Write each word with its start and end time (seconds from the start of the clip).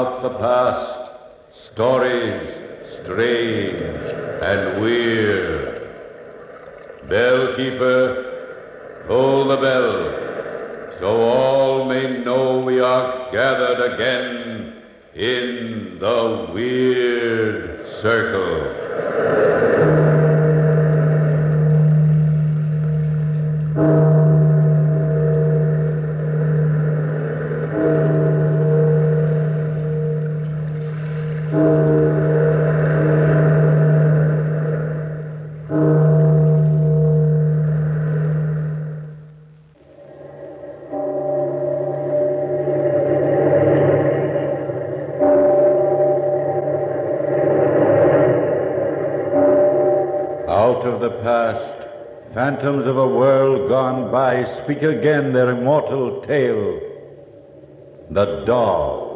out 0.00 0.22
the 0.22 0.30
past 0.30 0.99
speak 54.56 54.82
again 54.82 55.32
their 55.32 55.50
immortal 55.50 56.20
tale. 56.22 56.80
The 58.10 58.44
Doll. 58.44 59.10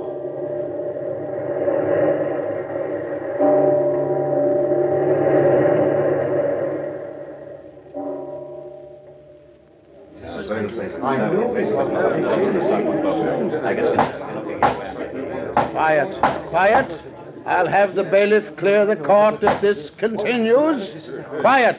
Quiet, 15.72 16.48
quiet. 16.50 17.00
I'll 17.46 17.66
have 17.66 17.94
the 17.94 18.04
bailiff 18.04 18.56
clear 18.56 18.86
the 18.86 18.96
court 18.96 19.42
if 19.42 19.60
this 19.60 19.90
continues. 19.90 21.10
Quiet. 21.40 21.78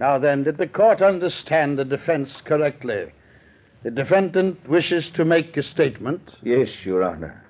Now 0.00 0.16
then, 0.16 0.44
did 0.44 0.56
the 0.56 0.66
court 0.66 1.02
understand 1.02 1.78
the 1.78 1.84
defense 1.84 2.40
correctly? 2.40 3.12
The 3.82 3.90
defendant 3.90 4.66
wishes 4.66 5.10
to 5.10 5.26
make 5.26 5.58
a 5.58 5.62
statement. 5.62 6.36
Yes, 6.42 6.86
Your 6.86 7.02
Honor. 7.02 7.44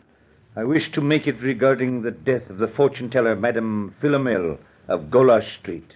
I 0.56 0.64
wish 0.64 0.90
to 0.92 1.00
make 1.00 1.28
it 1.28 1.40
regarding 1.40 2.02
the 2.02 2.10
death 2.10 2.50
of 2.50 2.58
the 2.58 2.66
fortune 2.66 3.08
teller, 3.08 3.36
Madame 3.36 3.94
Philomel 4.02 4.58
of 4.88 5.10
Golash 5.10 5.54
Street. 5.54 5.94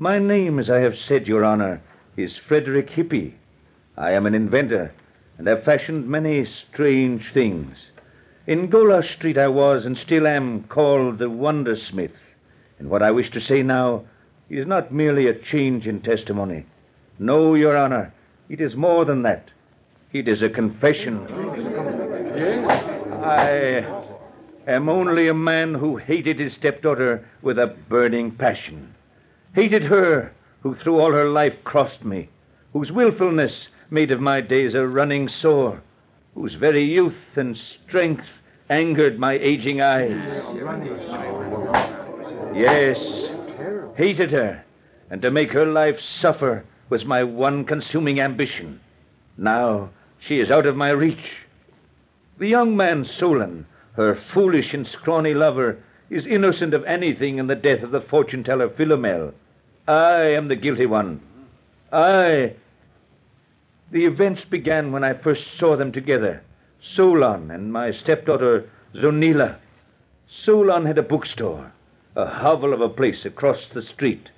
My 0.00 0.18
name, 0.18 0.58
as 0.58 0.68
I 0.68 0.80
have 0.80 0.98
said, 0.98 1.28
Your 1.28 1.44
Honor, 1.44 1.80
is 2.16 2.36
Frederick 2.36 2.90
Hippie. 2.90 3.34
I 3.96 4.10
am 4.10 4.26
an 4.26 4.34
inventor 4.34 4.90
and 5.38 5.46
have 5.46 5.62
fashioned 5.62 6.08
many 6.08 6.44
strange 6.44 7.32
things. 7.32 7.78
In 8.48 8.68
Golash 8.68 9.12
Street, 9.12 9.38
I 9.38 9.46
was 9.46 9.86
and 9.86 9.96
still 9.96 10.26
am 10.26 10.64
called 10.64 11.18
the 11.18 11.30
Wondersmith. 11.30 12.18
And 12.80 12.90
what 12.90 13.02
I 13.02 13.12
wish 13.12 13.30
to 13.30 13.40
say 13.40 13.62
now 13.62 14.02
is 14.52 14.66
not 14.66 14.92
merely 14.92 15.28
a 15.28 15.34
change 15.34 15.88
in 15.88 16.00
testimony. 16.00 16.66
No, 17.18 17.54
Your 17.54 17.74
Honor, 17.74 18.12
it 18.50 18.60
is 18.60 18.76
more 18.76 19.06
than 19.06 19.22
that. 19.22 19.50
It 20.12 20.28
is 20.28 20.42
a 20.42 20.50
confession. 20.50 21.26
I 23.22 23.86
am 24.66 24.90
only 24.90 25.28
a 25.28 25.34
man 25.34 25.72
who 25.74 25.96
hated 25.96 26.38
his 26.38 26.52
stepdaughter 26.52 27.26
with 27.40 27.58
a 27.58 27.68
burning 27.88 28.30
passion. 28.30 28.94
Hated 29.54 29.84
her 29.84 30.32
who 30.60 30.74
through 30.74 31.00
all 31.00 31.12
her 31.12 31.30
life 31.30 31.64
crossed 31.64 32.04
me, 32.04 32.28
whose 32.74 32.92
willfulness 32.92 33.68
made 33.90 34.10
of 34.10 34.20
my 34.20 34.42
days 34.42 34.74
a 34.74 34.86
running 34.86 35.28
sore, 35.28 35.80
whose 36.34 36.54
very 36.54 36.82
youth 36.82 37.36
and 37.36 37.56
strength 37.56 38.28
angered 38.68 39.18
my 39.18 39.32
aging 39.34 39.80
eyes. 39.80 40.12
Yes, 42.54 43.30
hated 43.96 44.30
her, 44.30 44.64
and 45.10 45.22
to 45.22 45.30
make 45.30 45.52
her 45.52 45.66
life 45.66 46.00
suffer 46.00 46.64
was 46.88 47.04
my 47.04 47.24
one 47.24 47.64
consuming 47.64 48.20
ambition. 48.20 48.80
Now 49.36 49.90
she 50.18 50.40
is 50.40 50.50
out 50.50 50.66
of 50.66 50.76
my 50.76 50.90
reach. 50.90 51.42
The 52.38 52.48
young 52.48 52.76
man 52.76 53.04
Solon, 53.04 53.66
her 53.94 54.14
foolish 54.14 54.74
and 54.74 54.86
scrawny 54.86 55.34
lover, 55.34 55.78
is 56.10 56.26
innocent 56.26 56.74
of 56.74 56.84
anything 56.84 57.38
in 57.38 57.46
the 57.46 57.54
death 57.54 57.82
of 57.82 57.90
the 57.90 58.00
fortune 58.00 58.44
teller 58.44 58.68
Philomel. 58.68 59.32
I 59.88 60.20
am 60.20 60.48
the 60.48 60.56
guilty 60.56 60.86
one. 60.86 61.20
I. 61.92 62.54
The 63.90 64.04
events 64.04 64.44
began 64.44 64.92
when 64.92 65.02
I 65.04 65.12
first 65.12 65.54
saw 65.54 65.76
them 65.76 65.90
together 65.92 66.42
Solon 66.80 67.50
and 67.50 67.72
my 67.72 67.90
stepdaughter 67.90 68.68
Zonila. 68.94 69.56
Solon 70.28 70.86
had 70.86 70.98
a 70.98 71.02
bookstore, 71.02 71.71
a 72.14 72.26
hovel 72.26 72.72
of 72.72 72.80
a 72.80 72.88
place 72.88 73.24
across 73.24 73.68
the 73.68 73.82
street. 73.82 74.28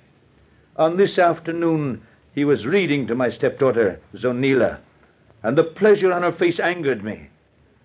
On 0.77 0.97
this 0.97 1.19
afternoon, 1.19 2.01
he 2.33 2.45
was 2.45 2.65
reading 2.65 3.07
to 3.07 3.15
my 3.15 3.29
stepdaughter 3.29 3.99
Zonila, 4.13 4.77
and 5.43 5.57
the 5.57 5.63
pleasure 5.63 6.11
on 6.13 6.21
her 6.21 6.31
face 6.31 6.59
angered 6.59 7.03
me. 7.03 7.29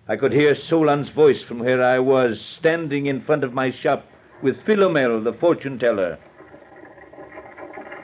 I 0.07 0.15
could 0.15 0.33
hear 0.33 0.55
Solon's 0.55 1.09
voice 1.09 1.41
from 1.41 1.59
where 1.59 1.83
I 1.83 1.99
was, 1.99 2.41
standing 2.41 3.05
in 3.05 3.21
front 3.21 3.43
of 3.43 3.53
my 3.53 3.69
shop 3.69 4.05
with 4.41 4.63
Philomel, 4.65 5.23
the 5.23 5.33
fortune 5.33 5.77
teller. 5.77 6.17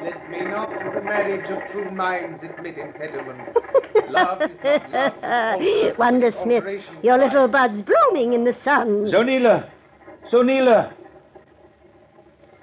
Let 0.02 0.30
me 0.30 0.42
not 0.44 0.70
to 0.70 0.92
the 0.94 1.02
marriage 1.02 1.50
of 1.50 1.72
true 1.72 1.90
minds 1.92 2.44
admit 2.44 2.78
impediments. 2.78 3.58
Love 4.10 4.42
is 4.42 4.82
not 4.92 5.22
love. 5.22 5.98
Wonder 5.98 6.32
Smith, 6.32 6.64
your 7.02 7.18
little 7.18 7.48
bud's 7.48 7.82
blooming 7.82 8.34
in 8.34 8.44
the 8.44 8.54
sun. 8.54 9.06
Zonila! 9.06 9.68
Zonila! 10.30 10.94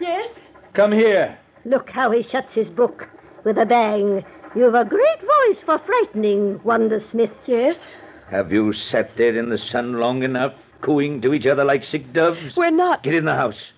Yes? 0.04 0.38
Come 0.75 0.92
here. 0.92 1.38
Look 1.65 1.88
how 1.88 2.10
he 2.10 2.22
shuts 2.22 2.53
his 2.53 2.69
book 2.69 3.09
with 3.42 3.56
a 3.56 3.65
bang. 3.65 4.22
You've 4.54 4.75
a 4.75 4.84
great 4.84 5.20
voice 5.20 5.62
for 5.62 5.78
frightening, 5.78 6.60
Wonder 6.62 7.00
Smith. 7.00 7.32
Yes? 7.47 7.87
Have 8.28 8.53
you 8.53 8.75
sat 8.75 9.16
there 9.16 9.34
in 9.34 9.48
the 9.48 9.56
sun 9.56 9.94
long 9.94 10.22
enough, 10.22 10.53
cooing 10.82 11.22
to 11.22 11.32
each 11.32 11.47
other 11.47 11.64
like 11.64 11.84
sick 11.84 12.12
doves? 12.12 12.54
We're 12.54 12.69
not. 12.69 13.03
Get 13.03 13.14
in 13.14 13.25
the 13.25 13.34
house. 13.34 13.72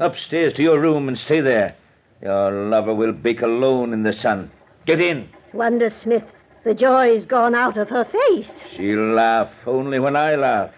Upstairs 0.00 0.52
to 0.54 0.62
your 0.62 0.78
room 0.78 1.08
and 1.08 1.16
stay 1.16 1.40
there. 1.40 1.74
Your 2.20 2.50
lover 2.68 2.94
will 2.94 3.12
bake 3.12 3.40
alone 3.40 3.94
in 3.94 4.02
the 4.02 4.12
sun. 4.12 4.50
Get 4.84 5.00
in. 5.00 5.30
Wonder 5.54 5.88
Smith, 5.88 6.26
the 6.62 6.74
joy's 6.74 7.24
gone 7.24 7.54
out 7.54 7.78
of 7.78 7.88
her 7.88 8.04
face. 8.04 8.64
She'll 8.70 9.14
laugh 9.14 9.50
only 9.66 9.98
when 9.98 10.14
I 10.14 10.34
laugh. 10.34 10.74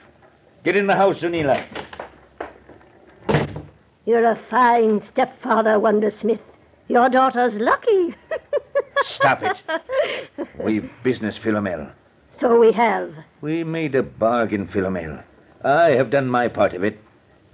Get 0.63 0.77
in 0.77 0.87
the 0.87 0.95
house, 0.95 1.19
Zonila. 1.19 1.61
You're 4.05 4.25
a 4.25 4.37
fine 4.37 5.01
stepfather, 5.01 5.79
Wonder 5.79 6.11
Smith. 6.11 6.41
Your 6.89 7.09
daughter's 7.09 7.59
lucky. 7.61 8.15
Stop 9.03 9.43
it. 9.43 9.63
We've 10.59 10.91
business, 11.03 11.39
Philomel. 11.39 11.91
so 12.33 12.59
we 12.59 12.73
have. 12.73 13.15
We 13.41 13.63
made 13.65 13.95
a 13.95 14.03
bargain, 14.03 14.67
Philomel. 14.67 15.23
I 15.65 15.91
have 15.91 16.11
done 16.11 16.27
my 16.29 16.49
part 16.49 16.75
of 16.75 16.83
it. 16.83 16.99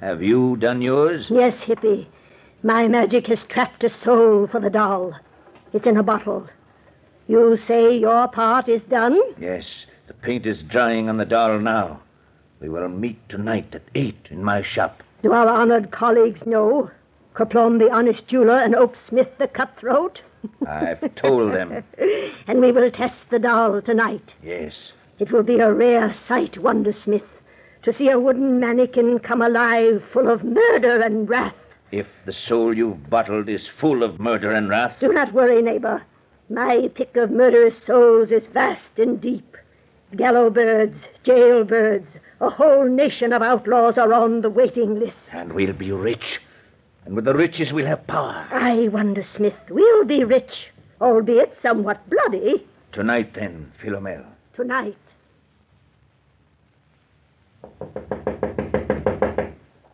Have 0.00 0.22
you 0.22 0.56
done 0.56 0.80
yours? 0.80 1.28
Yes, 1.30 1.62
Hippy. 1.62 2.08
My 2.62 2.88
magic 2.88 3.26
has 3.26 3.44
trapped 3.44 3.84
a 3.84 3.88
soul 3.88 4.46
for 4.46 4.58
the 4.60 4.70
doll. 4.70 5.14
It's 5.72 5.86
in 5.86 5.96
a 5.96 6.02
bottle. 6.02 6.48
You 7.26 7.56
say 7.56 7.96
your 7.96 8.26
part 8.28 8.68
is 8.68 8.84
done? 8.84 9.20
Yes. 9.38 9.84
The 10.06 10.14
paint 10.14 10.46
is 10.46 10.62
drying 10.62 11.08
on 11.10 11.18
the 11.18 11.26
doll 11.26 11.58
now. 11.58 12.00
We 12.60 12.70
will 12.70 12.88
meet 12.88 13.28
tonight 13.28 13.74
at 13.74 13.82
eight 13.94 14.28
in 14.30 14.42
my 14.42 14.62
shop. 14.62 15.02
Do 15.20 15.32
our 15.32 15.48
honored 15.48 15.90
colleagues 15.90 16.46
know? 16.46 16.90
Kerplom 17.34 17.78
the 17.78 17.90
honest 17.90 18.28
jeweler 18.28 18.58
and 18.58 18.74
Oak 18.74 18.94
Smith 18.94 19.36
the 19.38 19.48
cutthroat? 19.48 20.22
I've 20.66 21.14
told 21.16 21.52
them. 21.52 21.82
And 22.46 22.60
we 22.60 22.70
will 22.70 22.90
test 22.90 23.28
the 23.30 23.40
doll 23.40 23.82
tonight. 23.82 24.36
Yes. 24.42 24.92
It 25.18 25.32
will 25.32 25.42
be 25.42 25.58
a 25.58 25.72
rare 25.72 26.10
sight, 26.12 26.52
Wondersmith, 26.52 27.26
to 27.82 27.92
see 27.92 28.08
a 28.10 28.20
wooden 28.20 28.60
mannequin 28.60 29.18
come 29.18 29.42
alive 29.42 30.04
full 30.04 30.28
of 30.28 30.44
murder 30.44 31.00
and 31.00 31.28
wrath. 31.28 31.56
If 31.90 32.06
the 32.24 32.32
soul 32.32 32.72
you've 32.76 33.10
bottled 33.10 33.48
is 33.48 33.66
full 33.66 34.04
of 34.04 34.20
murder 34.20 34.52
and 34.52 34.68
wrath, 34.68 34.98
Do 35.00 35.12
not 35.12 35.32
worry, 35.32 35.60
neighbor. 35.60 36.02
My 36.48 36.88
pick 36.94 37.16
of 37.16 37.32
murderous 37.32 37.76
souls 37.76 38.30
is 38.30 38.46
vast 38.46 38.98
and 38.98 39.20
deep. 39.20 39.56
Gallow 40.16 40.48
birds, 40.50 41.08
jail 41.22 41.64
birds, 41.64 42.18
a 42.40 42.48
whole 42.48 42.84
nation 42.86 43.32
of 43.32 43.42
outlaws 43.42 43.98
are 43.98 44.12
on 44.14 44.40
the 44.40 44.48
waiting 44.50 44.98
list. 44.98 45.28
And 45.32 45.52
we'll 45.52 45.72
be 45.74 45.92
rich. 45.92 46.40
And 47.04 47.14
with 47.14 47.24
the 47.26 47.34
riches, 47.34 47.72
we'll 47.72 47.86
have 47.86 48.06
power. 48.06 48.46
I, 48.50 48.88
Wonder 48.88 49.22
Smith, 49.22 49.58
we'll 49.68 50.04
be 50.04 50.24
rich, 50.24 50.70
albeit 51.00 51.56
somewhat 51.56 52.08
bloody, 52.08 52.66
Tonight, 52.92 53.34
then, 53.34 53.70
Philomel. 53.82 54.24
tonight. 54.54 54.96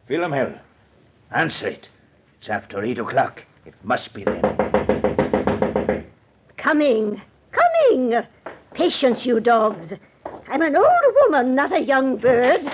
Philomel, 0.08 0.58
answer 1.32 1.68
it. 1.68 1.88
It's 2.38 2.48
after 2.48 2.82
eight 2.84 2.98
o'clock. 2.98 3.42
It 3.66 3.74
must 3.82 4.12
be 4.14 4.24
then. 4.24 6.04
Coming, 6.56 7.20
coming. 7.52 8.22
Patience, 8.74 9.24
you 9.24 9.40
dogs. 9.40 9.94
I'm 10.48 10.62
an 10.62 10.76
old 10.76 11.14
woman, 11.22 11.54
not 11.54 11.72
a 11.72 11.80
young 11.80 12.16
bird. 12.16 12.72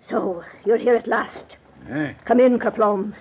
So, 0.00 0.44
you're 0.64 0.76
here 0.76 0.94
at 0.94 1.06
last. 1.06 1.56
Eh, 1.90 2.12
Come 2.24 2.40
in, 2.40 2.58
Kerplom. 2.58 3.14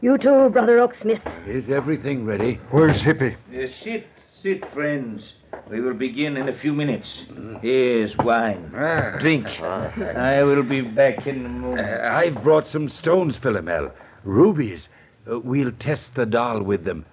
You 0.00 0.18
too, 0.18 0.48
Brother 0.50 0.78
Oaksmith. 0.78 1.20
is 1.46 1.68
everything 1.70 2.24
ready? 2.24 2.54
Where's 2.70 3.00
Hippie? 3.02 3.36
Uh, 3.54 3.66
sit, 3.68 4.06
sit, 4.42 4.68
friends. 4.72 5.34
We 5.68 5.80
will 5.80 5.94
begin 5.94 6.36
in 6.36 6.48
a 6.48 6.52
few 6.52 6.72
minutes. 6.72 7.22
Here's 7.60 8.16
wine. 8.16 8.72
Ah. 8.74 9.16
Drink. 9.18 9.46
I 9.60 10.42
will 10.42 10.62
be 10.62 10.80
back 10.80 11.26
in 11.26 11.44
a 11.44 11.48
Uh, 11.48 11.52
moment. 11.52 11.86
I've 12.04 12.42
brought 12.42 12.66
some 12.66 12.88
stones, 12.88 13.36
Philomel. 13.38 13.90
Rubies. 14.24 14.88
Uh, 15.30 15.38
we'll 15.40 15.72
test 15.78 16.14
the 16.14 16.26
doll 16.26 16.62
with 16.62 16.84
them. 16.84 17.04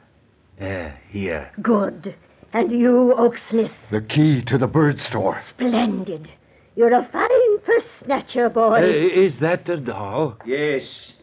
Uh, 0.59 0.89
here. 1.11 1.51
Good. 1.61 2.15
And 2.53 2.71
you, 2.71 3.13
Oaksmith, 3.17 3.71
The 3.91 4.01
key 4.01 4.41
to 4.43 4.57
the 4.57 4.67
bird 4.67 4.99
store. 4.99 5.39
splendid. 5.39 6.31
You're 6.75 6.93
a 6.93 7.03
fine 7.05 7.59
purse 7.59 7.85
snatcher, 7.85 8.45
Uh, 8.45 8.49
boy. 8.49 8.81
is 8.83 9.39
that 9.39 9.65
the 9.65 9.77
doll? 9.77 10.37
Yes. 10.45 11.13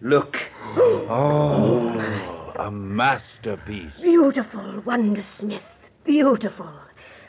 Look. 0.00 0.38
Oh, 1.14 2.52
a 2.56 2.70
masterpiece. 2.70 3.98
Beautiful, 4.00 4.80
Wonder 4.84 5.22
Smith. 5.22 5.62
Beautiful. 6.04 6.68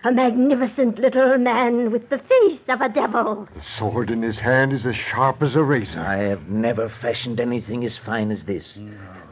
A 0.05 0.11
magnificent 0.11 0.99
little 0.99 1.37
man 1.37 1.89
with 1.89 2.09
the 2.09 2.17
face 2.17 2.59
of 2.67 2.81
a 2.81 2.89
devil. 2.89 3.47
The 3.55 3.61
sword 3.61 4.09
in 4.11 4.21
his 4.21 4.37
hand 4.39 4.73
is 4.73 4.85
as 4.85 4.97
sharp 4.97 5.41
as 5.41 5.55
a 5.55 5.63
razor. 5.63 6.01
I 6.01 6.17
have 6.17 6.49
never 6.49 6.89
fashioned 6.89 7.39
anything 7.39 7.85
as 7.85 7.97
fine 7.97 8.29
as 8.29 8.43
this. 8.43 8.77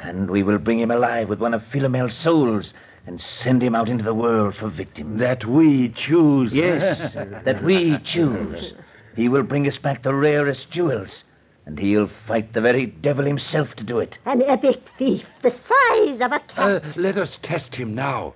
And 0.01 0.31
we 0.31 0.43
will 0.43 0.57
bring 0.59 0.79
him 0.79 0.89
alive 0.91 1.27
with 1.27 1.39
one 1.41 1.53
of 1.53 1.63
Philomel's 1.65 2.13
souls 2.13 2.73
and 3.05 3.19
send 3.19 3.61
him 3.61 3.75
out 3.75 3.89
into 3.89 4.05
the 4.05 4.13
world 4.13 4.55
for 4.55 4.69
victims. 4.69 5.19
That 5.19 5.43
we 5.43 5.89
choose. 5.89 6.53
Yes, 6.55 7.13
that 7.15 7.61
we 7.63 7.97
choose. 7.99 8.73
He 9.15 9.27
will 9.27 9.43
bring 9.43 9.67
us 9.67 9.77
back 9.77 10.03
the 10.03 10.13
rarest 10.13 10.71
jewels, 10.71 11.25
and 11.65 11.77
he'll 11.77 12.07
fight 12.07 12.53
the 12.53 12.61
very 12.61 12.85
devil 12.85 13.25
himself 13.25 13.75
to 13.75 13.83
do 13.83 13.99
it. 13.99 14.17
An 14.25 14.41
epic 14.43 14.83
thief 14.97 15.25
the 15.41 15.51
size 15.51 16.21
of 16.21 16.31
a 16.31 16.41
Uh, 16.55 16.79
cat. 16.79 16.95
let 16.95 17.17
us 17.17 17.39
test 17.41 17.75
him 17.75 17.93
now. 17.93 18.35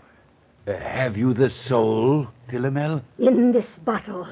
Uh, 0.67 0.75
have 0.77 1.15
you 1.15 1.31
the 1.31 1.49
soul, 1.49 2.27
Philomel? 2.49 3.03
In 3.19 3.51
this 3.51 3.77
bottle, 3.77 4.27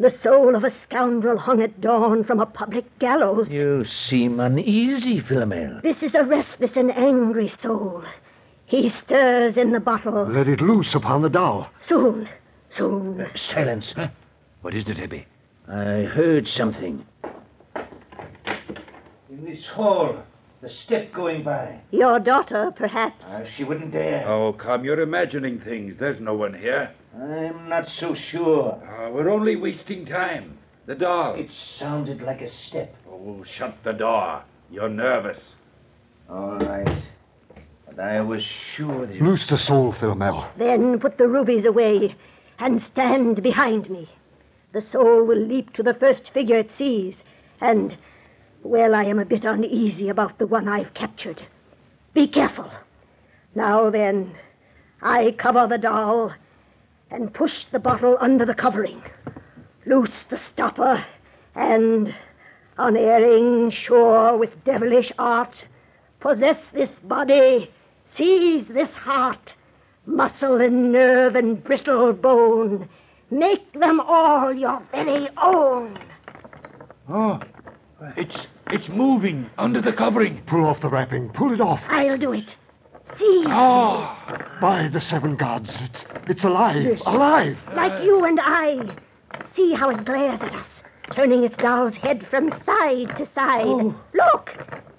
the 0.00 0.10
soul 0.10 0.56
of 0.56 0.64
a 0.64 0.70
scoundrel 0.70 1.38
hung 1.38 1.62
at 1.62 1.80
dawn 1.80 2.24
from 2.24 2.40
a 2.40 2.46
public 2.46 2.98
gallows. 2.98 3.52
You 3.52 3.84
seem 3.84 4.40
uneasy, 4.40 5.20
Philomel. 5.20 5.80
This 5.82 6.02
is 6.02 6.16
a 6.16 6.24
restless 6.24 6.76
and 6.76 6.90
angry 6.90 7.46
soul. 7.46 8.02
He 8.66 8.88
stirs 8.88 9.56
in 9.56 9.70
the 9.70 9.78
bottle. 9.78 10.24
Let 10.24 10.48
it 10.48 10.60
loose 10.60 10.92
upon 10.96 11.22
the 11.22 11.30
doll. 11.30 11.68
Soon, 11.78 12.28
soon. 12.68 13.24
Silence. 13.36 13.94
What 14.62 14.74
is 14.74 14.88
it, 14.88 14.96
Hippie? 14.96 15.26
I 15.68 16.02
heard 16.02 16.48
something. 16.48 17.06
In 19.30 19.44
this 19.44 19.66
hall, 19.66 20.16
the 20.64 20.70
step 20.70 21.12
going 21.12 21.42
by. 21.42 21.78
Your 21.90 22.18
daughter, 22.18 22.72
perhaps. 22.74 23.34
Uh, 23.34 23.44
she 23.44 23.64
wouldn't 23.64 23.92
dare. 23.92 24.26
Oh, 24.26 24.54
come, 24.54 24.82
you're 24.82 25.00
imagining 25.00 25.60
things. 25.60 25.94
There's 25.98 26.20
no 26.20 26.32
one 26.32 26.54
here. 26.54 26.90
I'm 27.14 27.68
not 27.68 27.86
so 27.86 28.14
sure. 28.14 28.72
Uh, 28.72 29.10
we're 29.10 29.28
only 29.28 29.56
wasting 29.56 30.06
time. 30.06 30.56
The 30.86 30.94
doll. 30.94 31.34
It 31.34 31.52
sounded 31.52 32.22
like 32.22 32.40
a 32.40 32.50
step. 32.50 32.96
Oh, 33.06 33.44
shut 33.44 33.76
the 33.84 33.92
door. 33.92 34.42
You're 34.70 34.88
nervous. 34.88 35.38
All 36.30 36.56
right. 36.56 37.02
But 37.86 38.00
I 38.00 38.22
was 38.22 38.42
sure 38.42 39.04
that. 39.04 39.20
Loose 39.20 39.46
the 39.46 39.58
soul, 39.58 39.92
Philomel. 39.92 40.48
Then 40.56 40.98
put 40.98 41.18
the 41.18 41.28
rubies 41.28 41.66
away 41.66 42.16
and 42.58 42.80
stand 42.80 43.42
behind 43.42 43.90
me. 43.90 44.08
The 44.72 44.80
soul 44.80 45.24
will 45.24 45.40
leap 45.40 45.74
to 45.74 45.82
the 45.82 45.92
first 45.92 46.30
figure 46.30 46.56
it 46.56 46.70
sees, 46.70 47.22
and, 47.60 47.98
well, 48.64 48.94
I 48.94 49.04
am 49.04 49.18
a 49.18 49.26
bit 49.26 49.44
uneasy 49.44 50.08
about 50.08 50.38
the 50.38 50.46
one 50.46 50.68
I've 50.68 50.94
captured. 50.94 51.42
Be 52.14 52.26
careful. 52.26 52.70
Now 53.54 53.90
then, 53.90 54.34
I 55.02 55.32
cover 55.32 55.66
the 55.66 55.76
doll 55.76 56.32
and 57.10 57.32
push 57.32 57.66
the 57.66 57.78
bottle 57.78 58.16
under 58.20 58.46
the 58.46 58.54
covering. 58.54 59.02
Loose 59.84 60.22
the 60.22 60.38
stopper, 60.38 61.04
and, 61.54 62.14
unerring, 62.78 63.68
sure 63.68 64.36
with 64.36 64.64
devilish 64.64 65.12
art, 65.18 65.66
possess 66.20 66.70
this 66.70 66.98
body, 67.00 67.70
seize 68.04 68.64
this 68.64 68.96
heart, 68.96 69.54
muscle 70.06 70.60
and 70.62 70.90
nerve 70.90 71.36
and 71.36 71.62
brittle 71.62 72.14
bone. 72.14 72.88
Make 73.30 73.72
them 73.74 74.00
all 74.00 74.54
your 74.54 74.82
very 74.90 75.28
own. 75.36 75.98
Oh, 77.10 77.40
it's 78.16 78.46
it's 78.70 78.88
moving 78.88 79.48
under 79.58 79.80
the 79.80 79.92
covering. 79.92 80.42
Pull 80.46 80.64
off 80.64 80.80
the 80.80 80.88
wrapping. 80.88 81.28
Pull 81.30 81.52
it 81.52 81.60
off. 81.60 81.82
I'll 81.88 82.16
do 82.18 82.32
it. 82.32 82.56
See, 83.14 83.44
Oh, 83.48 84.16
By 84.60 84.88
the 84.88 85.00
seven 85.00 85.36
gods. 85.36 85.76
It's, 85.82 86.04
it's 86.26 86.44
alive. 86.44 87.00
Alive. 87.06 87.58
like 87.74 88.02
you 88.02 88.24
and 88.24 88.40
I. 88.42 88.88
See 89.44 89.74
how 89.74 89.90
it 89.90 90.04
glares 90.04 90.42
at 90.42 90.54
us, 90.54 90.82
turning 91.10 91.44
its 91.44 91.56
doll's 91.56 91.96
head 91.96 92.26
from 92.26 92.50
side 92.60 93.14
to 93.16 93.26
side. 93.26 93.64
Oh. 93.66 93.94
Look, 94.14 94.56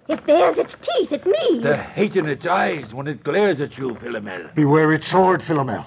it 0.07 0.25
bares 0.25 0.59
its 0.59 0.75
teeth 0.79 1.11
at 1.13 1.25
me. 1.25 1.59
the 1.61 1.77
hate 1.77 2.15
in 2.15 2.27
its 2.29 2.45
eyes 2.45 2.93
when 2.93 3.07
it 3.07 3.23
glares 3.23 3.59
at 3.59 3.77
you, 3.77 3.95
Philomel. 3.95 4.53
Beware 4.53 4.91
its 4.91 5.07
sword, 5.07 5.41
Philomel. 5.41 5.83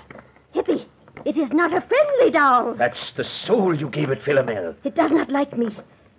Hippy, 0.53 0.87
it 1.25 1.39
is 1.39 1.53
not 1.53 1.73
a 1.73 1.81
friendly 1.81 2.31
doll. 2.33 2.75
That's 2.75 3.13
the 3.13 3.25
soul 3.25 3.75
you 3.79 3.89
gave 3.91 4.11
it, 4.11 4.21
Philomel. 4.21 4.75
It 4.83 4.95
does 4.97 5.13
not 5.13 5.31
like 5.31 5.57
me. 5.57 5.75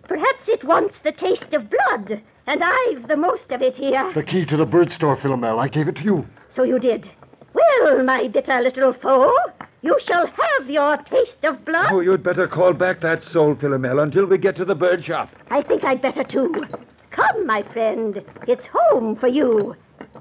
Perhaps 0.10 0.50
it 0.50 0.64
wants 0.64 0.98
the 0.98 1.12
taste 1.12 1.54
of 1.54 1.70
blood, 1.70 2.20
and 2.48 2.64
I've 2.64 3.08
the 3.08 3.16
most 3.16 3.52
of 3.52 3.62
it 3.62 3.76
here. 3.76 4.12
The 4.14 4.24
key 4.24 4.44
to 4.44 4.58
the 4.58 4.66
bird 4.66 4.92
store, 4.92 5.16
Philomel. 5.16 5.60
I 5.60 5.68
gave 5.68 5.88
it 5.88 5.98
to 5.98 6.04
you. 6.04 6.28
So 6.50 6.64
you 6.64 6.80
did. 6.80 7.12
Well, 7.54 8.04
my 8.04 8.28
bitter 8.28 8.60
little 8.60 8.92
foe, 8.92 9.36
you 9.84 10.00
shall 10.00 10.26
have 10.26 10.68
your 10.68 10.98
taste 10.98 11.46
of 11.46 11.64
blood. 11.64 11.92
Oh, 11.92 12.00
you'd 12.00 12.24
better 12.24 12.48
call 12.48 12.74
back 12.74 13.02
that 13.02 13.22
soul, 13.22 13.54
Philomel, 13.54 14.02
until 14.02 14.26
we 14.26 14.40
get 14.40 14.56
to 14.56 14.66
the 14.66 14.74
bird 14.74 15.06
shop. 15.06 15.30
I 15.52 15.62
think 15.62 15.84
I'd 15.84 16.02
better 16.02 16.24
too. 16.24 16.66
Come, 17.12 17.46
my 17.46 17.62
friend, 17.62 18.26
it's 18.48 18.66
home 18.66 19.16
for 19.16 19.28
you. 19.28 19.76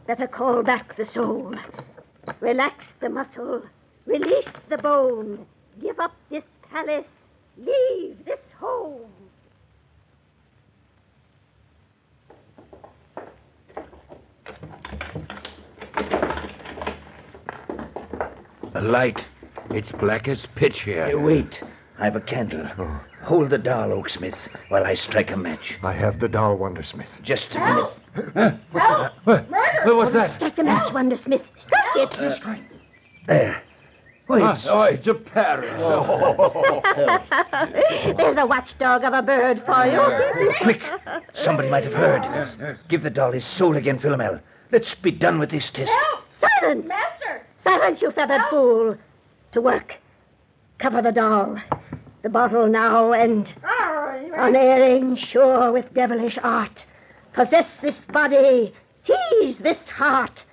Better 0.07 0.26
call 0.26 0.62
back 0.62 0.97
the 0.97 1.04
soul. 1.07 1.54
Relax 2.40 2.92
the 3.00 3.09
muscle, 3.09 3.62
release 4.04 4.52
the 4.68 4.76
bone. 4.76 5.47
Give 5.80 5.99
up 5.99 6.14
this 6.28 6.45
palace, 6.71 7.09
leave 7.57 8.23
this 8.26 8.40
home. 8.61 9.11
A 18.79 18.81
light. 18.81 19.27
It's 19.71 19.91
black 19.91 20.29
as 20.29 20.47
pitch 20.47 20.83
Hey, 20.83 20.93
here. 21.09 21.19
wait. 21.19 21.61
I've 21.99 22.15
a 22.15 22.21
candle. 22.21 22.65
Hold 23.25 23.51
the 23.51 23.59
doll, 23.59 23.89
Oaksmith, 23.89 24.37
while 24.69 24.85
I 24.85 24.95
strike 24.95 25.33
a 25.33 25.37
match. 25.37 25.77
I 25.83 25.91
have 25.91 26.21
the 26.21 26.29
doll, 26.29 26.57
Wondersmith. 26.57 27.09
Just 27.21 27.57
a 27.57 27.59
minute. 27.59 27.91
What 28.71 29.97
was 29.97 30.13
that? 30.13 30.31
Strike 30.31 30.55
the 30.55 30.63
match, 30.63 30.93
Wonder 30.93 31.17
Smith. 31.17 31.43
Strike 31.57 31.83
it. 31.97 32.13
There. 33.27 33.61
Wait. 34.29 34.43
Ah, 34.45 34.57
oh, 34.69 34.83
it's 34.83 35.09
a 35.09 35.15
parrot. 35.15 35.77
There's 38.17 38.37
a 38.37 38.47
watchdog 38.47 39.03
of 39.03 39.13
a 39.13 39.23
bird 39.23 39.61
for 39.67 39.87
you. 39.87 40.55
Quick! 40.61 40.85
Somebody 41.35 41.69
might 41.69 41.83
have 41.83 41.95
heard. 41.95 42.79
Give 42.87 43.03
the 43.03 43.11
doll 43.11 43.33
his 43.33 43.45
soul 43.45 43.77
again, 43.77 43.99
Philomel. 43.99 44.41
Let's 44.71 44.95
be 44.95 45.11
done 45.11 45.41
with 45.41 45.51
this 45.51 45.69
test. 45.69 45.91
Silence! 46.31 46.87
Master! 46.87 47.45
Silence, 47.59 48.00
you 48.00 48.11
feathered 48.12 48.43
fool! 48.50 48.97
To 49.53 49.61
work. 49.61 49.97
Cover 50.79 51.03
the 51.03 51.12
doll. 51.12 51.59
The 52.23 52.29
bottle 52.29 52.67
now, 52.67 53.12
and 53.12 53.53
oh, 53.65 54.33
unerring, 54.37 55.17
sure 55.17 55.73
with 55.73 55.93
devilish 55.93 56.38
art. 56.43 56.85
Possess 57.33 57.79
this 57.79 58.07
body, 58.07 58.73
seize 58.95 59.59
this 59.59 59.88
heart. 59.88 60.45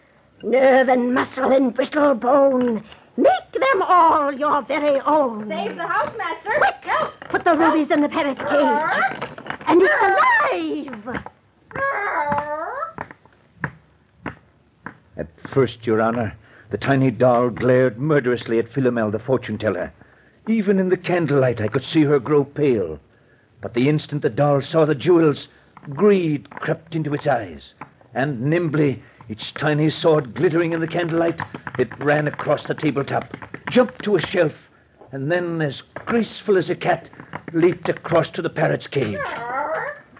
Nerve 0.43 0.89
and 0.89 1.13
muscle 1.13 1.51
and 1.51 1.73
brittle 1.73 2.15
bone. 2.15 2.83
Make 3.17 3.51
them 3.53 3.81
all 3.81 4.31
your 4.31 4.61
very 4.63 4.99
own. 5.01 5.47
Save 5.47 5.77
the 5.77 5.87
house, 5.87 6.13
master. 6.17 6.51
Quick! 6.57 6.75
Help! 6.81 7.19
Put 7.29 7.43
the 7.43 7.53
rubies 7.53 7.91
in 7.91 8.01
the 8.01 8.09
parrot's 8.09 8.43
cage. 8.43 9.59
And 9.67 9.81
it's 9.81 10.01
alive! 10.01 11.23
At 15.17 15.27
first, 15.49 15.87
Your 15.87 16.01
Honor, 16.01 16.35
the 16.69 16.77
tiny 16.77 17.11
doll 17.11 17.49
glared 17.49 17.97
murderously 17.99 18.59
at 18.59 18.69
Philomel, 18.69 19.11
the 19.11 19.19
fortune 19.19 19.57
teller. 19.57 19.91
Even 20.47 20.79
in 20.79 20.89
the 20.89 20.97
candlelight, 20.97 21.61
I 21.61 21.67
could 21.67 21.83
see 21.83 22.03
her 22.03 22.19
grow 22.19 22.43
pale. 22.43 22.99
But 23.61 23.73
the 23.73 23.87
instant 23.89 24.21
the 24.21 24.29
doll 24.29 24.61
saw 24.61 24.85
the 24.85 24.95
jewels, 24.95 25.47
greed 25.89 26.49
crept 26.49 26.95
into 26.95 27.13
its 27.13 27.27
eyes, 27.27 27.73
and 28.13 28.41
nimbly, 28.41 29.01
its 29.29 29.51
tiny 29.51 29.89
sword 29.89 30.33
glittering 30.33 30.73
in 30.73 30.81
the 30.81 30.87
candlelight, 30.87 31.41
it 31.77 31.89
ran 31.99 32.27
across 32.27 32.63
the 32.63 32.73
tabletop, 32.73 33.35
jumped 33.69 34.03
to 34.03 34.15
a 34.15 34.21
shelf, 34.21 34.53
and 35.11 35.31
then, 35.31 35.61
as 35.61 35.81
graceful 36.05 36.57
as 36.57 36.69
a 36.69 36.75
cat, 36.75 37.09
leaped 37.53 37.89
across 37.89 38.29
to 38.31 38.41
the 38.41 38.49
parrot's 38.49 38.87
cage. 38.87 39.17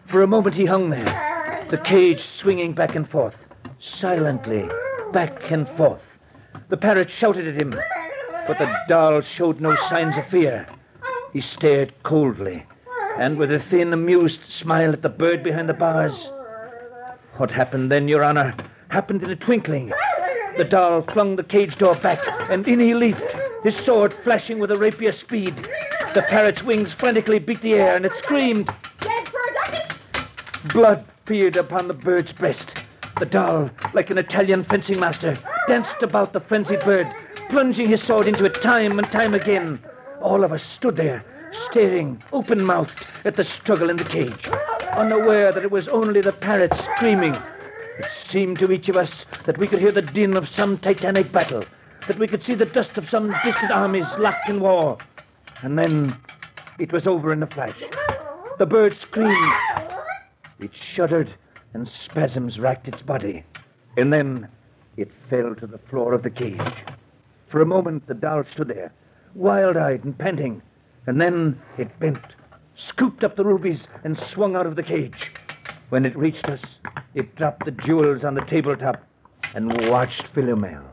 For 0.06 0.22
a 0.22 0.28
moment 0.28 0.56
he 0.56 0.66
hung 0.66 0.90
there, 0.90 1.68
the 1.70 1.78
cage 1.80 2.22
swinging 2.22 2.74
back 2.74 2.96
and 2.96 3.10
forth, 3.10 3.36
silently, 3.80 4.70
back 5.12 5.52
and 5.52 5.68
forth. 5.70 6.02
The 6.68 6.78
parrot 6.78 7.12
shouted 7.12 7.48
at 7.48 7.62
him, 7.62 7.80
but 8.48 8.58
the 8.58 8.76
doll 8.88 9.22
showed 9.22 9.62
no 9.62 9.76
signs 9.76 10.18
of 10.18 10.26
fear. 10.26 10.66
He 11.32 11.40
stared 11.40 11.94
coldly, 12.02 12.66
and 13.20 13.38
with 13.38 13.52
a 13.52 13.60
thin, 13.60 13.94
amused 13.94 14.42
smile 14.50 14.92
at 14.92 15.04
the 15.04 15.10
bird 15.10 15.44
behind 15.44 15.70
the 15.70 15.76
bars. 15.76 16.32
What 17.38 17.52
happened 17.52 17.92
then, 17.92 18.08
Your 18.08 18.24
Honor, 18.24 18.56
happened 18.90 19.22
in 19.22 19.30
a 19.30 19.36
twinkling. 19.36 19.94
The 20.58 20.64
doll 20.64 21.04
flung 21.04 21.36
the 21.36 21.44
cage 21.44 21.78
door 21.78 21.96
back, 21.96 22.20
and 22.50 22.68
in 22.68 22.80
he 22.80 22.96
leaped, 22.96 23.22
his 23.64 23.76
sword 23.76 24.14
flashing 24.24 24.58
with 24.58 24.72
a 24.72 24.78
rapier 24.78 25.12
speed. 25.12 25.56
The 26.16 26.24
parrot's 26.24 26.64
wings 26.64 26.92
frantically 26.92 27.38
beat 27.38 27.62
the 27.62 27.76
air, 27.76 27.96
and 27.96 28.06
it 28.06 28.16
screamed. 28.18 28.74
Blood 30.74 31.06
peered 31.26 31.58
upon 31.58 31.88
the 31.88 31.94
bird's 31.94 32.34
breast. 32.34 32.76
The 33.20 33.26
doll, 33.26 33.70
like 33.94 34.10
an 34.10 34.18
Italian 34.18 34.64
fencing 34.64 35.00
master, 35.00 35.38
danced 35.68 36.04
about 36.04 36.34
the 36.34 36.40
frenzied 36.40 36.84
bird, 36.84 37.14
plunging 37.50 37.88
his 37.88 38.02
sword 38.02 38.28
into 38.28 38.46
it 38.46 38.54
time 38.56 39.00
and 39.00 39.12
time 39.12 39.34
again. 39.34 39.80
All 40.22 40.44
of 40.44 40.52
us 40.52 40.64
stood 40.64 40.96
there, 40.96 41.24
staring, 41.52 42.22
open 42.34 42.64
mouthed, 42.64 43.06
at 43.24 43.36
the 43.36 43.44
struggle 43.44 43.90
in 43.90 43.98
the 43.98 44.04
cage, 44.04 44.48
unaware 44.94 45.52
that 45.52 45.64
it 45.64 45.72
was 45.72 45.88
only 45.88 46.22
the 46.22 46.32
parrot 46.32 46.74
screaming. 46.76 47.36
It 47.98 48.10
seemed 48.12 48.60
to 48.60 48.72
each 48.72 48.90
of 48.90 48.98
us 48.98 49.26
that 49.46 49.58
we 49.58 49.68
could 49.68 49.80
hear 49.80 49.92
the 49.92 50.02
din 50.02 50.36
of 50.38 50.48
some 50.48 50.78
titanic 50.78 51.32
battle, 51.32 51.64
that 52.08 52.20
we 52.20 52.28
could 52.28 52.44
see 52.44 52.54
the 52.54 52.66
dust 52.66 52.98
of 52.98 53.10
some 53.10 53.34
distant 53.44 53.72
armies 53.72 54.18
locked 54.18 54.50
in 54.50 54.60
war. 54.60 54.98
And 55.62 55.80
then 55.80 56.16
it 56.78 56.92
was 56.92 57.08
over 57.08 57.32
in 57.32 57.42
a 57.42 57.48
flash. 57.48 57.82
The 58.58 58.66
bird 58.66 58.98
screamed. 58.98 59.54
It 60.60 60.74
shuddered, 60.76 61.34
and 61.74 61.88
spasms 61.88 62.60
racked 62.60 62.88
its 62.88 63.02
body. 63.02 63.44
And 63.98 64.12
then 64.12 64.48
it 64.98 65.12
fell 65.30 65.56
to 65.56 65.68
the 65.68 65.78
floor 65.78 66.14
of 66.14 66.24
the 66.24 66.30
cage. 66.30 66.62
For 67.48 67.62
a 67.62 67.66
moment, 67.66 68.08
the 68.08 68.14
doll 68.14 68.44
stood 68.44 68.70
there, 68.70 68.92
wild 69.34 69.78
eyed 69.78 70.04
and 70.04 70.18
panting. 70.18 70.62
And 71.08 71.22
then 71.22 71.62
it 71.78 72.00
bent, 72.00 72.20
scooped 72.76 73.24
up 73.24 73.36
the 73.36 73.46
rubies, 73.46 73.88
and 74.04 74.18
swung 74.18 74.56
out 74.56 74.66
of 74.66 74.76
the 74.76 74.84
cage. 74.84 75.32
When 75.90 76.06
it 76.06 76.18
reached 76.18 76.50
us, 76.50 76.62
it 77.14 77.36
dropped 77.36 77.66
the 77.66 77.72
jewels 77.72 78.24
on 78.24 78.34
the 78.34 78.42
tabletop 78.42 79.04
and 79.54 79.88
watched 79.90 80.34
Philomel. 80.34 80.84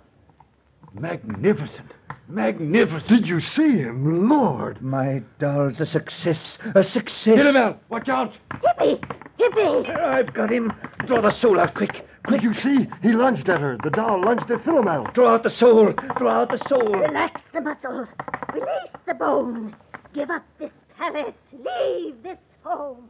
Magnificent. 0.94 1.92
Magnificent. 2.28 3.08
Did 3.08 3.28
you 3.28 3.40
see 3.40 3.78
him? 3.78 4.28
Lord! 4.28 4.82
My 4.82 5.22
doll's 5.38 5.80
a 5.80 5.86
success, 5.86 6.58
a 6.74 6.82
success. 6.82 7.40
Philomel, 7.40 7.78
watch 7.88 8.08
out. 8.08 8.36
Hippy! 8.62 9.00
Hippy! 9.38 9.90
I've 9.90 10.32
got 10.34 10.50
him. 10.50 10.72
Draw 11.06 11.22
the 11.22 11.30
soul 11.30 11.58
out 11.58 11.74
quick. 11.74 12.06
Did 12.28 12.42
you 12.42 12.54
see? 12.54 12.88
He 13.02 13.12
lunged 13.12 13.48
at 13.48 13.60
her. 13.60 13.76
The 13.82 13.90
doll 13.90 14.20
lunged 14.20 14.50
at 14.50 14.64
Philomel. 14.64 15.12
Draw 15.12 15.34
out 15.34 15.42
the 15.42 15.50
soul. 15.50 15.92
Draw 15.92 16.30
out 16.30 16.50
the 16.50 16.58
soul. 16.68 16.92
Relax 16.92 17.42
the 17.52 17.60
muscle. 17.60 18.06
Release 18.54 18.90
the 19.06 19.14
bone. 19.14 19.74
Give 20.14 20.30
up 20.30 20.44
this 20.58 20.70
palace. 20.96 21.34
Leave 21.52 22.22
this 22.22 22.38
home. 22.62 23.08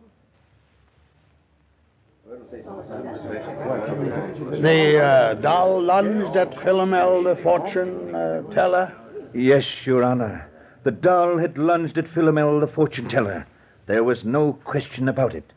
The 4.62 4.99
uh, 5.02 5.35
doll 5.35 5.83
lunged 5.83 6.37
at 6.37 6.52
Philomel, 6.52 7.25
the 7.25 7.37
fortune 7.42 8.14
uh, 8.14 8.42
teller. 8.50 8.92
Yes, 9.35 9.87
Your 9.87 10.02
Honor. 10.02 10.49
The 10.85 10.90
doll 10.90 11.37
had 11.37 11.59
lunged 11.59 11.99
at 11.99 12.07
Philomel, 12.07 12.61
the 12.61 12.66
fortune 12.66 13.09
teller. 13.09 13.47
There 13.87 14.04
was 14.04 14.25
no 14.25 14.54
question 14.64 15.09
about 15.09 15.35
it. 15.35 15.52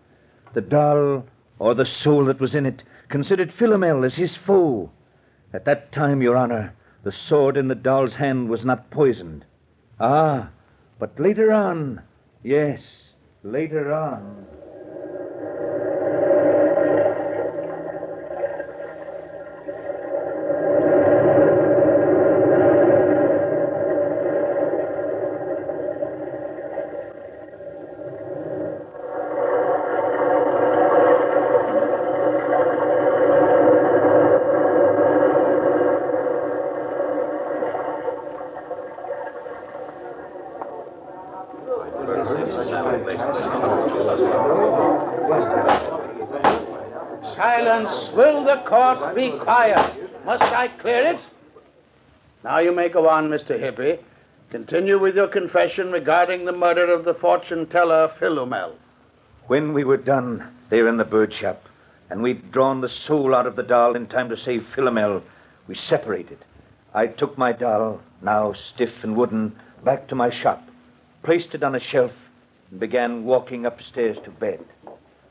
The 0.53 0.61
doll, 0.61 1.25
or 1.59 1.73
the 1.73 1.85
soul 1.85 2.25
that 2.25 2.39
was 2.39 2.55
in 2.55 2.65
it, 2.65 2.83
considered 3.15 3.49
Philomel 3.49 4.03
as 4.05 4.15
his 4.15 4.35
foe. 4.35 4.91
At 5.53 5.63
that 5.63 5.93
time, 5.93 6.21
Your 6.21 6.35
Honor, 6.35 6.73
the 7.03 7.13
sword 7.13 7.55
in 7.55 7.69
the 7.69 7.73
doll's 7.73 8.15
hand 8.15 8.49
was 8.49 8.65
not 8.65 8.91
poisoned. 8.91 9.45
Ah, 10.01 10.49
but 10.99 11.17
later 11.17 11.53
on, 11.53 12.01
yes, 12.43 13.13
later 13.41 13.93
on. 13.93 14.45
Court 48.75 49.15
be 49.15 49.31
quiet? 49.31 50.25
Must 50.25 50.43
I 50.43 50.67
clear 50.67 51.13
it? 51.13 51.21
Now 52.43 52.57
you 52.59 52.73
may 52.73 52.89
go 52.89 53.07
on, 53.07 53.29
Mr. 53.29 53.57
Hippy. 53.57 53.99
Continue 54.49 54.99
with 54.99 55.15
your 55.15 55.29
confession 55.29 55.93
regarding 55.93 56.43
the 56.43 56.51
murder 56.51 56.85
of 56.93 57.05
the 57.05 57.13
fortune 57.13 57.67
teller, 57.67 58.11
Philomel. 58.19 58.73
When 59.47 59.71
we 59.71 59.85
were 59.85 59.97
done 59.97 60.53
there 60.69 60.89
in 60.89 60.97
the 60.97 61.05
bird 61.05 61.33
shop, 61.33 61.69
and 62.09 62.21
we'd 62.21 62.51
drawn 62.51 62.81
the 62.81 62.89
soul 62.89 63.33
out 63.33 63.47
of 63.47 63.55
the 63.55 63.63
doll 63.63 63.95
in 63.95 64.07
time 64.07 64.27
to 64.27 64.37
save 64.37 64.67
Philomel, 64.75 65.21
we 65.67 65.75
separated. 65.75 66.39
I 66.93 67.07
took 67.07 67.37
my 67.37 67.53
doll, 67.53 68.01
now 68.21 68.51
stiff 68.51 69.05
and 69.05 69.15
wooden, 69.15 69.55
back 69.85 70.07
to 70.09 70.15
my 70.15 70.29
shop, 70.29 70.67
placed 71.23 71.55
it 71.55 71.63
on 71.63 71.75
a 71.75 71.79
shelf, 71.79 72.11
and 72.71 72.79
began 72.79 73.23
walking 73.23 73.65
upstairs 73.65 74.19
to 74.19 74.31
bed. 74.31 74.59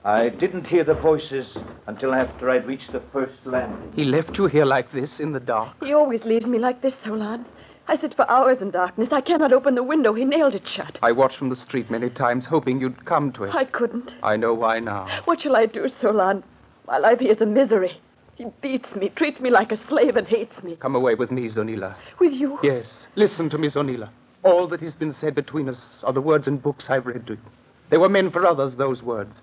I 0.06 0.28
didn't 0.28 0.66
hear 0.66 0.84
the 0.84 0.92
voices 0.92 1.56
until 1.86 2.14
after 2.14 2.50
I'd 2.50 2.66
reached 2.66 2.92
the 2.92 3.00
first 3.00 3.46
landing. 3.46 3.90
He 3.96 4.04
left 4.04 4.36
you 4.36 4.44
here 4.44 4.66
like 4.66 4.92
this 4.92 5.18
in 5.18 5.32
the 5.32 5.40
dark. 5.40 5.82
He 5.82 5.94
always 5.94 6.26
leaves 6.26 6.44
me 6.44 6.58
like 6.58 6.82
this, 6.82 6.94
Solon. 6.94 7.46
I 7.88 7.94
sit 7.94 8.12
for 8.12 8.30
hours 8.30 8.60
in 8.60 8.70
darkness. 8.70 9.12
I 9.12 9.22
cannot 9.22 9.54
open 9.54 9.74
the 9.74 9.82
window. 9.82 10.12
He 10.12 10.26
nailed 10.26 10.54
it 10.54 10.66
shut. 10.66 10.98
I 11.02 11.12
watched 11.12 11.38
from 11.38 11.48
the 11.48 11.56
street 11.56 11.90
many 11.90 12.10
times, 12.10 12.44
hoping 12.44 12.82
you'd 12.82 13.06
come 13.06 13.32
to 13.32 13.44
it. 13.44 13.54
I 13.54 13.64
couldn't. 13.64 14.16
I 14.22 14.36
know 14.36 14.52
why 14.52 14.78
now. 14.78 15.08
What 15.24 15.40
shall 15.40 15.56
I 15.56 15.64
do, 15.64 15.88
Solon? 15.88 16.44
My 16.86 16.98
life 16.98 17.20
here 17.20 17.30
is 17.30 17.40
a 17.40 17.46
misery. 17.46 17.98
He 18.34 18.44
beats 18.60 18.94
me, 18.94 19.08
treats 19.08 19.40
me 19.40 19.48
like 19.48 19.72
a 19.72 19.76
slave, 19.76 20.16
and 20.16 20.28
hates 20.28 20.62
me. 20.62 20.76
Come 20.76 20.96
away 20.96 21.14
with 21.14 21.30
me, 21.30 21.48
Zonila. 21.48 21.94
With 22.18 22.34
you? 22.34 22.58
Yes, 22.62 23.06
listen 23.14 23.48
to 23.48 23.56
me, 23.56 23.68
Zonila. 23.68 24.10
All 24.42 24.66
that 24.66 24.82
has 24.82 24.96
been 24.96 25.12
said 25.12 25.34
between 25.34 25.66
us 25.66 26.04
are 26.04 26.12
the 26.12 26.20
words 26.20 26.46
in 26.46 26.58
books 26.58 26.90
I've 26.90 27.06
read 27.06 27.26
to 27.28 27.34
you. 27.34 27.40
They 27.88 27.96
were 27.96 28.10
meant 28.10 28.34
for 28.34 28.44
others, 28.44 28.76
those 28.76 29.02
words. 29.02 29.40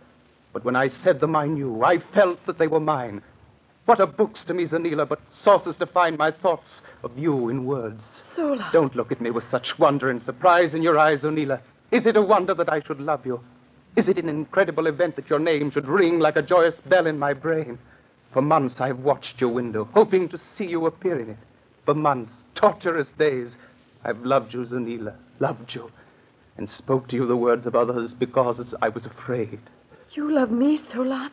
But 0.54 0.66
when 0.66 0.76
I 0.76 0.88
said 0.88 1.20
them, 1.20 1.36
I 1.36 1.48
knew. 1.48 1.84
I 1.84 2.00
felt 2.00 2.46
that 2.46 2.58
they 2.58 2.68
were 2.68 2.80
mine. 2.80 3.22
What 3.86 4.00
are 4.00 4.08
books 4.08 4.44
to 4.44 4.54
me, 4.54 4.66
Zonila, 4.66 5.08
but 5.08 5.20
sources 5.30 5.76
to 5.78 5.86
find 5.86 6.18
my 6.18 6.30
thoughts 6.30 6.82
of 7.04 7.18
you 7.18 7.50
in 7.50 7.66
words? 7.66 8.06
Solon. 8.06 8.66
Don't 8.72 8.96
look 8.96 9.12
at 9.12 9.22
me 9.22 9.32
with 9.32 9.44
such 9.44 9.80
wonder 9.80 10.10
and 10.10 10.22
surprise 10.22 10.76
in 10.76 10.84
your 10.84 11.00
eyes, 11.00 11.22
Zonila. 11.24 11.60
Is 11.90 12.06
it 12.06 12.16
a 12.16 12.22
wonder 12.22 12.54
that 12.54 12.72
I 12.72 12.82
should 12.82 13.02
love 13.02 13.26
you? 13.26 13.42
Is 13.96 14.08
it 14.08 14.18
an 14.18 14.30
incredible 14.30 14.88
event 14.88 15.16
that 15.16 15.30
your 15.30 15.40
name 15.40 15.72
should 15.72 15.88
ring 15.88 16.20
like 16.20 16.38
a 16.38 16.42
joyous 16.42 16.80
bell 16.82 17.08
in 17.08 17.20
my 17.20 17.34
brain? 17.34 17.80
For 18.32 18.42
months 18.42 18.80
I've 18.80 19.00
watched 19.00 19.42
your 19.42 19.50
window, 19.50 19.90
hoping 19.94 20.30
to 20.30 20.38
see 20.38 20.68
you 20.68 20.86
appear 20.86 21.20
in 21.20 21.32
it. 21.32 21.38
For 21.86 21.94
months, 21.94 22.46
torturous 22.56 23.12
days, 23.12 23.58
I've 24.06 24.24
loved 24.24 24.54
you, 24.54 24.62
Zonila, 24.62 25.16
loved 25.40 25.76
you, 25.76 25.92
and 26.58 26.70
spoke 26.70 27.08
to 27.10 27.16
you 27.16 27.26
the 27.26 27.36
words 27.36 27.66
of 27.66 27.76
others 27.76 28.14
because 28.14 28.74
I 28.82 28.90
was 28.90 29.06
afraid. 29.06 29.60
You 30.14 30.32
love 30.32 30.52
me, 30.52 30.78
Solon? 30.78 31.32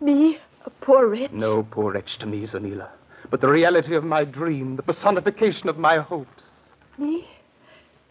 Me, 0.00 0.38
a 0.64 0.70
poor 0.70 1.06
wretch? 1.06 1.30
No 1.32 1.62
poor 1.62 1.92
wretch 1.92 2.18
to 2.18 2.26
me, 2.26 2.42
Zonila. 2.42 2.88
but 3.30 3.40
the 3.40 3.48
reality 3.48 3.94
of 3.94 4.04
my 4.04 4.24
dream, 4.24 4.76
the 4.76 4.82
personification 4.82 5.68
of 5.68 5.78
my 5.78 5.98
hopes. 5.98 6.50
Me? 6.98 7.26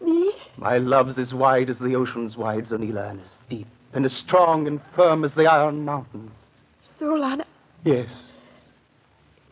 Me? 0.00 0.32
My 0.56 0.78
love's 0.78 1.18
as 1.18 1.32
wide 1.34 1.70
as 1.70 1.78
the 1.78 1.94
ocean's 1.96 2.36
wide, 2.36 2.64
Zonila, 2.66 3.10
and 3.10 3.20
as 3.20 3.40
deep 3.48 3.66
and 3.92 4.04
as 4.04 4.12
strong 4.12 4.66
and 4.66 4.80
firm 4.96 5.22
as 5.24 5.34
the 5.34 5.46
iron 5.46 5.84
mountains. 5.84 6.34
Solon, 6.84 7.44
Yes, 7.84 8.38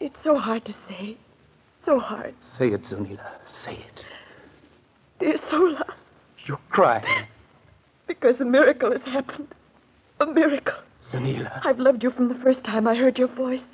it's 0.01 0.21
so 0.21 0.37
hard 0.39 0.65
to 0.65 0.73
say. 0.73 1.17
So 1.83 1.99
hard. 2.01 2.35
say 2.43 2.69
it, 2.73 2.83
Zonila. 2.83 3.21
Say 3.47 3.75
it. 3.75 4.05
Dear 5.21 5.37
Solon, 5.37 5.83
You're 6.47 6.59
crying. 6.71 7.05
because 8.07 8.41
a 8.41 8.45
miracle 8.45 8.91
has 8.91 9.03
happened. 9.03 9.49
A 10.23 10.27
miracle. 10.27 10.75
Zonila. 11.03 11.61
I've 11.67 11.81
loved 11.81 12.05
you 12.05 12.13
from 12.13 12.29
the 12.29 12.37
first 12.37 12.63
time 12.63 12.87
I 12.87 12.95
heard 12.95 13.19
your 13.19 13.27
voice. 13.27 13.67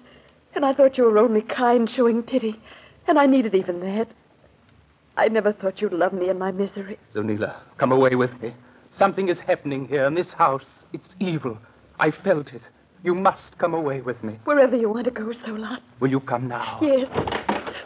And 0.55 0.65
I 0.65 0.73
thought 0.73 0.97
you 0.97 1.05
were 1.05 1.19
only 1.19 1.43
kind, 1.43 1.91
showing 1.91 2.23
pity. 2.23 2.59
And 3.07 3.19
I 3.19 3.27
needed 3.27 3.55
even 3.55 3.81
that. 3.81 4.09
I 5.19 5.29
never 5.29 5.53
thought 5.53 5.83
you'd 5.83 5.93
love 5.93 6.15
me 6.15 6.31
in 6.31 6.39
my 6.39 6.51
misery. 6.51 6.99
Zonila, 7.13 7.55
come 7.77 7.93
away 7.93 8.15
with 8.15 8.41
me. 8.41 8.55
Something 8.89 9.29
is 9.29 9.39
happening 9.39 9.87
here 9.89 10.07
in 10.07 10.15
this 10.15 10.33
house. 10.33 10.87
It's 10.95 11.17
evil. 11.21 11.59
I 12.01 12.11
felt 12.11 12.55
it. 12.55 12.63
You 13.05 13.15
must 13.15 13.59
come 13.59 13.75
away 13.75 14.01
with 14.01 14.25
me. 14.25 14.39
Wherever 14.45 14.75
you 14.75 14.89
want 14.89 15.05
to 15.05 15.11
go, 15.11 15.31
Solon. 15.33 15.81
Will 16.01 16.09
you 16.11 16.21
come 16.21 16.49
now? 16.49 16.79
Yes. 16.81 17.11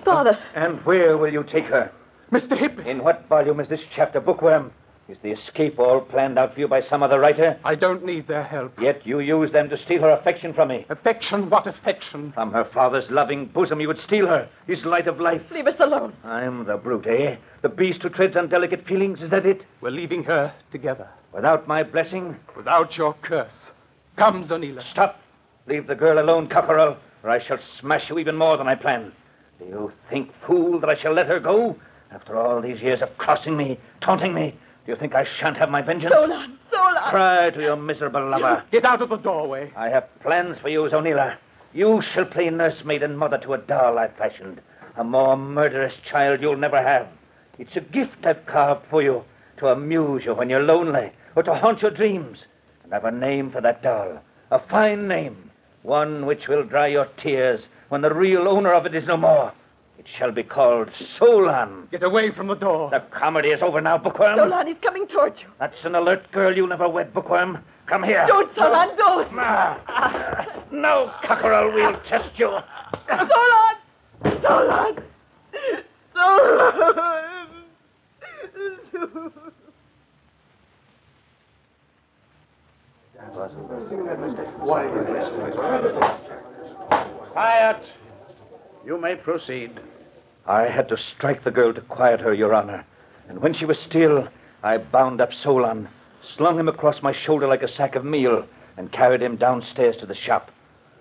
Father, 0.04 0.38
And 0.54 0.78
where 0.86 1.16
will 1.16 1.32
you 1.32 1.42
take 1.42 1.64
her? 1.64 1.90
Mr. 2.30 2.56
Hippy. 2.56 2.88
In 2.88 3.02
what 3.02 3.26
volume 3.28 3.58
is 3.58 3.66
this 3.66 3.84
chapter, 3.84 4.20
Bookworm? 4.20 4.70
Is 5.12 5.18
the 5.18 5.30
escape 5.30 5.78
all 5.78 6.00
planned 6.00 6.38
out 6.38 6.54
for 6.54 6.60
you 6.60 6.68
by 6.68 6.80
some 6.80 7.02
other 7.02 7.20
writer? 7.20 7.58
I 7.66 7.74
don't 7.74 8.02
need 8.02 8.26
their 8.26 8.42
help. 8.42 8.80
Yet 8.80 9.06
you 9.06 9.20
used 9.20 9.52
them 9.52 9.68
to 9.68 9.76
steal 9.76 10.00
her 10.00 10.08
affection 10.08 10.54
from 10.54 10.68
me. 10.68 10.86
Affection? 10.88 11.50
What 11.50 11.66
affection? 11.66 12.32
From 12.32 12.50
her 12.50 12.64
father's 12.64 13.10
loving 13.10 13.44
bosom, 13.44 13.78
you 13.78 13.88
would 13.88 13.98
steal 13.98 14.26
her, 14.26 14.48
his 14.66 14.86
light 14.86 15.06
of 15.06 15.20
life. 15.20 15.42
leave 15.50 15.66
us 15.66 15.80
alone. 15.80 16.14
I'm 16.24 16.64
the 16.64 16.78
brute, 16.78 17.06
eh? 17.08 17.36
The 17.60 17.68
beast 17.68 18.02
who 18.02 18.08
treads 18.08 18.38
on 18.38 18.48
delicate 18.48 18.86
feelings, 18.86 19.20
is 19.20 19.28
that 19.28 19.44
it? 19.44 19.66
We're 19.82 19.90
leaving 19.90 20.24
her 20.24 20.50
together. 20.70 21.10
Without 21.34 21.68
my 21.68 21.82
blessing? 21.82 22.34
Without 22.56 22.96
your 22.96 23.12
curse. 23.20 23.70
Come, 24.16 24.46
Zonila. 24.46 24.80
Stop! 24.80 25.20
Leave 25.66 25.86
the 25.86 25.94
girl 25.94 26.20
alone, 26.20 26.48
cockerel, 26.48 26.96
or 27.22 27.28
I 27.28 27.36
shall 27.36 27.58
smash 27.58 28.08
you 28.08 28.18
even 28.18 28.36
more 28.36 28.56
than 28.56 28.66
I 28.66 28.76
planned. 28.76 29.12
Do 29.58 29.66
you 29.66 29.92
think, 30.08 30.32
fool, 30.40 30.80
that 30.80 30.88
I 30.88 30.94
shall 30.94 31.12
let 31.12 31.26
her 31.26 31.38
go? 31.38 31.76
After 32.10 32.38
all 32.38 32.62
these 32.62 32.80
years 32.80 33.02
of 33.02 33.18
crossing 33.18 33.58
me, 33.58 33.78
taunting 34.00 34.32
me, 34.32 34.54
do 34.84 34.90
you 34.92 34.96
think 34.96 35.14
I 35.14 35.22
shan't 35.24 35.56
have 35.58 35.70
my 35.70 35.80
vengeance? 35.80 36.12
Solon, 36.12 36.58
Solon. 36.70 37.02
Cry 37.10 37.50
to 37.50 37.62
your 37.62 37.76
miserable 37.76 38.28
lover. 38.28 38.64
Get 38.72 38.84
out 38.84 39.00
of 39.00 39.10
the 39.10 39.16
doorway. 39.16 39.70
I 39.76 39.88
have 39.88 40.08
plans 40.20 40.58
for 40.58 40.68
you, 40.68 40.82
Zonila. 40.82 41.36
You 41.72 42.00
shall 42.00 42.24
play 42.24 42.50
nursemaid 42.50 43.02
and 43.02 43.16
mother 43.16 43.38
to 43.38 43.54
a 43.54 43.58
doll 43.58 43.98
I've 43.98 44.16
fashioned. 44.16 44.60
A 44.96 45.04
more 45.04 45.36
murderous 45.36 45.96
child 45.98 46.40
you'll 46.40 46.56
never 46.56 46.82
have. 46.82 47.08
It's 47.58 47.76
a 47.76 47.80
gift 47.80 48.26
I've 48.26 48.44
carved 48.46 48.86
for 48.86 49.02
you 49.02 49.24
to 49.58 49.68
amuse 49.68 50.24
you 50.24 50.34
when 50.34 50.50
you're 50.50 50.62
lonely 50.62 51.12
or 51.36 51.44
to 51.44 51.54
haunt 51.54 51.82
your 51.82 51.90
dreams. 51.92 52.46
And 52.82 52.92
I've 52.92 53.04
a 53.04 53.10
name 53.12 53.50
for 53.50 53.60
that 53.60 53.82
doll. 53.82 54.20
A 54.50 54.58
fine 54.58 55.06
name. 55.06 55.50
One 55.82 56.26
which 56.26 56.48
will 56.48 56.64
dry 56.64 56.88
your 56.88 57.06
tears 57.16 57.68
when 57.88 58.00
the 58.00 58.12
real 58.12 58.48
owner 58.48 58.72
of 58.72 58.84
it 58.84 58.94
is 58.94 59.06
no 59.06 59.16
more. 59.16 59.52
It 60.02 60.08
shall 60.08 60.32
be 60.32 60.42
called 60.42 60.92
Solon. 60.92 61.86
Get 61.92 62.02
away 62.02 62.32
from 62.32 62.48
the 62.48 62.56
door. 62.56 62.90
The 62.90 62.98
comedy 63.12 63.50
is 63.50 63.62
over 63.62 63.80
now, 63.80 63.98
Bookworm. 63.98 64.36
Solon 64.36 64.66
he's 64.66 64.76
coming 64.82 65.06
towards 65.06 65.42
you. 65.42 65.48
That's 65.60 65.84
an 65.84 65.94
alert 65.94 66.28
girl 66.32 66.56
you'll 66.56 66.66
never 66.66 66.88
wed, 66.88 67.14
Bookworm. 67.14 67.62
Come 67.86 68.02
here. 68.02 68.24
Don't, 68.26 68.52
Solon, 68.56 68.96
don't. 68.96 69.28
Ah. 69.38 70.64
No, 70.72 71.12
cockerel, 71.22 71.72
we'll 71.72 72.00
test 72.00 72.36
you. 72.36 72.58
Solon! 73.08 73.76
Solan! 74.42 75.04
Solon! 76.12 77.48
Quiet. 87.30 87.88
You 88.84 88.98
may 88.98 89.14
proceed. 89.14 89.78
I 90.46 90.64
had 90.64 90.88
to 90.88 90.96
strike 90.96 91.44
the 91.44 91.52
girl 91.52 91.72
to 91.72 91.80
quiet 91.80 92.20
her, 92.20 92.34
Your 92.34 92.52
Honor. 92.52 92.84
And 93.28 93.40
when 93.40 93.52
she 93.52 93.64
was 93.64 93.78
still, 93.78 94.26
I 94.62 94.78
bound 94.78 95.20
up 95.20 95.32
Solon, 95.32 95.88
slung 96.20 96.58
him 96.58 96.68
across 96.68 97.02
my 97.02 97.12
shoulder 97.12 97.46
like 97.46 97.62
a 97.62 97.68
sack 97.68 97.94
of 97.94 98.04
meal, 98.04 98.44
and 98.76 98.90
carried 98.90 99.22
him 99.22 99.36
downstairs 99.36 99.96
to 99.98 100.06
the 100.06 100.14
shop. 100.14 100.50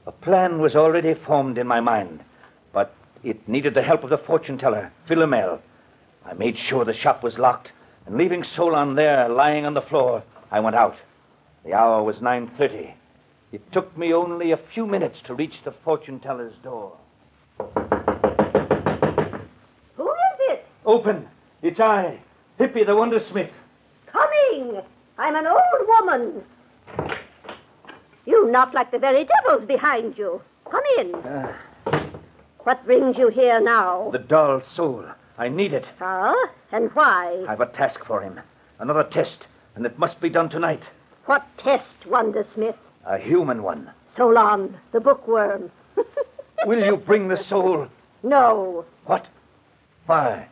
A 0.06 0.12
plan 0.12 0.62
was 0.62 0.75
already 0.75 1.13
formed 1.15 1.58
in 1.58 1.65
my 1.65 1.80
mind, 1.80 2.23
but 2.71 2.93
it 3.23 3.47
needed 3.47 3.73
the 3.73 3.82
help 3.82 4.04
of 4.04 4.10
the 4.12 4.17
fortune 4.17 4.58
teller, 4.58 4.91
Philomel. 5.08 5.60
I 6.25 6.34
made 6.34 6.58
sure 6.58 6.86
the 6.86 6.93
shop 6.93 7.23
was 7.23 7.39
locked, 7.39 7.71
and 8.06 8.17
leaving 8.17 8.43
Solon 8.43 8.95
there 8.95 9.27
lying 9.27 9.65
on 9.65 9.73
the 9.73 9.82
floor, 9.82 10.23
I 10.51 10.60
went 10.60 10.75
out. 10.75 10.97
The 11.63 11.73
hour 11.73 12.04
was 12.04 12.21
9:30. 12.21 12.93
It 13.51 13.71
took 13.71 13.97
me 13.97 14.13
only 14.13 14.51
a 14.51 14.58
few 14.58 14.86
minutes 14.86 15.19
to 15.21 15.34
reach 15.34 15.63
the 15.63 15.71
fortune 15.71 16.19
teller's 16.19 16.58
door. 16.58 16.93
Who 20.84 20.91
is 20.91 21.00
it? 21.00 21.00
Open! 21.00 21.28
It's 21.62 21.80
I, 21.80 22.20
Hippy 22.58 22.84
the 22.84 22.96
Wondersmith. 22.96 23.50
Coming! 24.08 24.82
I'm 25.17 25.36
an 25.36 25.48
old 25.48 25.88
woman. 25.88 26.44
You 28.26 28.48
knock 28.52 28.74
like 28.74 28.91
the 28.91 29.00
very 29.00 29.26
devils 29.26 29.65
behind 29.65 30.17
you. 30.17 30.41
Come 30.70 30.84
in. 30.98 31.15
Ah. 31.15 31.54
What 32.60 32.86
brings 32.86 33.17
you 33.17 33.30
here 33.30 33.60
now? 33.60 34.10
The 34.12 34.20
doll 34.20 34.62
soul. 34.62 35.06
I 35.38 35.50
need 35.50 35.74
it. 35.74 35.88
Ah, 36.00 36.36
and 36.72 36.91
why? 36.96 37.46
I've 37.48 37.62
a 37.62 37.65
task 37.65 38.06
for 38.06 38.22
him. 38.22 38.39
Another 38.80 39.04
test, 39.04 39.48
and 39.76 39.86
it 39.86 39.98
must 39.98 40.20
be 40.22 40.30
done 40.30 40.50
tonight. 40.50 40.84
What 41.26 41.46
test, 41.58 41.96
Wondersmith? 42.08 42.76
A 43.06 43.17
human 43.17 43.63
one. 43.63 43.89
Solon, 44.06 44.78
the 44.91 45.00
bookworm. 45.00 45.72
Will 46.65 46.84
you 46.86 46.98
bring 46.98 47.28
the 47.28 47.38
soul? 47.38 47.88
no, 48.24 48.86
What? 49.06 49.26
Why? 50.06 50.48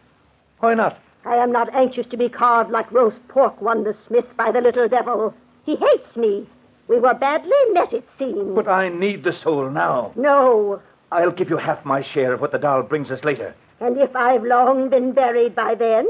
Why 0.60 0.74
not? 0.74 0.98
I 1.26 1.36
am 1.36 1.52
not 1.52 1.74
anxious 1.74 2.06
to 2.08 2.18
be 2.18 2.30
carved 2.30 2.72
like 2.72 2.92
roast 2.92 3.26
pork, 3.28 3.60
Wondersmith, 3.62 4.36
by 4.38 4.52
the 4.52 4.62
little 4.62 4.88
devil. 4.88 5.34
He 5.66 5.76
hates 5.76 6.18
me. 6.18 6.48
We 6.88 7.00
were 7.00 7.14
badly 7.14 7.52
met, 7.72 7.94
it 7.94 8.08
seems. 8.18 8.56
But 8.56 8.68
I 8.68 8.90
need 8.90 9.24
the 9.24 9.34
soul 9.34 9.70
now. 9.70 10.12
No, 10.16 10.82
I'll 11.12 11.32
give 11.32 11.50
you 11.50 11.58
half 11.58 11.86
my 11.86 12.02
share 12.02 12.34
of 12.34 12.42
what 12.42 12.52
the 12.52 12.58
doll 12.60 12.84
brings 12.84 13.12
us 13.12 13.24
later. 13.24 13.54
and 13.80 13.98
if 13.98 14.16
I've 14.16 14.44
long 14.44 14.90
been 14.90 15.12
buried 15.12 15.56
by 15.56 15.76
then? 15.76 16.08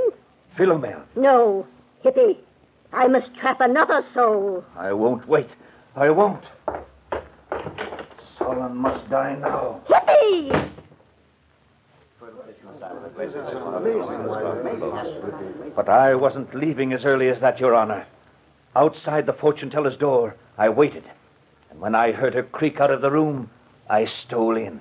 Philomel, 0.58 1.02
No, 1.16 1.68
Hippy, 2.02 2.40
I 2.94 3.08
must 3.08 3.36
trap 3.36 3.60
another 3.62 4.02
soul. 4.02 4.64
I 4.78 4.94
won't 4.94 5.28
wait. 5.28 5.50
I 5.96 6.10
won't. 6.10 6.44
Solon 8.38 8.76
must 8.78 9.10
die 9.10 9.36
now. 9.36 9.82
Hippy! 9.88 10.52
But 15.76 15.90
I 15.90 16.16
wasn't 16.16 16.54
leaving 16.54 16.94
as 16.94 17.06
early 17.06 17.30
as 17.30 17.40
that, 17.40 17.60
Your 17.60 17.76
Honor. 17.76 18.06
Outside 18.76 19.26
the 19.26 19.34
fortune 19.34 19.70
teller's 19.70 19.98
door, 19.98 20.36
I 20.58 20.70
waited. 20.70 21.04
And 21.70 21.80
when 21.80 21.96
I 21.96 22.12
heard 22.12 22.34
her 22.34 22.44
creak 22.44 22.80
out 22.80 22.92
of 22.92 23.02
the 23.02 23.12
room, 23.12 23.50
I 23.90 24.06
stole 24.06 24.56
in. 24.58 24.80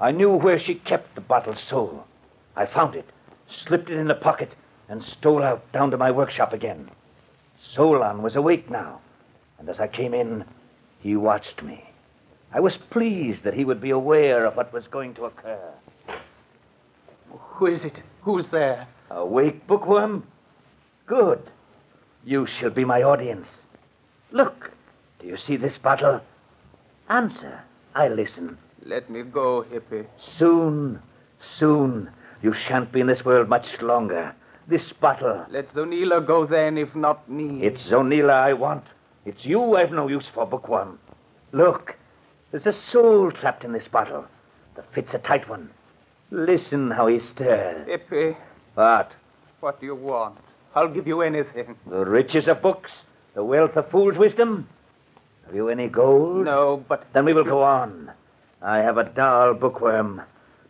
I 0.00 0.10
knew 0.12 0.30
where 0.30 0.58
she 0.58 0.74
kept 0.74 1.14
the 1.14 1.20
bottled 1.20 1.58
soul. 1.58 2.06
I 2.56 2.66
found 2.66 2.94
it, 2.94 3.08
slipped 3.48 3.90
it 3.90 3.98
in 3.98 4.08
the 4.08 4.14
pocket, 4.14 4.52
and 4.88 5.04
stole 5.04 5.42
out 5.42 5.70
down 5.72 5.90
to 5.90 5.98
my 5.98 6.10
workshop 6.10 6.52
again. 6.52 6.90
Solon 7.60 8.22
was 8.22 8.36
awake 8.36 8.70
now, 8.70 9.00
and 9.58 9.68
as 9.68 9.78
I 9.80 9.86
came 9.86 10.14
in, 10.14 10.44
he 11.00 11.16
watched 11.16 11.62
me. 11.62 11.90
I 12.52 12.60
was 12.60 12.76
pleased 12.76 13.44
that 13.44 13.54
he 13.54 13.64
would 13.64 13.80
be 13.80 13.90
aware 13.90 14.44
of 14.44 14.56
what 14.56 14.72
was 14.72 14.88
going 14.88 15.14
to 15.14 15.26
occur. 15.26 15.72
Who 17.30 17.66
is 17.66 17.84
it? 17.84 18.02
Who's 18.22 18.48
there? 18.48 18.86
Awake, 19.10 19.66
bookworm? 19.66 20.26
Good. 21.06 21.42
You 22.24 22.46
shall 22.46 22.70
be 22.70 22.84
my 22.84 23.02
audience. 23.02 23.66
Look, 24.30 24.70
do 25.18 25.26
you 25.26 25.36
see 25.36 25.56
this 25.56 25.78
bottle? 25.78 26.20
Answer. 27.08 27.60
I 27.94 28.08
listen. 28.08 28.56
Let 28.84 29.10
me 29.10 29.22
go, 29.22 29.62
Hippy. 29.62 30.04
Soon, 30.16 31.02
soon, 31.40 32.10
you 32.42 32.52
shan't 32.52 32.92
be 32.92 33.00
in 33.00 33.06
this 33.06 33.24
world 33.24 33.48
much 33.48 33.80
longer. 33.82 34.34
This 34.68 34.92
bottle, 34.92 35.44
Let 35.50 35.68
Zonila 35.68 36.24
go 36.24 36.46
then, 36.46 36.78
if 36.78 36.94
not 36.94 37.28
me. 37.28 37.62
it's 37.62 37.88
Zonila 37.90 38.30
I 38.34 38.52
want. 38.52 38.84
It's 39.24 39.44
you 39.44 39.74
I've 39.76 39.90
no 39.90 40.06
use 40.08 40.28
for, 40.28 40.46
bookworm. 40.46 40.98
Look, 41.52 41.96
there's 42.50 42.66
a 42.66 42.72
soul 42.72 43.32
trapped 43.32 43.64
in 43.64 43.72
this 43.72 43.88
bottle. 43.88 44.24
The 44.76 44.82
fit's 44.94 45.14
a 45.14 45.18
tight 45.18 45.48
one. 45.48 45.70
Listen 46.30 46.90
how 46.90 47.06
he 47.08 47.18
stirs. 47.18 47.86
Hippy, 47.86 48.36
What? 48.74 49.12
what 49.60 49.80
do 49.80 49.86
you 49.86 49.94
want? 49.94 50.38
I'll 50.74 50.88
give 50.88 51.06
you 51.06 51.22
anything. 51.22 51.74
The 51.86 52.04
riches 52.04 52.46
of 52.48 52.62
books? 52.62 52.92
The 53.34 53.42
wealth 53.44 53.76
of 53.76 53.90
fool's 53.90 54.16
wisdom? 54.16 54.68
Have 55.46 55.54
you 55.54 55.68
any 55.68 55.88
gold? 55.88 56.44
No, 56.44 56.84
but 56.88 57.04
Then 57.12 57.24
we 57.24 57.32
will 57.32 57.44
go 57.44 57.62
on. 57.62 58.12
I 58.62 58.78
have 58.78 58.98
a 58.98 59.04
dull 59.04 59.54
bookworm. 59.54 60.22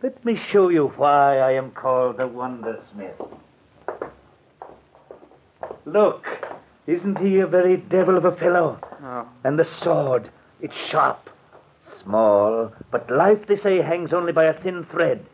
Let 0.03 0.25
me 0.25 0.35
show 0.35 0.71
you 0.71 0.89
why 0.97 1.39
I 1.39 1.53
am 1.53 1.73
called 1.73 2.17
the 2.17 2.27
Wonder 2.27 2.81
Smith. 2.93 3.21
Look, 5.85 6.27
isn't 6.87 7.19
he 7.19 7.41
a 7.41 7.47
very 7.47 7.77
devil 7.77 8.17
of 8.17 8.25
a 8.25 8.33
fellow? 8.35 8.79
Oh. 9.03 9.29
And 9.45 9.59
the 9.59 9.65
sword, 9.65 10.31
it's 10.61 10.77
sharp, 10.77 11.29
small, 11.85 12.73
but 12.91 13.11
life, 13.11 13.47
they 13.47 13.57
say, 13.57 13.79
hangs 13.83 14.13
only 14.15 14.33
by 14.33 14.45
a 14.45 14.55
thin 14.55 14.85
thread. 14.85 15.25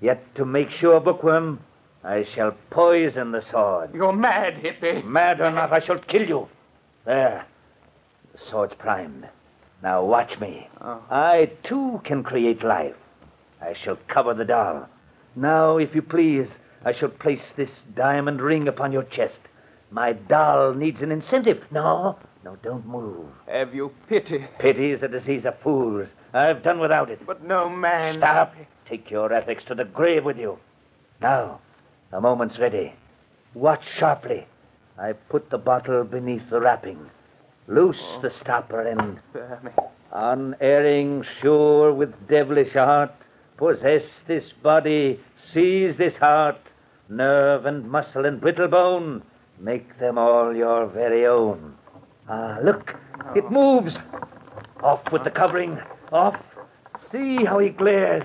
Yet 0.00 0.34
to 0.34 0.44
make 0.44 0.70
sure, 0.70 1.00
Bookworm, 1.00 1.60
I 2.04 2.22
shall 2.22 2.54
poison 2.70 3.32
the 3.32 3.42
sword. 3.42 3.94
You're 3.94 4.12
mad, 4.12 4.56
hippie. 4.56 5.04
Mad 5.04 5.40
or 5.40 5.50
not, 5.50 5.72
I 5.72 5.80
shall 5.80 5.98
kill 5.98 6.28
you. 6.28 6.48
There. 7.04 7.44
The 8.32 8.38
sword's 8.38 8.74
primed. 8.74 9.28
Now 9.82 10.04
watch 10.04 10.38
me. 10.38 10.68
Oh. 10.80 11.02
I, 11.10 11.50
too, 11.62 12.00
can 12.04 12.22
create 12.22 12.62
life. 12.62 12.94
I 13.60 13.72
shall 13.72 13.98
cover 14.08 14.34
the 14.34 14.44
doll. 14.44 14.88
Now, 15.34 15.78
if 15.78 15.94
you 15.94 16.02
please, 16.02 16.58
I 16.84 16.92
shall 16.92 17.08
place 17.08 17.52
this 17.52 17.84
diamond 17.94 18.40
ring 18.40 18.68
upon 18.68 18.92
your 18.92 19.02
chest. 19.04 19.40
My 19.90 20.12
doll 20.12 20.74
needs 20.74 21.02
an 21.02 21.12
incentive. 21.12 21.64
No, 21.70 22.18
no, 22.46 22.56
don't 22.62 22.86
move. 22.86 23.26
Have 23.48 23.74
you 23.74 23.92
pity? 24.08 24.46
Pity 24.60 24.92
is 24.92 25.02
a 25.02 25.08
disease 25.08 25.44
of 25.44 25.58
fools. 25.58 26.06
I've 26.32 26.62
done 26.62 26.78
without 26.78 27.10
it. 27.10 27.26
But 27.26 27.42
no 27.42 27.68
man. 27.68 28.14
Stop. 28.14 28.54
Take 28.88 29.10
your 29.10 29.32
ethics 29.32 29.64
to 29.64 29.74
the 29.74 29.84
grave 29.84 30.24
with 30.24 30.38
you. 30.38 30.56
Now, 31.20 31.58
the 32.12 32.20
moment's 32.20 32.60
ready. 32.60 32.94
Watch 33.54 33.84
sharply. 33.84 34.46
I 34.96 35.14
put 35.14 35.50
the 35.50 35.58
bottle 35.58 36.04
beneath 36.04 36.48
the 36.48 36.60
wrapping. 36.60 37.10
Loose 37.66 38.18
the 38.22 38.30
stopper 38.30 38.82
and, 38.82 39.20
unerring, 40.12 41.24
sure 41.40 41.92
with 41.92 42.28
devilish 42.28 42.76
art, 42.76 43.12
possess 43.56 44.22
this 44.28 44.52
body, 44.52 45.18
seize 45.34 45.96
this 45.96 46.16
heart, 46.16 46.60
nerve 47.08 47.66
and 47.66 47.90
muscle 47.90 48.24
and 48.24 48.40
brittle 48.40 48.68
bone, 48.68 49.24
make 49.58 49.98
them 49.98 50.16
all 50.16 50.54
your 50.54 50.86
very 50.86 51.26
own. 51.26 51.74
Ah, 52.28 52.58
look, 52.62 52.96
it 53.36 53.50
moves. 53.50 53.98
Off 54.82 55.12
with 55.12 55.24
the 55.24 55.30
covering. 55.30 55.78
Off. 56.12 56.36
See 57.10 57.44
how 57.44 57.58
he 57.58 57.68
glares. 57.68 58.24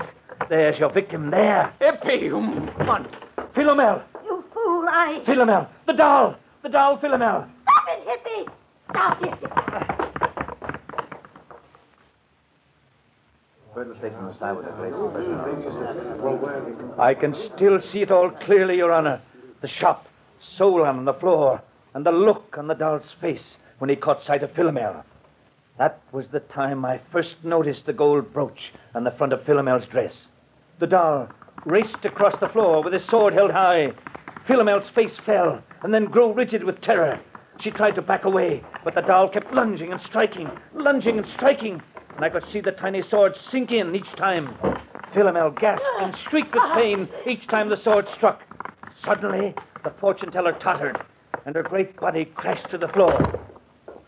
There's 0.50 0.80
your 0.80 0.90
victim 0.90 1.30
there. 1.30 1.72
Hippie, 1.80 2.24
you 2.24 2.42
monster. 2.42 3.16
Philomel! 3.54 4.02
You 4.26 4.44
fool, 4.54 4.86
I. 4.90 5.22
Philomel! 5.24 5.68
The 5.86 5.94
doll! 5.94 6.36
The 6.64 6.70
doll, 6.70 6.98
Philomel! 6.98 7.48
Stop 7.64 7.86
it, 7.90 8.04
Hippy. 8.08 8.52
Stop 8.90 9.22
it! 9.24 9.52
I 17.00 17.14
can 17.14 17.34
still 17.34 17.80
see 17.80 18.02
it 18.02 18.12
all 18.12 18.30
clearly, 18.32 18.78
Your 18.78 18.92
Honor. 18.92 19.22
The 19.62 19.68
shop, 19.68 20.08
Solon 20.40 20.88
on 20.88 21.06
the 21.06 21.14
floor, 21.14 21.62
and 21.94 22.06
the 22.06 22.12
look 22.12 22.58
on 22.58 22.68
the 22.68 22.74
doll's 22.74 23.12
face 23.12 23.58
when 23.82 23.90
he 23.90 23.96
caught 23.96 24.22
sight 24.22 24.44
of 24.44 24.54
Philomel. 24.54 25.04
That 25.80 26.00
was 26.12 26.28
the 26.28 26.40
time 26.40 26.86
I 26.86 27.00
first 27.12 27.44
noticed 27.44 27.88
the 27.88 27.94
gold 27.94 28.32
brooch 28.32 28.72
on 28.94 29.04
the 29.04 29.10
front 29.10 29.34
of 29.34 29.44
Philomel's 29.44 29.88
dress. 29.88 30.28
The 30.78 30.86
doll 30.86 31.30
raced 31.66 32.06
across 32.06 32.38
the 32.38 32.48
floor 32.48 32.84
with 32.84 32.94
his 32.94 33.04
sword 33.04 33.34
held 33.34 33.50
high. 33.50 33.94
Philomel's 34.46 34.88
face 34.88 35.18
fell 35.18 35.64
and 35.82 35.92
then 35.92 36.06
grew 36.06 36.32
rigid 36.32 36.64
with 36.64 36.80
terror. 36.80 37.20
She 37.58 37.72
tried 37.72 37.96
to 37.96 38.04
back 38.04 38.26
away, 38.26 38.64
but 38.84 38.94
the 38.94 39.02
doll 39.02 39.28
kept 39.28 39.52
lunging 39.52 39.92
and 39.92 40.00
striking, 40.00 40.52
lunging 40.76 41.18
and 41.18 41.28
striking, 41.28 41.82
and 42.16 42.24
I 42.24 42.30
could 42.30 42.46
see 42.46 42.62
the 42.62 42.72
tiny 42.72 43.02
sword 43.02 43.36
sink 43.36 43.72
in 43.72 43.96
each 43.96 44.12
time. 44.12 44.56
Philomel 45.12 45.60
gasped 45.60 45.88
and 46.00 46.16
shrieked 46.16 46.54
with 46.54 46.72
pain 46.74 47.10
each 47.26 47.48
time 47.48 47.70
the 47.70 47.78
sword 47.78 48.08
struck. 48.10 48.44
Suddenly, 48.94 49.56
the 49.84 49.90
fortune 49.90 50.30
teller 50.30 50.54
tottered, 50.54 51.02
and 51.48 51.56
her 51.56 51.64
great 51.64 52.00
body 52.00 52.26
crashed 52.26 52.70
to 52.70 52.78
the 52.78 52.88
floor. 52.88 53.41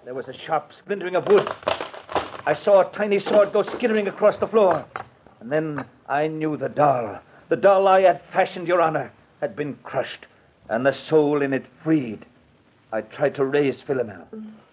There 0.05 0.13
was 0.13 0.27
a 0.27 0.33
sharp 0.33 0.73
splintering 0.73 1.15
of 1.15 1.27
wood. 1.27 1.49
I 2.45 2.53
saw 2.53 2.81
a 2.81 2.91
tiny 2.91 3.19
sword 3.19 3.53
go 3.53 3.61
skittering 3.61 4.07
across 4.09 4.35
the 4.35 4.47
floor. 4.47 4.85
And 5.39 5.49
then 5.49 5.85
I 6.09 6.27
knew 6.27 6.57
the 6.57 6.67
doll. 6.67 7.19
The 7.47 7.55
doll 7.55 7.87
I 7.87 8.01
had 8.01 8.21
fashioned, 8.33 8.67
Your 8.67 8.81
Honor, 8.81 9.11
had 9.39 9.55
been 9.55 9.77
crushed, 9.83 10.25
and 10.69 10.85
the 10.85 10.91
soul 10.91 11.41
in 11.41 11.53
it 11.53 11.65
freed. 11.83 12.25
I 12.91 13.01
tried 13.01 13.35
to 13.35 13.45
raise 13.45 13.81
Philomel. 13.81 14.25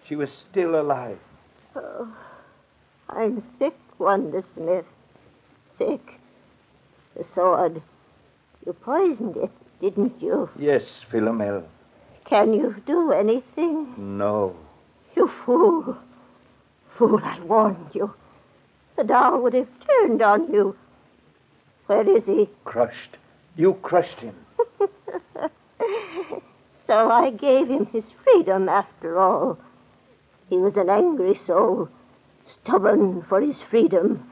She 0.05 0.15
was 0.17 0.29
still 0.31 0.79
alive. 0.79 1.17
Oh, 1.75 2.13
I'm 3.09 3.41
sick, 3.57 3.75
Wonder 3.99 4.41
Smith. 4.53 4.85
Sick. 5.77 6.19
The 7.15 7.23
sword. 7.23 7.81
You 8.65 8.73
poisoned 8.73 9.37
it, 9.37 9.51
didn't 9.79 10.21
you? 10.21 10.49
Yes, 10.59 11.05
Philomel. 11.09 11.63
Can 12.25 12.53
you 12.53 12.75
do 12.85 13.13
anything? 13.13 13.93
No. 14.17 14.55
You 15.15 15.29
fool. 15.45 15.97
Fool, 16.97 17.19
I 17.23 17.39
warned 17.41 17.89
you. 17.93 18.13
The 18.97 19.03
doll 19.03 19.41
would 19.41 19.53
have 19.53 19.67
turned 19.87 20.21
on 20.21 20.51
you. 20.53 20.75
Where 21.87 22.07
is 22.07 22.25
he? 22.25 22.49
Crushed. 22.65 23.17
You 23.55 23.73
crushed 23.81 24.19
him. 24.19 24.35
So 26.87 27.09
I 27.09 27.29
gave 27.31 27.69
him 27.69 27.85
his 27.85 28.11
freedom 28.23 28.67
after 28.67 29.17
all. 29.17 29.57
He 30.49 30.57
was 30.57 30.75
an 30.75 30.89
angry 30.89 31.39
soul, 31.47 31.87
stubborn 32.45 33.21
for 33.29 33.39
his 33.39 33.57
freedom. 33.69 34.29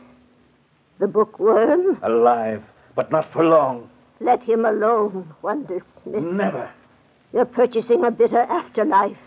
The 0.99 1.07
bookworm, 1.07 1.99
Alive, 2.03 2.61
but 2.95 3.11
not 3.11 3.31
for 3.31 3.45
long. 3.45 3.89
let 4.19 4.43
him 4.43 4.65
alone, 4.65 5.33
Wonder 5.41 5.81
Smith. 6.03 6.21
Never. 6.21 6.69
You're 7.31 7.45
purchasing 7.45 8.03
a 8.03 8.11
bitter 8.11 8.41
afterlife, 8.41 9.17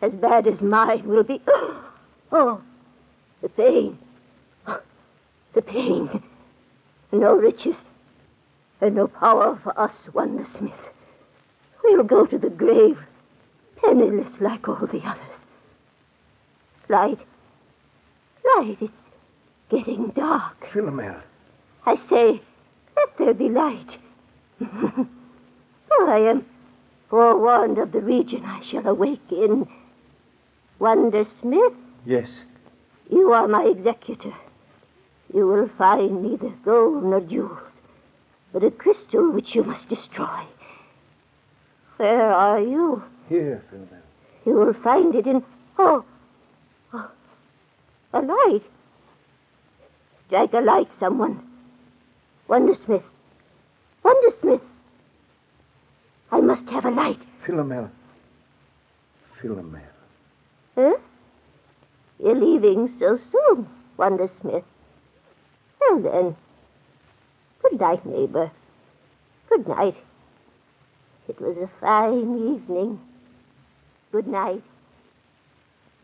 as 0.00 0.14
bad 0.14 0.46
as 0.46 0.60
mine 0.60 1.06
will 1.06 1.24
be. 1.24 1.40
Oh, 2.32 2.60
the 3.40 3.48
pain. 3.48 3.96
The 5.52 5.62
pain. 5.62 6.22
No 7.12 7.34
riches 7.34 7.76
and 8.80 8.96
no 8.96 9.06
power 9.06 9.58
for 9.62 9.78
us, 9.78 10.08
Wonder 10.12 10.44
Smith. 10.44 10.72
We'll 11.84 12.02
go 12.02 12.26
to 12.26 12.36
the 12.36 12.50
grave, 12.50 12.98
penniless 13.76 14.40
like 14.40 14.68
all 14.68 14.86
the 14.86 15.02
others. 15.04 15.46
Light. 16.88 17.20
Light, 18.56 18.78
it's 18.80 18.92
getting 19.70 20.08
dark. 20.08 20.68
Philomel. 20.72 21.20
I 21.84 21.94
say, 21.94 22.40
let 22.96 23.16
there 23.18 23.34
be 23.34 23.48
light. 23.48 23.98
oh, 24.60 25.06
I 26.08 26.18
am 26.28 26.44
forewarned 27.08 27.78
of 27.78 27.92
the 27.92 28.00
region 28.00 28.44
I 28.44 28.60
shall 28.60 28.86
awake 28.86 29.30
in. 29.30 29.68
Wonder 30.78 31.24
Smith, 31.24 31.72
Yes. 32.04 32.28
you 33.10 33.32
are 33.32 33.48
my 33.48 33.64
executor. 33.64 34.34
You 35.32 35.46
will 35.46 35.68
find 35.78 36.22
neither 36.22 36.50
gold 36.64 37.02
nor 37.04 37.20
jewels, 37.20 37.58
but 38.52 38.62
a 38.62 38.70
crystal 38.70 39.30
which 39.32 39.54
you 39.54 39.64
must 39.64 39.88
destroy. 39.88 40.42
Where 41.96 42.32
are 42.32 42.60
you? 42.60 43.02
Here, 43.28 43.64
Philomel. 43.72 44.02
You 44.44 44.52
will 44.52 44.74
find 44.74 45.14
it 45.14 45.26
in. 45.26 45.42
Oh, 45.78 46.04
oh, 46.92 47.10
a 48.12 48.20
light. 48.20 48.62
Strike 50.26 50.52
a 50.52 50.60
light, 50.60 50.88
someone. 50.98 51.42
Wondersmith. 52.48 53.02
Wondersmith. 54.04 54.60
I 56.30 56.40
must 56.40 56.68
have 56.68 56.84
a 56.84 56.90
light. 56.90 57.20
Philomel. 57.44 57.90
Philomel. 59.40 59.82
Huh? 60.76 60.96
You're 62.22 62.34
leaving 62.34 62.88
so 62.98 63.18
soon, 63.32 63.68
Wondersmith. 63.96 64.64
Well 65.80 66.00
then. 66.00 66.36
Good 67.62 67.80
night, 67.80 68.04
neighbor. 68.04 68.50
Good 69.48 69.66
night. 69.66 69.96
It 71.28 71.40
was 71.40 71.56
a 71.56 71.70
fine 71.80 72.54
evening. 72.54 73.00
Good 74.12 74.28
night. 74.28 74.62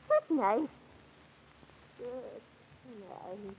Good 0.08 0.36
night. 0.36 0.68
Good 1.98 2.08
night. 3.08 3.54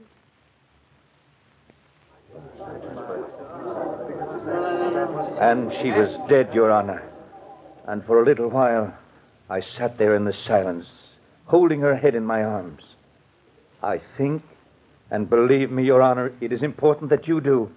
And 5.39 5.73
she 5.73 5.91
was 5.91 6.17
dead, 6.28 6.54
Your 6.54 6.71
Honor. 6.71 7.04
And 7.86 8.04
for 8.04 8.21
a 8.21 8.26
little 8.26 8.49
while, 8.49 8.93
I 9.49 9.60
sat 9.60 9.97
there 9.97 10.15
in 10.15 10.26
the 10.26 10.34
silence, 10.34 10.88
holding 11.45 11.82
her 11.82 11.95
head 11.95 12.15
in 12.15 12.25
my 12.25 12.43
arms. 12.43 12.84
I 13.82 13.99
think, 14.17 14.41
and 15.12 15.29
believe 15.29 15.71
me, 15.71 15.84
Your 15.84 16.01
Honor, 16.01 16.32
it 16.41 16.51
is 16.51 16.63
important 16.63 17.10
that 17.10 17.27
you 17.27 17.41
do. 17.41 17.69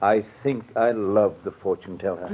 I 0.00 0.24
think 0.42 0.64
I 0.76 0.92
love 0.92 1.34
the 1.44 1.50
fortune 1.50 1.98
teller. 1.98 2.28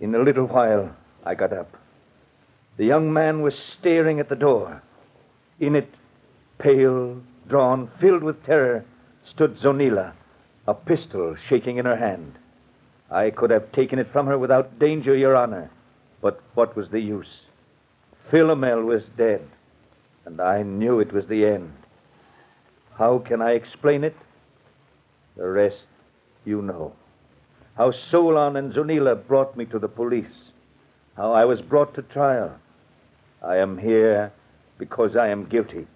In 0.00 0.14
a 0.14 0.18
little 0.18 0.46
while, 0.46 0.94
I 1.24 1.34
got 1.34 1.52
up. 1.52 1.76
The 2.76 2.84
young 2.84 3.12
man 3.12 3.42
was 3.42 3.56
staring 3.56 4.18
at 4.18 4.28
the 4.28 4.36
door. 4.36 4.82
In 5.60 5.76
it, 5.76 5.88
pale, 6.58 7.20
drawn, 7.48 7.90
filled 8.00 8.22
with 8.22 8.44
terror, 8.44 8.84
stood 9.24 9.56
Zonila, 9.56 10.12
a 10.66 10.74
pistol 10.74 11.36
shaking 11.36 11.76
in 11.76 11.84
her 11.84 11.96
hand. 11.96 12.34
I 13.14 13.30
could 13.30 13.50
have 13.50 13.70
taken 13.70 14.00
it 14.00 14.10
from 14.10 14.26
her 14.26 14.36
without 14.36 14.80
danger, 14.80 15.14
Your 15.14 15.36
Honor. 15.36 15.70
But 16.20 16.40
what 16.54 16.74
was 16.74 16.88
the 16.88 16.98
use? 16.98 17.42
Philomel 18.28 18.84
was 18.84 19.04
dead, 19.16 19.46
and 20.24 20.40
I 20.40 20.64
knew 20.64 20.98
it 20.98 21.12
was 21.12 21.26
the 21.26 21.46
end. 21.46 21.72
How 22.98 23.18
can 23.18 23.40
I 23.40 23.52
explain 23.52 24.02
it? 24.02 24.16
The 25.36 25.46
rest 25.46 25.84
you 26.44 26.60
know. 26.60 26.92
How 27.76 27.92
Solon 27.92 28.56
and 28.56 28.72
Zonila 28.72 29.14
brought 29.28 29.56
me 29.56 29.64
to 29.66 29.78
the 29.78 29.88
police. 29.88 30.50
How 31.16 31.32
I 31.32 31.44
was 31.44 31.60
brought 31.60 31.94
to 31.94 32.02
trial. 32.02 32.52
I 33.42 33.58
am 33.58 33.78
here 33.78 34.32
because 34.76 35.14
I 35.14 35.28
am 35.28 35.44
guilty. 35.44 35.86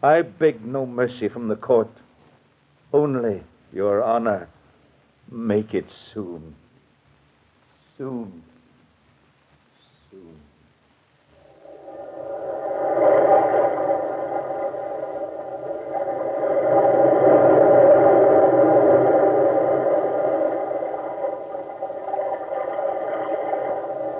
I 0.00 0.22
beg 0.22 0.64
no 0.64 0.86
mercy 0.86 1.28
from 1.28 1.48
the 1.48 1.56
court. 1.56 1.90
Only, 2.92 3.42
Your 3.72 4.04
Honor, 4.04 4.48
make 5.30 5.74
it 5.74 5.86
soon. 6.12 6.54
Soon. 7.98 8.42
Soon. 10.10 10.40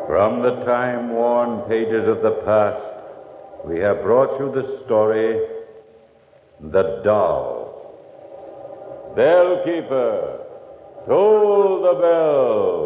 From 0.06 0.42
the 0.42 0.64
time 0.64 1.10
worn 1.10 1.68
pages 1.68 2.08
of 2.08 2.22
the 2.22 2.42
past, 2.44 2.82
we 3.66 3.78
have 3.80 4.02
brought 4.02 4.38
you 4.38 4.50
the 4.52 4.82
story 4.84 5.38
The 6.60 7.02
Doll. 7.04 7.66
Bellkeeper, 9.16 10.35
toll 11.06 11.82
the 11.82 11.94
bell. 12.00 12.85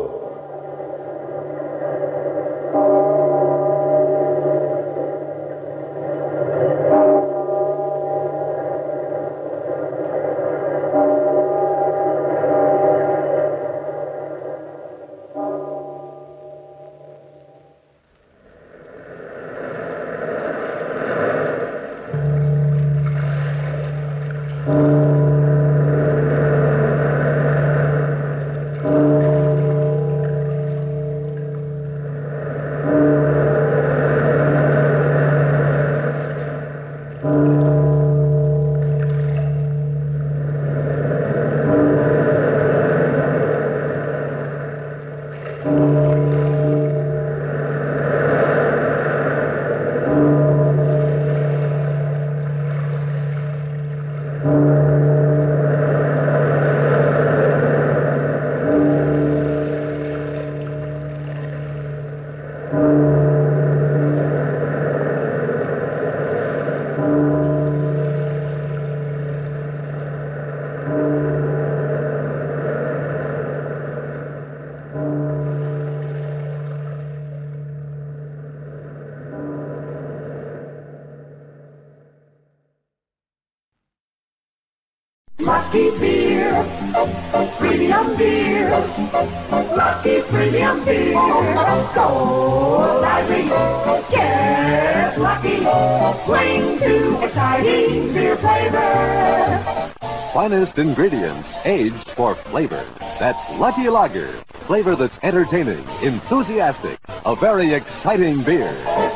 Finest 100.51 100.79
ingredients 100.79 101.49
aged 101.65 102.11
for 102.17 102.35
flavor. 102.51 102.85
That's 103.21 103.39
Lucky 103.53 103.89
Lager. 103.89 104.43
Flavor 104.67 104.97
that's 104.97 105.17
entertaining, 105.23 105.87
enthusiastic, 106.03 106.99
a 107.07 107.37
very 107.37 107.73
exciting 107.73 108.43
beer. 108.45 108.73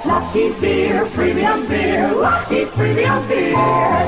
Lucky 0.07 0.53
beer, 0.61 1.11
premium 1.13 1.67
beer, 1.67 2.15
lucky 2.15 2.67
premium 2.77 3.27
beer. 3.27 4.07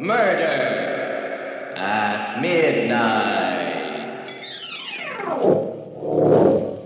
Murder 0.00 1.74
at 1.76 2.40
midnight. 2.40 3.60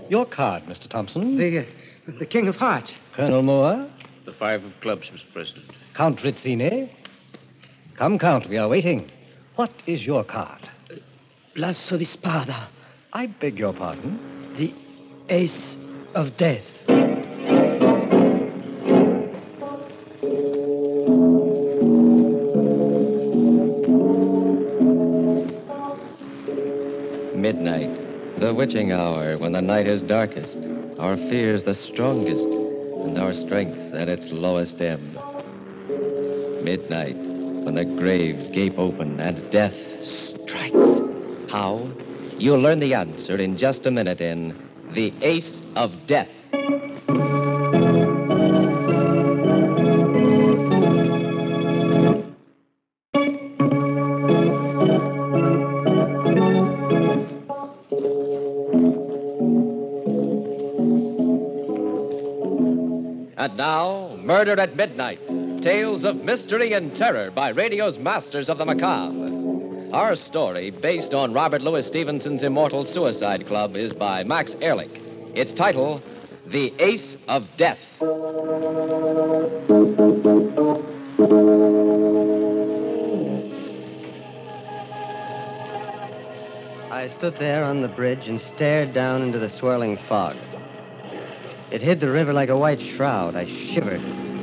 Your 0.07 0.27
card, 0.27 0.61
Mr. 0.65 0.87
Thompson. 0.87 1.35
The, 1.35 1.61
uh, 1.61 1.63
the 2.07 2.25
King 2.25 2.47
of 2.47 2.55
Hearts. 2.55 2.93
Colonel 3.13 3.41
Moore. 3.41 3.87
The 4.25 4.33
five 4.33 4.63
of 4.63 4.79
clubs, 4.81 5.09
Mr. 5.09 5.33
President. 5.33 5.65
Count 5.93 6.19
Rizzini. 6.19 6.89
Come, 7.95 8.19
Count, 8.19 8.47
we 8.47 8.57
are 8.57 8.67
waiting. 8.67 9.09
What 9.55 9.71
is 9.87 10.05
your 10.05 10.23
card? 10.23 10.69
Lasso 11.55 11.97
di 11.97 12.05
spada. 12.05 12.67
I 13.13 13.27
beg 13.27 13.57
your 13.57 13.73
pardon? 13.73 14.19
The 14.57 14.73
ace 15.29 15.77
of 16.13 16.35
death. 16.37 16.81
Midnight, 27.35 28.39
the 28.39 28.53
witching 28.53 28.91
hour 28.91 29.37
when 29.37 29.51
the 29.51 29.61
night 29.61 29.87
is 29.87 30.01
darkest, 30.01 30.57
our 30.99 31.17
fears 31.17 31.63
the 31.63 31.73
strongest, 31.73 32.45
and 32.45 33.17
our 33.17 33.33
strength 33.33 33.93
at 33.93 34.09
its 34.09 34.31
lowest 34.31 34.81
ebb. 34.81 35.01
Midnight, 36.63 37.17
when 37.63 37.75
the 37.75 37.85
graves 37.85 38.49
gape 38.49 38.79
open 38.79 39.19
and 39.19 39.49
death 39.51 39.77
strikes. 40.03 41.01
How? 41.49 41.91
You'll 42.37 42.59
learn 42.59 42.79
the 42.79 42.93
answer 42.93 43.37
in 43.37 43.57
just 43.57 43.85
a 43.85 43.91
minute 43.91 44.21
in 44.21 44.55
The 44.93 45.13
Ace 45.21 45.61
of 45.75 46.07
Death. 46.07 46.34
Murder 64.55 64.71
at 64.71 64.77
Midnight 64.77 65.61
Tales 65.61 66.05
of 66.05 66.23
Mystery 66.23 66.71
and 66.71 66.95
Terror 66.95 67.29
by 67.29 67.49
radio's 67.49 67.99
Masters 67.99 68.47
of 68.47 68.57
the 68.57 68.63
Macabre. 68.63 69.91
Our 69.93 70.15
story, 70.15 70.69
based 70.69 71.13
on 71.13 71.33
Robert 71.33 71.61
Louis 71.61 71.85
Stevenson's 71.85 72.41
immortal 72.41 72.85
Suicide 72.85 73.47
Club, 73.47 73.75
is 73.75 73.91
by 73.91 74.23
Max 74.23 74.55
Ehrlich. 74.61 75.01
Its 75.33 75.51
title, 75.51 76.01
The 76.45 76.73
Ace 76.79 77.17
of 77.27 77.49
Death. 77.57 77.79
I 86.93 87.09
stood 87.17 87.35
there 87.39 87.65
on 87.65 87.81
the 87.81 87.91
bridge 87.93 88.29
and 88.29 88.39
stared 88.39 88.93
down 88.93 89.21
into 89.21 89.37
the 89.37 89.49
swirling 89.49 89.97
fog. 90.07 90.37
It 91.71 91.81
hid 91.81 91.99
the 91.99 92.09
river 92.09 92.31
like 92.31 92.47
a 92.47 92.57
white 92.57 92.81
shroud. 92.81 93.35
I 93.35 93.47
shivered. 93.47 94.34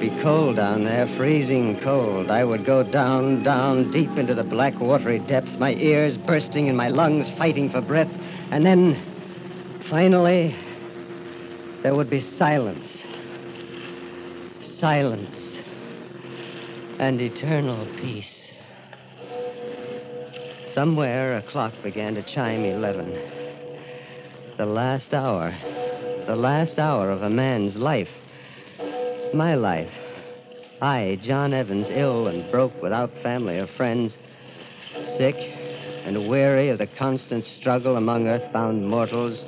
Be 0.00 0.10
cold 0.22 0.56
down 0.56 0.82
there, 0.82 1.06
freezing 1.06 1.78
cold. 1.80 2.30
I 2.30 2.42
would 2.42 2.64
go 2.64 2.82
down, 2.82 3.42
down, 3.44 3.90
deep 3.92 4.16
into 4.16 4.34
the 4.34 4.42
black, 4.42 4.80
watery 4.80 5.18
depths, 5.20 5.58
my 5.58 5.74
ears 5.74 6.16
bursting 6.16 6.68
and 6.68 6.76
my 6.76 6.88
lungs 6.88 7.30
fighting 7.30 7.70
for 7.70 7.80
breath. 7.80 8.10
And 8.50 8.64
then 8.64 8.98
Finally, 9.90 10.54
there 11.82 11.96
would 11.96 12.08
be 12.08 12.20
silence. 12.20 13.02
Silence. 14.60 15.58
And 17.00 17.20
eternal 17.20 17.88
peace. 17.96 18.52
Somewhere 20.64 21.38
a 21.38 21.42
clock 21.42 21.72
began 21.82 22.14
to 22.14 22.22
chime 22.22 22.64
11. 22.64 23.18
The 24.56 24.66
last 24.66 25.12
hour. 25.12 25.52
The 26.26 26.36
last 26.36 26.78
hour 26.78 27.10
of 27.10 27.22
a 27.22 27.30
man's 27.30 27.74
life. 27.74 28.19
My 29.32 29.54
life. 29.54 29.96
I, 30.82 31.16
John 31.22 31.54
Evans, 31.54 31.88
ill 31.88 32.26
and 32.26 32.50
broke 32.50 32.82
without 32.82 33.12
family 33.12 33.58
or 33.58 33.68
friends, 33.68 34.16
sick 35.04 35.36
and 36.04 36.28
weary 36.28 36.68
of 36.68 36.78
the 36.78 36.88
constant 36.88 37.46
struggle 37.46 37.96
among 37.96 38.26
earthbound 38.26 38.88
mortals, 38.88 39.46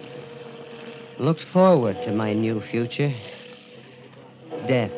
looked 1.18 1.42
forward 1.42 2.00
to 2.04 2.12
my 2.12 2.32
new 2.32 2.60
future 2.60 3.12
death. 4.68 4.92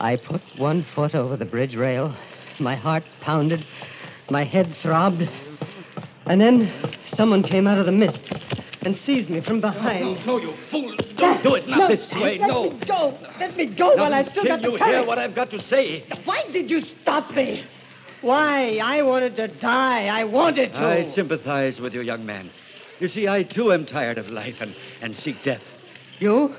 I 0.00 0.16
put 0.16 0.40
one 0.56 0.82
foot 0.82 1.14
over 1.14 1.36
the 1.36 1.44
bridge 1.44 1.76
rail. 1.76 2.12
My 2.58 2.74
heart 2.74 3.04
pounded. 3.20 3.64
My 4.28 4.42
head 4.42 4.74
throbbed. 4.74 5.28
And 6.26 6.40
then 6.40 6.72
someone 7.06 7.44
came 7.44 7.68
out 7.68 7.78
of 7.78 7.86
the 7.86 7.92
mist 7.92 8.32
and 8.88 8.96
seized 8.96 9.28
me 9.28 9.38
from 9.38 9.60
behind. 9.60 10.24
No, 10.24 10.38
you 10.38 10.50
fool. 10.70 10.94
Don't 11.16 11.42
do 11.42 11.56
it. 11.56 11.68
Not 11.68 11.78
No, 11.78 11.88
this 11.88 12.10
way. 12.14 12.38
let 12.38 12.48
no. 12.48 12.70
me 12.70 12.70
go. 12.86 13.18
Let 13.38 13.54
me 13.54 13.66
go 13.66 13.94
while 13.96 14.14
I 14.14 14.22
still 14.22 14.44
got 14.44 14.62
the 14.62 14.68
courage. 14.68 14.80
you 14.80 14.86
hear 14.86 15.04
what 15.04 15.18
I've 15.18 15.34
got 15.34 15.50
to 15.50 15.60
say. 15.60 16.04
Why 16.24 16.42
did 16.50 16.70
you 16.70 16.80
stop 16.80 17.30
me? 17.32 17.64
Why? 18.22 18.80
I 18.82 19.02
wanted 19.02 19.36
to 19.36 19.48
die. 19.48 20.06
I 20.06 20.24
wanted 20.24 20.72
to. 20.72 20.78
I 20.78 21.04
sympathize 21.04 21.78
with 21.78 21.92
you, 21.92 22.00
young 22.00 22.24
man. 22.24 22.48
You 22.98 23.08
see, 23.08 23.28
I 23.28 23.42
too 23.42 23.74
am 23.74 23.84
tired 23.84 24.16
of 24.16 24.30
life 24.30 24.62
and, 24.62 24.74
and 25.02 25.14
seek 25.14 25.36
death. 25.44 25.64
You? 26.18 26.56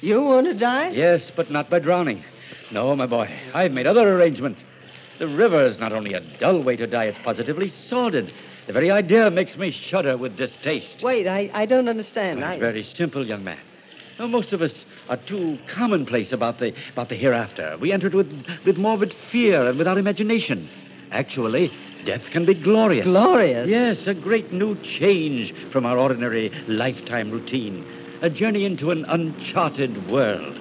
You 0.00 0.22
want 0.22 0.46
to 0.46 0.54
die? 0.54 0.88
Yes, 0.88 1.30
but 1.30 1.50
not 1.50 1.68
by 1.68 1.80
drowning. 1.80 2.24
No, 2.70 2.96
my 2.96 3.06
boy. 3.06 3.30
I've 3.52 3.72
made 3.72 3.86
other 3.86 4.16
arrangements. 4.16 4.64
The 5.18 5.28
river 5.28 5.66
is 5.66 5.78
not 5.78 5.92
only 5.92 6.14
a 6.14 6.20
dull 6.20 6.60
way 6.62 6.76
to 6.76 6.86
die, 6.86 7.04
it's 7.04 7.18
positively 7.18 7.68
sordid. 7.68 8.32
The 8.70 8.74
very 8.74 8.92
idea 8.92 9.28
makes 9.32 9.58
me 9.58 9.72
shudder 9.72 10.16
with 10.16 10.36
distaste. 10.36 11.02
Wait, 11.02 11.26
I, 11.26 11.50
I 11.52 11.66
don't 11.66 11.88
understand. 11.88 12.38
It's 12.38 12.46
I... 12.46 12.60
very 12.60 12.84
simple, 12.84 13.26
young 13.26 13.42
man. 13.42 13.58
Now, 14.16 14.28
most 14.28 14.52
of 14.52 14.62
us 14.62 14.84
are 15.08 15.16
too 15.16 15.58
commonplace 15.66 16.30
about 16.30 16.60
the 16.60 16.72
about 16.92 17.08
the 17.08 17.16
hereafter. 17.16 17.76
We 17.80 17.90
enter 17.90 18.06
it 18.06 18.14
with 18.14 18.30
with 18.64 18.78
morbid 18.78 19.12
fear 19.12 19.66
and 19.66 19.76
without 19.76 19.98
imagination. 19.98 20.70
Actually, 21.10 21.72
death 22.04 22.30
can 22.30 22.44
be 22.44 22.54
glorious. 22.54 23.06
Glorious? 23.06 23.68
Yes, 23.68 24.06
a 24.06 24.14
great 24.14 24.52
new 24.52 24.76
change 24.82 25.52
from 25.72 25.84
our 25.84 25.98
ordinary 25.98 26.52
lifetime 26.68 27.32
routine. 27.32 27.84
A 28.22 28.30
journey 28.30 28.64
into 28.64 28.92
an 28.92 29.04
uncharted 29.06 30.08
world. 30.08 30.56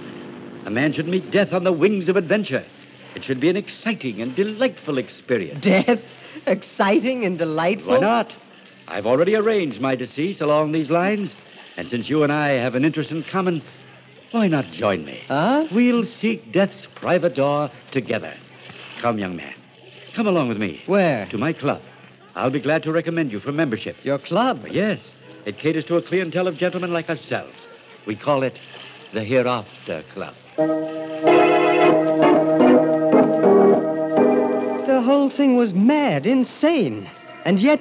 A 0.66 0.72
man 0.72 0.94
should 0.94 1.08
meet 1.08 1.30
death 1.30 1.54
on 1.54 1.64
the 1.64 1.74
wings 1.74 2.10
of 2.10 2.18
adventure. 2.18 2.66
It 3.14 3.24
should 3.24 3.40
be 3.40 3.50
an 3.50 3.56
exciting 3.56 4.20
and 4.20 4.36
delightful 4.36 4.98
experience. 4.98 5.64
Death? 5.64 6.02
Exciting 6.46 7.26
and 7.26 7.38
delightful? 7.38 7.94
Why 7.94 8.00
not? 8.00 8.36
I've 8.88 9.06
already 9.06 9.36
arranged 9.36 9.80
my 9.82 9.96
decease 9.96 10.42
along 10.42 10.72
these 10.72 10.90
lines. 10.90 11.36
And 11.78 11.88
since 11.88 12.10
you 12.10 12.24
and 12.24 12.32
I 12.32 12.50
have 12.50 12.76
an 12.76 12.84
interest 12.84 13.12
in 13.12 13.24
common, 13.24 13.62
why 14.32 14.48
not 14.48 14.66
join 14.72 15.06
me? 15.06 15.22
Huh? 15.28 15.68
We'll 15.72 16.04
seek 16.04 16.52
death's 16.52 16.88
private 16.88 17.36
door 17.36 17.72
together. 17.92 18.34
Come, 18.98 19.18
young 19.18 19.36
man. 19.36 19.56
Come 20.14 20.28
along 20.28 20.50
with 20.50 20.58
me. 20.58 20.82
Where? 20.88 21.26
To 21.28 21.38
my 21.38 21.54
club. 21.54 21.82
I'll 22.36 22.50
be 22.50 22.60
glad 22.60 22.84
to 22.84 22.92
recommend 22.92 23.32
you 23.32 23.40
for 23.40 23.52
membership. 23.52 23.96
Your 24.04 24.18
club? 24.18 24.68
Yes. 24.70 25.14
It 25.46 25.58
caters 25.58 25.86
to 25.86 25.98
a 25.98 26.02
clientele 26.02 26.48
of 26.48 26.58
gentlemen 26.58 26.92
like 26.92 27.10
ourselves. 27.10 27.54
We 28.06 28.16
call 28.16 28.44
it 28.44 28.60
the 29.14 29.24
Hereafter 29.24 30.04
Club. 30.14 30.36
Whole 35.10 35.28
thing 35.28 35.56
was 35.56 35.74
mad, 35.74 36.28
insane. 36.28 37.10
And 37.44 37.60
yet, 37.60 37.80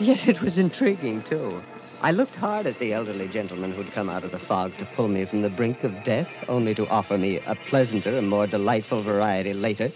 yet 0.00 0.26
it 0.26 0.40
was 0.40 0.56
intriguing, 0.56 1.22
too. 1.24 1.62
I 2.00 2.12
looked 2.12 2.34
hard 2.34 2.66
at 2.66 2.78
the 2.78 2.94
elderly 2.94 3.28
gentleman 3.28 3.72
who'd 3.72 3.92
come 3.92 4.08
out 4.08 4.24
of 4.24 4.30
the 4.30 4.38
fog 4.38 4.74
to 4.78 4.86
pull 4.86 5.08
me 5.08 5.26
from 5.26 5.42
the 5.42 5.50
brink 5.50 5.84
of 5.84 6.04
death, 6.04 6.26
only 6.48 6.74
to 6.76 6.88
offer 6.88 7.18
me 7.18 7.40
a 7.44 7.54
pleasanter 7.54 8.16
and 8.16 8.26
more 8.26 8.46
delightful 8.46 9.02
variety 9.02 9.52
later. 9.52 9.92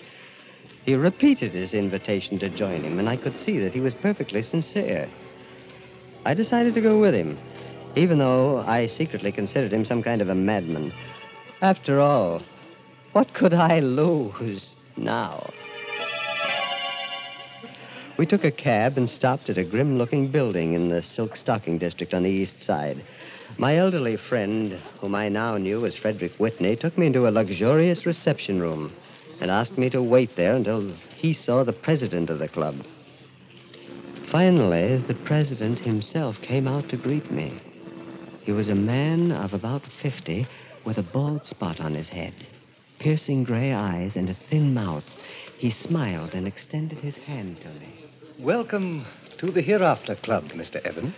He 0.85 0.97
repeated 0.97 1.53
his 1.53 1.73
invitation 1.73 2.39
to 2.41 2.51
join 2.51 2.83
him, 2.83 2.99
and 2.99 3.09
I 3.09 3.17
could 3.17 3.39
see 3.39 3.59
that 3.61 3.73
he 3.73 3.81
was 3.81 3.95
perfectly 3.95 4.43
sincere. 4.43 5.09
I 6.27 6.35
decided 6.35 6.75
to 6.75 6.83
go 6.83 7.01
with 7.01 7.15
him, 7.15 7.39
even 7.97 8.19
though 8.19 8.63
I 8.67 8.87
secretly 8.87 9.33
considered 9.33 9.73
him 9.73 9.87
some 9.87 10.03
kind 10.03 10.21
of 10.21 10.29
a 10.29 10.35
madman. 10.35 10.93
After 11.63 12.01
all, 12.01 12.43
what 13.15 13.33
could 13.33 13.55
I 13.55 13.81
lose 13.81 14.75
now? 14.99 15.51
We 18.19 18.27
took 18.27 18.45
a 18.45 18.51
cab 18.51 18.99
and 18.99 19.09
stopped 19.09 19.49
at 19.49 19.57
a 19.57 19.65
grim 19.65 19.97
looking 19.97 20.29
building 20.29 20.75
in 20.75 20.91
the 20.91 21.03
silk 21.03 21.35
stocking 21.35 21.79
district 21.79 22.13
on 22.13 22.23
the 22.23 22.31
east 22.31 22.61
side. 22.61 23.03
My 23.57 23.77
elderly 23.77 24.17
friend, 24.17 24.79
whom 25.01 25.15
I 25.15 25.29
now 25.29 25.57
knew 25.57 25.87
as 25.87 25.95
Frederick 25.95 26.33
Whitney, 26.37 26.77
took 26.77 26.97
me 26.99 27.07
into 27.07 27.27
a 27.27 27.31
luxurious 27.31 28.05
reception 28.05 28.61
room 28.61 28.93
and 29.41 29.51
asked 29.51 29.79
me 29.79 29.89
to 29.91 30.03
wait 30.03 30.37
there 30.37 30.55
until 30.55 30.93
he 31.17 31.33
saw 31.33 31.65
the 31.65 31.73
president 31.73 32.29
of 32.29 32.39
the 32.39 32.49
club. 32.49 32.85
Finally, 34.27 34.99
the 34.99 35.15
president 35.15 35.79
himself 35.79 36.41
came 36.43 36.69
out 36.69 36.89
to 36.91 36.97
greet 36.97 37.31
me. 37.31 37.61
He 38.45 38.53
was 38.53 38.69
a 38.69 38.75
man 38.75 39.33
of 39.33 39.55
about 39.55 39.87
50 39.87 40.47
with 40.85 40.99
a 40.99 41.03
bald 41.03 41.47
spot 41.47 41.81
on 41.81 41.95
his 41.95 42.09
head, 42.11 42.35
piercing 42.99 43.43
gray 43.43 43.73
eyes, 43.73 44.17
and 44.17 44.29
a 44.29 44.35
thin 44.35 44.75
mouth. 44.75 45.05
He 45.59 45.71
smiled 45.71 46.35
and 46.35 46.47
extended 46.47 46.99
his 46.99 47.17
hand 47.17 47.61
to 47.63 47.69
me. 47.69 48.02
Welcome 48.39 49.05
to 49.39 49.51
the 49.51 49.61
Hereafter 49.61 50.15
Club, 50.17 50.47
Mr. 50.51 50.85
Evans. 50.85 51.15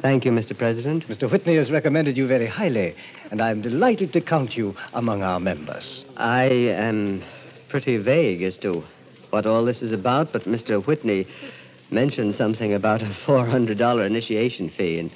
Thank 0.00 0.24
you, 0.24 0.32
Mr. 0.32 0.56
President. 0.56 1.08
Mr. 1.08 1.30
Whitney 1.30 1.56
has 1.56 1.70
recommended 1.70 2.16
you 2.16 2.26
very 2.26 2.46
highly, 2.46 2.94
and 3.30 3.40
I'm 3.40 3.62
delighted 3.62 4.12
to 4.12 4.20
count 4.20 4.56
you 4.56 4.76
among 4.92 5.22
our 5.22 5.40
members. 5.40 6.04
I 6.16 6.44
am 6.44 7.22
pretty 7.68 7.96
vague 7.96 8.42
as 8.42 8.56
to 8.58 8.84
what 9.30 9.46
all 9.46 9.64
this 9.64 9.82
is 9.82 9.92
about, 9.92 10.32
but 10.32 10.44
Mr. 10.44 10.84
Whitney 10.84 11.26
mentioned 11.90 12.34
something 12.34 12.72
about 12.74 13.02
a 13.02 13.06
$400 13.06 14.06
initiation 14.06 14.68
fee, 14.68 14.98
and, 14.98 15.10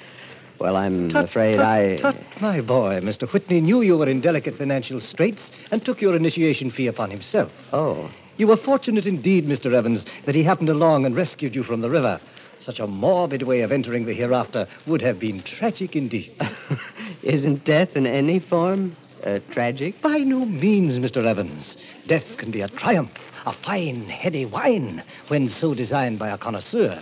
well, 0.59 0.75
I'm 0.75 1.09
Tut, 1.09 1.25
afraid 1.25 1.57
tut, 1.57 1.65
I. 1.65 1.95
Tut, 1.97 2.15
my 2.41 2.61
boy, 2.61 2.99
Mr. 3.01 3.31
Whitney 3.31 3.61
knew 3.61 3.81
you 3.81 3.97
were 3.97 4.09
in 4.09 4.21
delicate 4.21 4.55
financial 4.55 4.99
straits 4.99 5.51
and 5.71 5.85
took 5.85 6.01
your 6.01 6.15
initiation 6.15 6.71
fee 6.71 6.87
upon 6.87 7.11
himself. 7.11 7.51
Oh. 7.71 8.09
You 8.37 8.45
were 8.45 8.57
fortunate 8.57 9.07
indeed, 9.07 9.47
Mr. 9.47 9.73
Evans, 9.73 10.05
that 10.25 10.35
he 10.35 10.43
happened 10.43 10.69
along 10.69 11.07
and 11.07 11.15
rescued 11.15 11.55
you 11.55 11.63
from 11.63 11.81
the 11.81 11.89
river. 11.89 12.19
Such 12.59 12.79
a 12.79 12.85
morbid 12.85 13.41
way 13.43 13.61
of 13.61 13.71
entering 13.71 14.05
the 14.05 14.13
hereafter 14.13 14.67
would 14.85 15.01
have 15.01 15.19
been 15.19 15.41
tragic 15.41 15.95
indeed. 15.95 16.31
Isn't 17.23 17.65
death 17.65 17.97
in 17.97 18.05
any 18.05 18.39
form 18.39 18.95
uh, 19.23 19.39
tragic? 19.49 19.99
By 20.03 20.19
no 20.19 20.45
means, 20.45 20.99
Mr. 20.99 21.25
Evans. 21.25 21.77
Death 22.05 22.37
can 22.37 22.51
be 22.51 22.61
a 22.61 22.67
triumph, 22.67 23.19
a 23.47 23.53
fine, 23.53 24.05
heady 24.05 24.45
wine, 24.45 25.03
when 25.29 25.49
so 25.49 25.73
designed 25.73 26.19
by 26.19 26.29
a 26.29 26.37
connoisseur. 26.37 27.01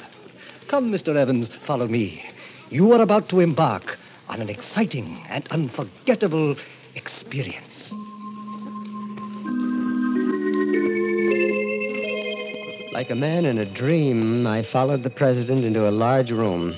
Come, 0.69 0.89
Mr. 0.89 1.17
Evans, 1.17 1.50
follow 1.50 1.88
me. 1.88 2.24
You 2.69 2.93
are 2.93 3.02
about 3.02 3.28
to 3.30 3.41
embark 3.41 3.98
on 4.30 4.41
an 4.41 4.50
exciting 4.50 5.21
and 5.30 5.45
unforgettable 5.52 6.55
experience. 6.95 7.93
Like 12.96 13.10
a 13.10 13.16
man 13.16 13.43
in 13.46 13.58
a 13.58 13.66
dream, 13.66 14.48
I 14.48 14.62
followed 14.62 15.04
the 15.04 15.10
president 15.10 15.66
into 15.66 15.89
a 15.89 15.91
large 15.91 16.32
room. 16.32 16.78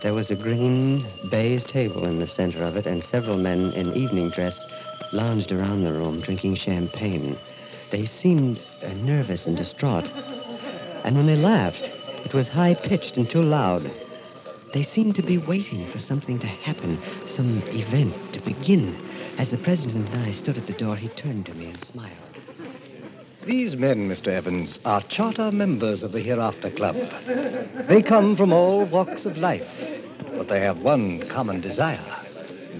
There 0.00 0.14
was 0.14 0.30
a 0.30 0.36
green 0.36 1.04
baize 1.28 1.64
table 1.64 2.04
in 2.04 2.20
the 2.20 2.26
center 2.28 2.62
of 2.62 2.76
it, 2.76 2.86
and 2.86 3.02
several 3.02 3.36
men 3.36 3.72
in 3.72 3.96
evening 3.96 4.30
dress 4.30 4.64
lounged 5.10 5.50
around 5.50 5.82
the 5.82 5.92
room 5.92 6.20
drinking 6.20 6.54
champagne. 6.54 7.36
They 7.90 8.04
seemed 8.04 8.60
uh, 8.84 8.92
nervous 8.92 9.48
and 9.48 9.56
distraught. 9.56 10.08
And 11.02 11.16
when 11.16 11.26
they 11.26 11.36
laughed, 11.36 11.90
it 12.24 12.32
was 12.32 12.46
high 12.46 12.74
pitched 12.74 13.16
and 13.16 13.28
too 13.28 13.42
loud. 13.42 13.90
They 14.72 14.84
seemed 14.84 15.16
to 15.16 15.22
be 15.22 15.38
waiting 15.38 15.84
for 15.88 15.98
something 15.98 16.38
to 16.38 16.46
happen, 16.46 16.96
some 17.26 17.60
event 17.72 18.14
to 18.34 18.40
begin. 18.42 18.96
As 19.38 19.50
the 19.50 19.58
president 19.58 20.10
and 20.10 20.22
I 20.22 20.30
stood 20.30 20.58
at 20.58 20.68
the 20.68 20.74
door, 20.74 20.94
he 20.94 21.08
turned 21.08 21.46
to 21.46 21.54
me 21.54 21.70
and 21.70 21.82
smiled. 21.82 22.23
These 23.46 23.76
men, 23.76 24.08
Mr. 24.08 24.28
Evans, 24.28 24.80
are 24.84 25.02
charter 25.02 25.52
members 25.52 26.02
of 26.02 26.12
the 26.12 26.20
Hereafter 26.20 26.70
Club. 26.70 26.96
They 27.88 28.02
come 28.02 28.36
from 28.36 28.52
all 28.52 28.84
walks 28.86 29.26
of 29.26 29.36
life, 29.36 29.66
but 30.36 30.48
they 30.48 30.60
have 30.60 30.80
one 30.80 31.20
common 31.28 31.60
desire 31.60 32.00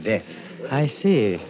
death. 0.04 0.24
I 0.70 0.86
see. 0.86 1.40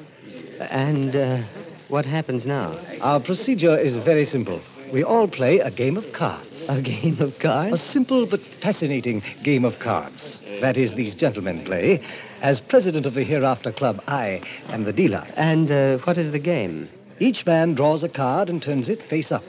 And 0.71 1.15
uh, 1.15 1.43
what 1.89 2.07
happens 2.07 2.47
now? 2.47 2.79
Our 3.01 3.21
procedure 3.21 3.77
is 3.77 3.97
very 3.97 4.25
simple. 4.25 4.61
we 4.93 5.03
all 5.03 5.27
play 5.27 5.59
a 5.59 5.71
game 5.71 5.97
of 5.97 6.13
cards. 6.13 6.69
A 6.69 6.81
game 6.81 7.21
of 7.21 7.39
cards? 7.41 7.75
A 7.75 7.79
simple 7.79 8.27
but 8.27 8.41
fascinating 8.41 9.23
game 9.43 9.65
of 9.65 9.79
cards. 9.81 10.41
That 10.61 10.77
is, 10.77 10.95
these 10.95 11.15
gentlemen 11.15 11.65
play. 11.65 12.01
As 12.43 12.61
president 12.61 13.07
of 13.07 13.15
the 13.15 13.25
Hereafter 13.25 13.73
Club, 13.73 14.03
I 14.07 14.41
am 14.69 14.85
the 14.85 14.93
dealer. 14.93 15.27
And 15.37 15.71
uh, 15.71 15.99
what 15.99 16.17
is 16.19 16.31
the 16.31 16.39
game? 16.39 16.89
Each 17.21 17.47
man 17.47 17.75
draws 17.75 18.03
a 18.03 18.09
card 18.09 18.51
and 18.51 18.61
turns 18.61 18.89
it 18.89 19.03
face 19.03 19.31
up. 19.31 19.45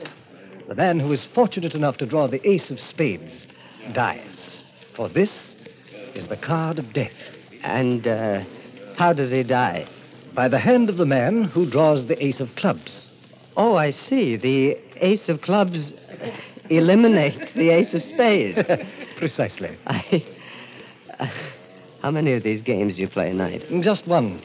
The 0.67 0.75
man 0.75 0.99
who 0.99 1.11
is 1.11 1.25
fortunate 1.25 1.73
enough 1.73 1.97
to 1.97 2.05
draw 2.05 2.27
the 2.27 2.47
ace 2.47 2.69
of 2.69 2.79
spades 2.79 3.47
dies. 3.93 4.65
For 4.93 5.09
this 5.09 5.57
is 6.13 6.27
the 6.27 6.37
card 6.37 6.79
of 6.79 6.93
death. 6.93 7.31
And 7.63 8.07
uh, 8.07 8.41
how 8.97 9.13
does 9.13 9.31
he 9.31 9.43
die? 9.43 9.85
By 10.33 10.47
the 10.47 10.59
hand 10.59 10.89
of 10.89 10.97
the 10.97 11.05
man 11.05 11.43
who 11.43 11.65
draws 11.65 12.05
the 12.05 12.23
ace 12.23 12.39
of 12.39 12.55
clubs. 12.55 13.07
Oh, 13.57 13.75
I 13.75 13.91
see. 13.91 14.35
The 14.35 14.77
ace 14.97 15.29
of 15.29 15.41
clubs 15.41 15.93
eliminates 16.69 17.53
the 17.53 17.69
ace 17.69 17.93
of 17.93 18.03
spades. 18.03 18.67
Precisely. 19.17 19.75
I. 19.87 20.23
Uh, 21.19 21.27
how 22.01 22.11
many 22.11 22.33
of 22.33 22.43
these 22.43 22.61
games 22.61 22.97
do 22.97 23.01
you 23.01 23.07
play 23.07 23.31
a 23.31 23.33
night? 23.33 23.65
Just 23.81 24.05
one. 24.05 24.39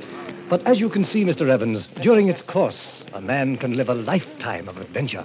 But 0.50 0.66
as 0.66 0.80
you 0.80 0.88
can 0.88 1.04
see, 1.04 1.24
Mr. 1.24 1.48
Evans, 1.48 1.86
during 2.02 2.28
its 2.28 2.42
course, 2.42 3.04
a 3.12 3.20
man 3.20 3.56
can 3.56 3.76
live 3.76 3.88
a 3.88 3.94
lifetime 3.94 4.68
of 4.68 4.78
adventure. 4.78 5.24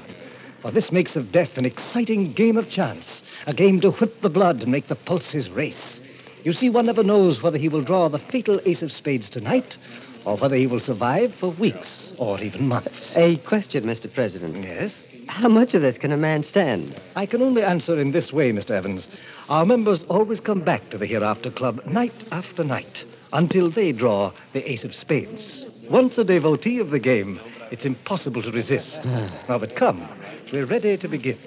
For 0.61 0.69
this 0.69 0.91
makes 0.91 1.15
of 1.15 1.32
death 1.32 1.57
an 1.57 1.65
exciting 1.65 2.32
game 2.34 2.57
of 2.57 2.69
chance, 2.69 3.23
a 3.47 3.53
game 3.53 3.80
to 3.80 3.89
whip 3.89 4.21
the 4.21 4.30
blood 4.30 4.61
and 4.61 4.71
make 4.71 4.88
the 4.88 4.95
pulses 4.95 5.49
race. 5.49 5.99
You 6.43 6.53
see, 6.53 6.69
one 6.69 6.86
never 6.86 7.03
knows 7.03 7.41
whether 7.41 7.57
he 7.57 7.69
will 7.69 7.82
draw 7.82 8.07
the 8.07 8.19
fatal 8.19 8.61
ace 8.65 8.84
of 8.84 8.91
spades 8.91 9.28
tonight 9.28 9.80
or 10.26 10.38
whether 10.38 10.55
he 10.55 10.67
will 10.67 10.80
survive 10.80 11.34
for 11.34 11.49
weeks 11.49 12.13
or 12.19 12.39
even 12.39 12.67
months. 12.67 13.17
A 13.17 13.38
question, 13.38 13.84
Mr. 13.84 14.13
President. 14.13 14.63
Yes? 14.63 15.01
How 15.28 15.49
much 15.49 15.73
of 15.73 15.82
this 15.82 15.97
can 15.97 16.11
a 16.11 16.17
man 16.17 16.43
stand? 16.43 17.01
I 17.15 17.26
can 17.26 17.41
only 17.41 17.63
answer 17.63 17.99
in 17.99 18.11
this 18.11 18.32
way, 18.32 18.51
Mr. 18.51 18.71
Evans. 18.71 19.09
Our 19.49 19.65
members 19.65 20.03
always 20.03 20.39
come 20.39 20.59
back 20.59 20.91
to 20.91 20.99
the 20.99 21.07
Hereafter 21.07 21.49
Club 21.49 21.84
night 21.88 22.26
after 22.32 22.63
night 22.63 23.05
until 23.36 23.70
they 23.70 23.92
draw 23.92 24.32
the 24.54 24.72
ace 24.72 24.86
of 24.86 24.96
spades. 24.96 25.66
Once 25.90 26.18
a 26.18 26.24
devotee 26.24 26.80
of 26.80 26.90
the 26.90 27.00
game, 27.00 27.38
it's 27.70 27.86
impossible 27.86 28.42
to 28.42 28.50
resist. 28.50 29.04
now, 29.50 29.58
but 29.58 29.76
come, 29.76 30.08
we're 30.54 30.66
ready 30.66 30.96
to 30.96 31.08
begin. 31.10 31.38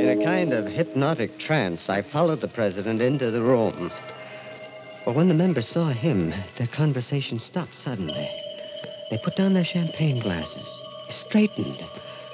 In 0.00 0.08
a 0.08 0.24
kind 0.24 0.52
of 0.52 0.66
hypnotic 0.66 1.38
trance, 1.38 1.88
I 1.88 2.02
followed 2.02 2.40
the 2.40 2.48
president 2.48 3.00
into 3.00 3.30
the 3.30 3.40
room. 3.40 3.92
But 5.04 5.14
when 5.14 5.28
the 5.28 5.34
members 5.34 5.68
saw 5.68 5.88
him, 5.88 6.34
their 6.56 6.66
conversation 6.66 7.38
stopped 7.38 7.78
suddenly. 7.78 8.28
They 9.10 9.18
put 9.18 9.36
down 9.36 9.52
their 9.52 9.64
champagne 9.64 10.18
glasses, 10.18 10.82
straightened. 11.10 11.84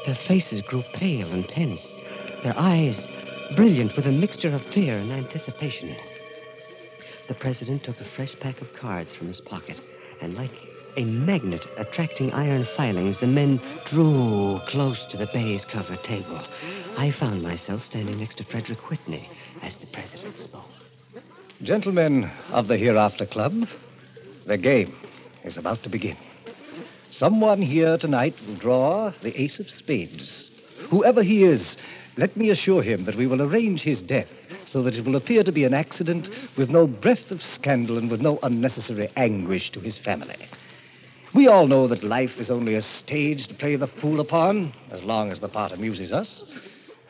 Their 0.07 0.15
faces 0.15 0.63
grew 0.63 0.83
pale 0.95 1.31
and 1.31 1.47
tense, 1.47 1.99
their 2.43 2.55
eyes 2.57 3.07
brilliant 3.53 3.97
with 3.97 4.07
a 4.07 4.13
mixture 4.13 4.55
of 4.55 4.63
fear 4.63 4.99
and 4.99 5.13
anticipation. 5.13 5.95
The 7.29 7.35
president 7.35 7.83
took 7.83 8.01
a 8.01 8.05
fresh 8.05 8.39
pack 8.39 8.61
of 8.61 8.73
cards 8.75 9.15
from 9.15 9.29
his 9.29 9.41
pocket, 9.41 9.81
and 10.21 10.37
like 10.37 10.51
a 10.97 11.05
magnet 11.05 11.67
attracting 11.77 12.33
iron 12.33 12.65
filings, 12.65 13.21
the 13.21 13.27
men 13.27 13.61
drew 13.85 14.61
close 14.67 15.05
to 15.07 15.17
the 15.17 15.27
baize 15.27 15.65
covered 15.65 16.03
table. 16.03 16.41
I 16.97 17.11
found 17.11 17.43
myself 17.43 17.83
standing 17.85 18.19
next 18.19 18.37
to 18.39 18.45
Frederick 18.45 18.91
Whitney 18.91 19.29
as 19.63 19.77
the 19.77 19.87
president 19.87 20.39
spoke. 20.39 20.65
Gentlemen 21.63 22.31
of 22.51 22.69
the 22.69 22.77
Hereafter 22.77 23.27
Club, 23.27 23.69
the 24.47 24.57
game 24.57 24.97
is 25.45 25.59
about 25.59 25.83
to 25.83 25.89
begin. 25.89 26.17
Someone 27.11 27.63
here 27.63 27.97
tonight 27.99 28.35
will 28.47 28.55
draw 28.55 29.13
the 29.23 29.41
ace 29.41 29.61
of 29.61 29.71
spades. 29.71 30.51
Whoever 30.91 31.23
he 31.23 31.43
is, 31.43 31.77
let 32.19 32.37
me 32.37 32.51
assure 32.51 32.83
him 32.83 33.05
that 33.05 33.15
we 33.15 33.29
will 33.29 33.41
arrange 33.41 33.81
his 33.81 34.03
death 34.03 34.43
so 34.65 34.83
that 34.83 34.97
it 34.97 35.05
will 35.05 35.15
appear 35.15 35.45
to 35.45 35.53
be 35.53 35.63
an 35.63 35.73
accident 35.73 36.29
with 36.57 36.69
no 36.69 36.85
breath 36.85 37.31
of 37.31 37.41
scandal 37.41 37.97
and 37.97 38.11
with 38.11 38.21
no 38.21 38.41
unnecessary 38.43 39.09
anguish 39.17 39.71
to 39.71 39.79
his 39.79 39.97
family. 39.97 40.35
We 41.33 41.47
all 41.47 41.69
know 41.69 41.87
that 41.87 42.03
life 42.03 42.41
is 42.41 42.51
only 42.51 42.75
a 42.75 42.83
stage 42.83 43.47
to 43.47 43.55
play 43.55 43.77
the 43.77 43.87
fool 43.87 44.19
upon, 44.19 44.73
as 44.91 45.05
long 45.05 45.31
as 45.31 45.39
the 45.39 45.49
part 45.49 45.71
amuses 45.71 46.11
us. 46.11 46.43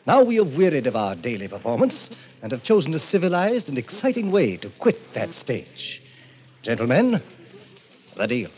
Now 0.05 0.21
we 0.21 0.35
have 0.35 0.55
wearied 0.55 0.85
of 0.85 0.95
our 0.95 1.15
daily 1.15 1.47
performance 1.47 2.11
and 2.43 2.51
have 2.51 2.61
chosen 2.61 2.93
a 2.93 2.99
civilized 2.99 3.67
and 3.67 3.79
exciting 3.79 4.29
way 4.29 4.57
to 4.57 4.69
quit 4.77 5.13
that 5.15 5.33
stage. 5.33 6.03
Gentlemen, 6.61 7.19
the 8.15 8.27
deal. 8.27 8.51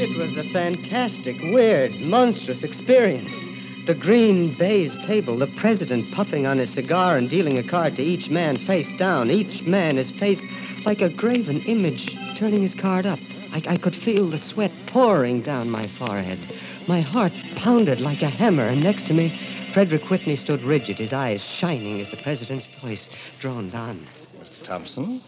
It 0.00 0.16
was 0.16 0.38
a 0.38 0.44
fantastic, 0.54 1.38
weird, 1.42 1.92
monstrous 2.00 2.62
experience. 2.62 3.51
The 3.84 3.94
green 3.94 4.54
baize 4.54 4.96
table, 4.96 5.36
the 5.36 5.48
president 5.48 6.08
puffing 6.12 6.46
on 6.46 6.58
his 6.58 6.70
cigar 6.70 7.16
and 7.16 7.28
dealing 7.28 7.58
a 7.58 7.64
card 7.64 7.96
to 7.96 8.02
each 8.02 8.30
man 8.30 8.56
face 8.56 8.92
down, 8.96 9.28
each 9.28 9.64
man 9.64 9.96
his 9.96 10.08
face 10.08 10.44
like 10.86 11.00
a 11.00 11.08
graven 11.08 11.60
image, 11.62 12.16
turning 12.36 12.62
his 12.62 12.76
card 12.76 13.06
up. 13.06 13.18
I, 13.52 13.60
I 13.66 13.76
could 13.76 13.96
feel 13.96 14.28
the 14.28 14.38
sweat 14.38 14.70
pouring 14.86 15.40
down 15.40 15.68
my 15.68 15.88
forehead. 15.88 16.38
My 16.86 17.00
heart 17.00 17.32
pounded 17.56 18.00
like 18.00 18.22
a 18.22 18.28
hammer, 18.28 18.68
and 18.68 18.80
next 18.84 19.08
to 19.08 19.14
me, 19.14 19.36
Frederick 19.72 20.10
Whitney 20.10 20.36
stood 20.36 20.62
rigid, 20.62 20.98
his 20.98 21.12
eyes 21.12 21.42
shining 21.42 22.00
as 22.00 22.12
the 22.12 22.16
president's 22.18 22.68
voice 22.68 23.10
droned 23.40 23.74
on. 23.74 24.06
Mr. 24.40 24.62
Thompson, 24.62 25.20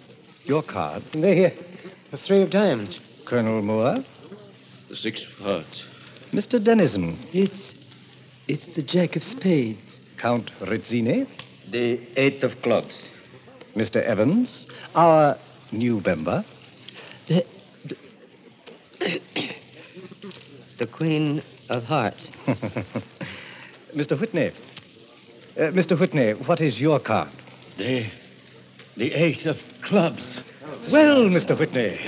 your 0.45 0.63
card. 0.63 1.03
The, 1.11 1.47
uh, 1.47 1.51
the 2.13 2.17
three 2.19 2.43
of 2.43 2.51
diamonds. 2.51 3.01
Colonel 3.25 3.63
Moore. 3.63 3.97
The 4.89 4.97
six 4.97 5.25
of 5.25 5.39
hearts. 5.41 5.89
Mr. 6.33 6.63
Dennison. 6.63 7.19
It's. 7.33 7.84
It's 8.49 8.66
the 8.66 8.82
jack 8.82 9.16
of 9.16 9.22
spades. 9.22 10.01
Count 10.18 10.51
Rizzini. 10.61 11.26
The 11.70 12.01
eight 12.16 12.42
of 12.42 12.61
clubs. 12.62 13.09
Mr. 13.74 14.03
Evans. 14.03 14.66
Our 14.95 15.36
new 15.72 16.01
member. 16.05 16.45
The, 17.26 17.45
The 20.78 20.86
queen 20.86 21.42
of 21.70 21.84
hearts. 21.84 22.30
Mr. 23.95 24.18
Whitney. 24.18 24.51
Uh, 25.57 25.70
Mr. 25.70 25.99
Whitney, 25.99 26.32
what 26.32 26.61
is 26.61 26.80
your 26.80 26.99
card? 26.99 27.28
The. 27.76 28.07
the 28.97 29.12
ace 29.12 29.47
of 29.47 29.62
clubs. 29.82 30.38
Well, 30.90 31.28
Mr. 31.28 31.57
Whitney, 31.59 31.99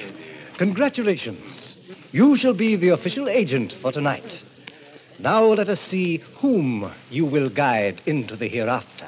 congratulations. 0.59 1.77
You 2.13 2.37
shall 2.37 2.55
be 2.55 2.77
the 2.77 2.89
official 2.91 3.29
agent 3.29 3.73
for 3.73 3.93
tonight. 3.93 4.43
Now 5.19 5.45
let 5.45 5.71
us 5.71 5.81
see 5.81 6.19
whom 6.37 6.93
you 7.11 7.25
will 7.25 7.49
guide 7.49 8.03
into 8.05 8.37
the 8.37 8.49
hereafter. 8.49 9.07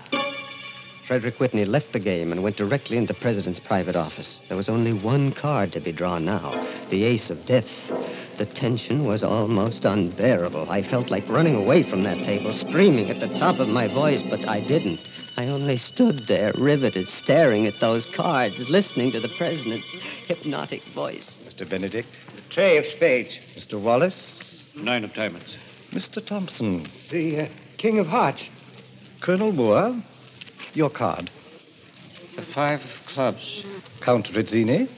Frederick 1.07 1.39
Whitney 1.39 1.67
left 1.67 1.93
the 1.93 1.99
game 1.99 2.33
and 2.33 2.43
went 2.43 2.57
directly 2.57 2.97
into 2.97 3.13
the 3.13 3.21
president's 3.21 3.61
private 3.61 3.95
office. 3.95 4.41
There 4.49 4.57
was 4.57 4.71
only 4.71 4.95
one 4.95 5.33
card 5.33 5.71
to 5.73 5.81
be 5.81 5.93
drawn 5.93 6.25
now 6.25 6.67
the 6.89 7.05
ace 7.05 7.29
of 7.29 7.45
death. 7.45 7.93
The 8.39 8.47
tension 8.47 9.05
was 9.05 9.23
almost 9.23 9.85
unbearable. 9.85 10.71
I 10.71 10.83
felt 10.83 11.11
like 11.11 11.29
running 11.29 11.57
away 11.57 11.83
from 11.83 12.03
that 12.05 12.23
table, 12.23 12.55
screaming 12.55 13.11
at 13.11 13.21
the 13.21 13.39
top 13.39 13.59
of 13.59 13.69
my 13.69 13.89
voice, 13.89 14.23
but 14.23 14.49
I 14.49 14.61
didn't. 14.61 15.07
I 15.37 15.49
only 15.49 15.77
stood 15.77 16.27
there, 16.27 16.53
riveted, 16.57 17.11
staring 17.11 17.67
at 17.67 17.81
those 17.81 18.07
cards, 18.07 18.69
listening 18.71 19.13
to 19.13 19.21
the 19.21 19.29
president's 19.37 19.87
hypnotic 20.27 20.83
voice. 20.95 21.37
Mr. 21.47 21.69
Benedict. 21.69 22.09
The 22.35 22.43
Trey 22.49 22.79
of 22.79 22.87
spades. 22.87 23.37
Mr. 23.55 23.79
Wallace. 23.79 24.65
Nine 24.75 25.05
of 25.05 25.13
diamonds. 25.13 25.57
Mr. 25.93 26.25
Thompson. 26.25 26.85
The 27.11 27.43
uh, 27.43 27.49
king 27.77 27.99
of 27.99 28.07
hearts. 28.07 28.49
Colonel 29.21 29.53
Moore. 29.53 29.97
Your 30.75 30.91
card. 30.91 31.31
The 32.37 32.43
five 32.43 32.85
of 32.85 33.07
clubs. 33.07 33.65
Count 34.01 34.33
Rizzini. 34.33 34.89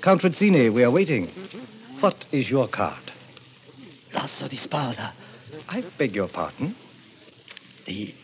Count 0.00 0.22
Rizzini, 0.22 0.72
we 0.72 0.84
are 0.84 0.90
waiting. 0.90 1.28
What 2.00 2.24
is 2.32 2.50
your 2.50 2.68
card? 2.68 3.12
Lasso 4.14 4.48
di 4.48 4.56
spada. 4.56 5.12
I 5.68 5.82
beg 5.98 6.14
your 6.14 6.28
pardon. 6.28 6.74
The 7.86 8.14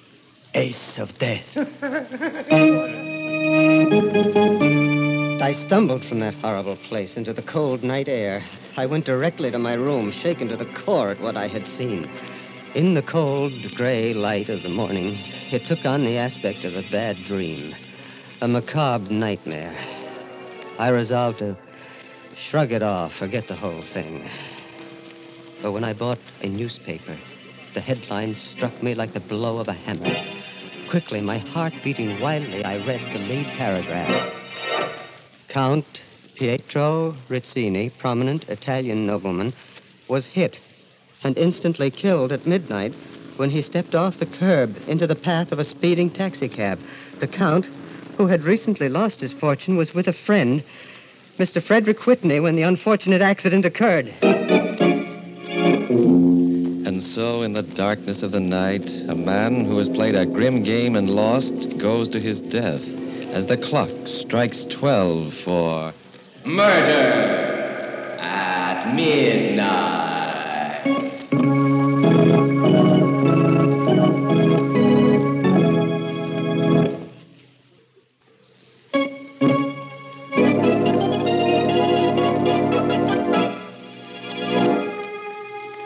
ace 0.55 0.99
of 0.99 1.19
death. 1.19 1.57
I 5.41 5.53
stumbled 5.53 6.05
from 6.05 6.21
that 6.21 6.35
horrible 6.35 6.77
place 6.77 7.17
into 7.17 7.33
the 7.33 7.43
cold 7.43 7.83
night 7.83 8.09
air. 8.09 8.43
I 8.79 8.87
went 8.87 9.07
directly 9.07 9.51
to 9.51 9.59
my 9.59 9.75
room, 9.75 10.13
shaken 10.13 10.47
to 10.51 10.57
the 10.57 10.65
core 10.67 11.11
at 11.11 11.21
what 11.21 11.37
I 11.37 11.49
had 11.49 11.67
seen. 11.67 12.09
In 12.77 12.95
the 12.95 13.03
cold, 13.03 13.75
gray 13.75 14.15
light 14.15 14.49
of 14.49 14.63
the 14.63 14.69
morning, 14.69 15.19
it 15.51 15.67
took 15.67 15.85
on 15.85 16.05
the 16.05 16.17
aspect 16.17 16.63
of 16.63 16.77
a 16.77 16.89
bad 16.89 17.17
dream, 17.25 17.75
a 18.41 18.47
macabre 18.47 19.13
nightmare. 19.13 19.77
I 20.79 20.91
resolved 20.91 21.41
to 21.41 21.57
shrug 22.37 22.71
it 22.71 22.85
off, 22.85 23.13
forget 23.17 23.49
the 23.49 23.57
whole 23.57 23.83
thing. 23.83 24.31
But 25.61 25.73
when 25.73 25.83
I 25.83 25.93
bought 25.93 26.21
a 26.43 26.49
newspaper, 26.49 27.17
the 27.75 27.81
headline 27.81 28.37
struck 28.37 28.81
me 28.81 28.95
like 28.95 29.13
the 29.13 29.19
blow 29.19 29.59
of 29.59 29.67
a 29.67 29.73
hammer. 29.73 30.17
Quickly, 30.89 31.21
my 31.21 31.39
heart 31.39 31.75
beating 31.83 32.21
wildly, 32.21 32.65
I 32.65 32.77
read 32.87 33.01
the 33.13 33.19
lead 33.19 33.49
paragraph. 33.57 34.37
Count 35.49 36.01
Pietro 36.39 37.17
Rizzini, 37.29 37.91
prominent 37.99 38.49
Italian 38.49 39.05
nobleman, 39.05 39.53
was 40.07 40.25
hit 40.25 40.61
and 41.25 41.37
instantly 41.37 41.91
killed 41.91 42.31
at 42.31 42.47
midnight 42.47 42.95
when 43.39 43.51
he 43.51 43.61
stepped 43.61 43.97
off 43.97 44.19
the 44.19 44.27
curb 44.27 44.77
into 44.87 45.05
the 45.09 45.17
path 45.17 45.51
of 45.51 45.59
a 45.59 45.65
speeding 45.65 46.09
taxicab. 46.09 46.79
The 47.19 47.27
Count, 47.27 47.67
who 48.17 48.29
had 48.29 48.45
recently 48.45 48.89
lost 48.89 49.21
his 49.21 49.33
fortune, 49.33 49.77
was 49.77 49.95
with 49.95 50.07
a 50.07 50.13
friend, 50.13 50.63
Mr. 51.41 51.61
Frederick 51.61 52.07
Whitney, 52.07 52.39
when 52.39 52.55
the 52.55 52.63
unfortunate 52.63 53.21
accident 53.21 53.67
occurred. 53.67 54.15
And 56.87 57.03
so, 57.03 57.43
in 57.43 57.53
the 57.53 57.63
darkness 57.63 58.23
of 58.23 58.31
the 58.31 58.39
night, 58.39 58.89
a 59.09 59.15
man 59.17 59.65
who 59.65 59.77
has 59.79 59.89
played 59.89 60.15
a 60.15 60.25
grim 60.25 60.63
game 60.63 60.95
and 60.95 61.11
lost 61.11 61.79
goes 61.79 62.09
to 62.11 62.21
his 62.21 62.39
death 62.41 62.85
as 63.33 63.47
the 63.47 63.57
clock 63.57 63.91
strikes 64.07 64.63
12 64.67 65.35
for 65.35 65.93
murder 66.49 68.17
at 68.21 68.95
midnight. 68.95 70.83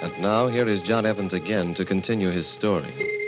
And 0.01 0.21
now, 0.21 0.47
here 0.47 0.69
is 0.69 0.81
John 0.83 1.05
Evans 1.05 1.33
again 1.33 1.75
to 1.75 1.85
continue 1.85 2.31
his 2.31 2.47
story. 2.47 3.22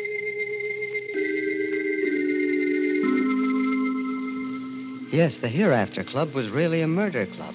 Yes, 5.14 5.38
the 5.38 5.48
Hereafter 5.48 6.02
Club 6.02 6.34
was 6.34 6.50
really 6.50 6.82
a 6.82 6.88
murder 6.88 7.24
club. 7.24 7.54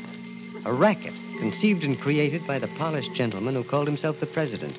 A 0.64 0.72
racket 0.72 1.14
conceived 1.40 1.84
and 1.84 2.00
created 2.00 2.48
by 2.48 2.58
the 2.58 2.70
polished 2.70 3.14
gentleman 3.14 3.54
who 3.54 3.66
called 3.66 3.86
himself 3.86 4.22
the 4.22 4.28
president. 4.28 4.78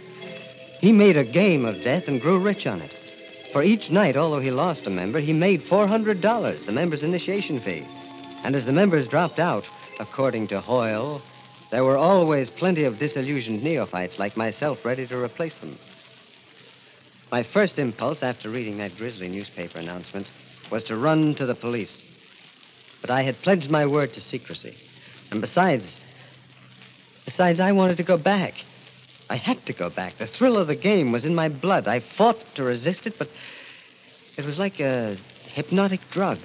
He 0.81 0.91
made 0.91 1.19
a 1.19 1.23
game 1.23 1.67
of 1.67 1.85
death 1.85 2.09
and 2.09 2.23
grew 2.23 2.39
rich 2.39 2.67
on 2.67 2.81
it. 2.81 2.91
For 3.53 3.63
each 3.63 3.91
night, 3.91 4.17
although 4.17 4.41
he 4.41 4.51
lost 4.51 4.87
a 4.87 4.91
member, 4.91 5.21
he 5.21 5.35
made 5.35 5.61
$400, 5.61 6.65
the 6.65 6.73
member's 6.73 7.03
initiation 7.03 7.61
fee. 7.61 7.85
And 8.45 8.57
as 8.57 8.65
the 8.65 8.73
members 8.73 9.07
dropped 9.07 9.39
out, 9.39 9.67
according 9.99 10.47
to 10.47 10.63
Hoyle, 10.63 11.21
there 11.69 11.85
were 11.85 11.99
always 11.99 12.49
plenty 12.49 12.85
of 12.85 12.99
disillusioned 12.99 13.63
neophytes 13.63 14.19
like 14.19 14.39
myself 14.39 14.87
ready 14.87 15.07
to 15.07 15.23
replace 15.23 15.59
them. 15.59 15.79
My 17.31 17.43
first 17.43 17.79
impulse 17.79 18.23
after 18.23 18.49
reading 18.49 18.79
that 18.79 18.97
grisly 18.97 19.29
newspaper 19.29 19.79
announcement 19.79 20.29
was 20.71 20.83
to 20.85 20.97
run 20.97 21.35
to 21.35 21.45
the 21.45 21.55
police. 21.55 22.07
But 23.01 23.11
I 23.11 23.23
had 23.23 23.41
pledged 23.43 23.71
my 23.71 23.87
word 23.87 24.13
to 24.15 24.21
secrecy. 24.21 24.75
And 25.31 25.41
besides, 25.41 26.01
besides, 27.25 27.61
I 27.61 27.73
wanted 27.73 27.97
to 27.99 28.03
go 28.03 28.17
back. 28.17 28.55
I 29.31 29.37
had 29.37 29.65
to 29.67 29.73
go 29.73 29.89
back. 29.89 30.19
The 30.19 30.27
thrill 30.27 30.57
of 30.57 30.67
the 30.67 30.75
game 30.75 31.13
was 31.13 31.25
in 31.25 31.35
my 31.35 31.49
blood. 31.49 31.87
I 31.87 32.01
fought 32.01 32.43
to 32.57 32.65
resist 32.65 33.07
it, 33.07 33.17
but 33.19 33.29
it 34.37 34.45
was 34.45 34.59
like 34.59 34.81
a 34.81 35.17
hypnotic 35.45 36.01
drug. 36.11 36.39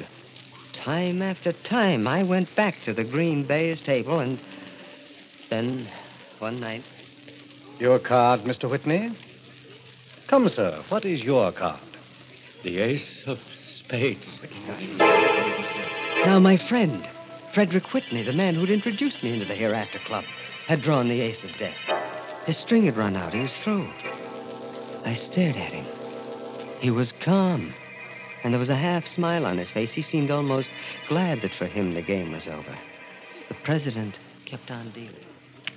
Time 0.74 1.22
after 1.22 1.51
time, 1.51 2.08
I 2.08 2.24
went 2.24 2.53
back 2.56 2.76
to 2.84 2.93
the 2.93 3.03
green 3.03 3.43
baize 3.43 3.82
table, 3.82 4.20
and 4.20 4.38
then 5.49 5.88
one 6.39 6.60
night. 6.60 6.84
Your 7.80 7.97
card, 7.97 8.41
Mr. 8.41 8.70
Whitney? 8.70 9.12
Come, 10.28 10.47
sir, 10.49 10.84
what 10.89 11.06
is 11.06 11.24
your 11.24 11.51
card? 11.51 11.80
The 12.64 12.80
ace 12.80 13.24
of 13.26 13.39
spades. 13.58 14.39
Now, 16.26 16.40
my 16.40 16.58
friend, 16.58 17.08
Frederick 17.52 17.94
Whitney, 17.94 18.24
the 18.24 18.34
man 18.34 18.56
who'd 18.56 18.72
introduced 18.72 19.22
me 19.22 19.32
into 19.32 19.46
the 19.46 19.54
Hereafter 19.54 20.00
Club, 20.00 20.26
had 20.66 20.82
drawn 20.82 21.08
the 21.08 21.22
ace 21.22 21.44
of 21.44 21.56
death. 21.56 21.78
His 22.48 22.58
string 22.58 22.84
had 22.86 22.98
run 22.98 23.16
out. 23.16 23.32
He 23.32 23.42
was 23.42 23.56
through. 23.56 23.88
I 25.06 25.14
stared 25.14 25.56
at 25.56 25.72
him. 25.72 25.86
He 26.80 26.90
was 26.90 27.12
calm, 27.12 27.76
and 28.44 28.52
there 28.52 28.60
was 28.60 28.72
a 28.72 28.76
half 28.76 29.06
smile 29.08 29.46
on 29.46 29.60
his 29.60 29.70
face. 29.70 29.92
He 29.92 30.02
seemed 30.02 30.32
almost 30.32 30.72
glad 31.08 31.42
that 31.42 31.54
for 31.54 31.68
him 31.68 31.94
the 31.94 32.02
game 32.02 32.32
was 32.32 32.48
over. 32.48 32.76
The 33.48 33.54
president 33.54 34.18
kept 34.46 34.72
on 34.72 34.90
dealing. 34.90 35.26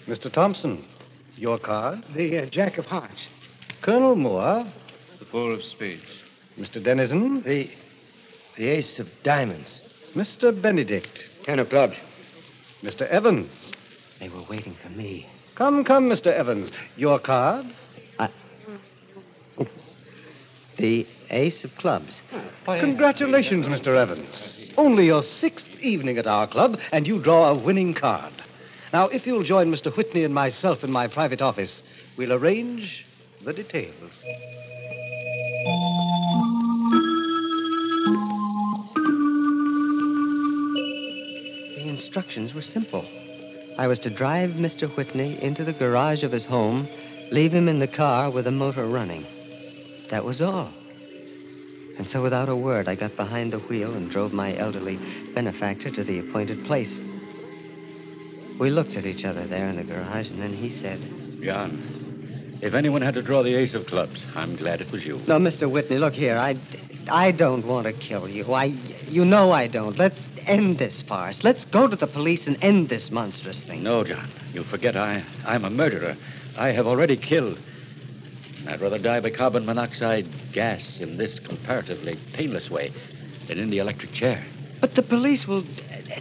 Mr. 0.07 0.33
Thompson, 0.33 0.83
your 1.37 1.59
card? 1.59 2.03
The 2.15 2.39
uh, 2.39 2.47
Jack 2.47 2.79
of 2.79 2.87
Hearts. 2.87 3.21
Colonel 3.83 4.17
Moore? 4.17 4.67
The 5.19 5.27
four 5.27 5.53
of 5.53 5.63
spades. 5.63 6.23
Mr. 6.59 6.83
Dennison? 6.83 7.43
The, 7.43 7.69
the 8.57 8.69
Ace 8.69 8.99
of 8.99 9.11
Diamonds. 9.23 9.83
Mr. 10.15 10.61
Benedict? 10.61 11.29
Ten 11.45 11.59
of 11.59 11.69
clubs. 11.69 11.97
Mr. 12.83 13.07
Evans? 13.09 13.73
They 14.21 14.29
were 14.29 14.43
waiting 14.49 14.77
for 14.83 14.89
me. 14.91 15.29
Come, 15.55 15.85
come, 15.85 16.09
Mr. 16.09 16.29
Evans. 16.29 16.71
Your 16.97 17.19
card? 17.19 17.67
The 20.77 21.07
ace 21.31 21.65
of 21.65 21.75
clubs. 21.77 22.21
Congratulations, 22.65 23.67
Mr. 23.67 23.97
Evans. 23.97 24.65
Only 24.77 25.07
your 25.07 25.25
sixth 25.25 25.71
evening 25.81 26.19
at 26.19 26.29
our 26.29 26.47
club, 26.47 26.79
and 26.93 27.05
you 27.07 27.19
draw 27.19 27.51
a 27.51 27.55
winning 27.55 27.95
card. 27.95 28.33
Now, 28.93 29.09
if 29.09 29.27
you'll 29.27 29.43
join 29.43 29.73
Mr. 29.73 29.95
Whitney 29.97 30.23
and 30.23 30.33
myself 30.33 30.85
in 30.85 30.93
my 30.93 31.09
private 31.09 31.43
office, 31.43 31.83
we'll 32.17 32.33
arrange 32.33 33.05
the 33.45 33.53
details. 33.53 34.13
Instructions 42.09 42.55
were 42.55 42.63
simple. 42.63 43.07
I 43.77 43.87
was 43.87 43.99
to 43.99 44.09
drive 44.09 44.53
Mr. 44.53 44.89
Whitney 44.97 45.39
into 45.43 45.63
the 45.63 45.75
garage 45.75 46.25
of 46.25 46.33
his 46.33 46.47
home, 46.47 46.89
leave 47.31 47.53
him 47.53 47.69
in 47.69 47.81
the 47.81 47.87
car 47.87 48.31
with 48.31 48.47
the 48.47 48.51
motor 48.51 48.87
running. 48.87 49.27
That 50.09 50.25
was 50.25 50.41
all. 50.41 50.73
And 51.99 52.09
so, 52.09 52.23
without 52.23 52.49
a 52.49 52.57
word, 52.57 52.89
I 52.89 52.95
got 52.95 53.15
behind 53.15 53.53
the 53.53 53.59
wheel 53.59 53.93
and 53.93 54.11
drove 54.11 54.33
my 54.33 54.57
elderly 54.57 54.99
benefactor 55.35 55.91
to 55.91 56.03
the 56.03 56.21
appointed 56.21 56.65
place. 56.65 56.97
We 58.59 58.71
looked 58.71 58.97
at 58.97 59.05
each 59.05 59.27
other 59.27 59.47
there 59.47 59.69
in 59.69 59.77
the 59.77 59.85
garage, 59.85 60.31
and 60.31 60.41
then 60.41 60.55
he 60.55 60.81
said, 60.81 61.01
John, 61.43 62.59
if 62.63 62.73
anyone 62.73 63.03
had 63.03 63.15
to 63.15 63.23
draw 63.23 63.43
the 63.43 63.55
ace 63.55 63.75
of 63.75 63.87
clubs, 63.87 64.25
I'm 64.35 64.57
glad 64.57 64.81
it 64.81 64.91
was 64.91 65.05
you. 65.05 65.21
No, 65.27 65.39
Mr. 65.39 65.71
Whitney, 65.71 65.99
look 65.99 66.15
here. 66.15 66.39
I, 66.39 66.57
I 67.11 67.31
don't 67.31 67.67
want 67.67 67.87
to 67.87 67.93
kill 67.93 68.29
you. 68.29 68.53
I, 68.53 68.65
you 69.07 69.25
know 69.25 69.53
I 69.53 69.67
don't. 69.67 69.99
Let's 69.99 70.29
end 70.47 70.79
this 70.79 71.03
farce. 71.03 71.45
Let's 71.45 71.65
go 71.65 71.87
to 71.89 71.97
the 71.97 72.07
police 72.07 72.47
and 72.47 72.63
end 72.63 72.89
this 72.89 73.11
monstrous 73.11 73.63
thing. 73.63 73.83
No, 73.83 74.05
John. 74.05 74.29
You 74.53 74.65
forget 74.65 74.97
I, 74.97 75.23
I'm 75.47 75.65
a 75.65 75.71
murderer. 75.71 76.17
I 76.57 76.69
have 76.69 76.87
already 76.87 77.17
killed. 77.17 77.59
I'd 78.67 78.81
rather 78.81 78.99
die 78.99 79.21
by 79.21 79.31
carbon 79.31 79.65
monoxide 79.65 80.29
gas 80.53 81.01
in 81.01 81.17
this 81.17 81.39
comparatively 81.39 82.19
painless 82.33 82.71
way 82.71 82.93
than 83.47 83.59
in 83.59 83.71
the 83.71 83.79
electric 83.79 84.13
chair. 84.13 84.45
But 84.81 84.95
the 84.95 85.03
police 85.03 85.47
will 85.47 85.65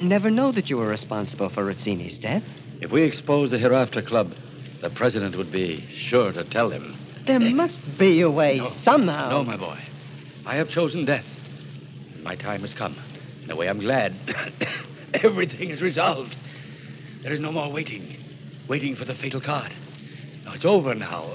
never 0.01 0.29
know 0.29 0.51
that 0.51 0.69
you 0.69 0.77
were 0.77 0.87
responsible 0.87 1.49
for 1.49 1.65
Rizzini's 1.65 2.17
death. 2.17 2.43
If 2.81 2.91
we 2.91 3.03
expose 3.03 3.51
the 3.51 3.57
Hereafter 3.57 4.01
Club, 4.01 4.33
the 4.81 4.89
president 4.89 5.35
would 5.35 5.51
be 5.51 5.81
sure 5.87 6.31
to 6.31 6.43
tell 6.43 6.69
him. 6.69 6.95
There 7.25 7.39
must 7.39 7.97
be 7.97 8.21
a 8.21 8.29
way, 8.29 8.65
somehow. 8.69 9.29
No, 9.29 9.43
my 9.43 9.57
boy. 9.57 9.77
I 10.47 10.55
have 10.55 10.69
chosen 10.69 11.03
death. 11.03 11.27
My 12.23 12.37
time 12.37 12.61
has 12.61 12.73
come. 12.73 12.95
In 13.43 13.51
a 13.51 13.55
way, 13.57 13.67
I'm 13.67 13.79
glad. 13.79 14.15
Everything 15.13 15.71
is 15.71 15.81
resolved. 15.81 16.37
There 17.21 17.33
is 17.33 17.41
no 17.41 17.51
more 17.51 17.69
waiting. 17.69 18.15
Waiting 18.69 18.95
for 18.95 19.03
the 19.03 19.13
fatal 19.13 19.41
card. 19.41 19.73
No, 20.45 20.53
it's 20.53 20.63
over 20.63 20.95
now. 20.95 21.25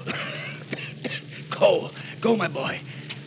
go. 1.50 1.90
Go, 2.22 2.36
my 2.36 2.48
boy. 2.48 2.80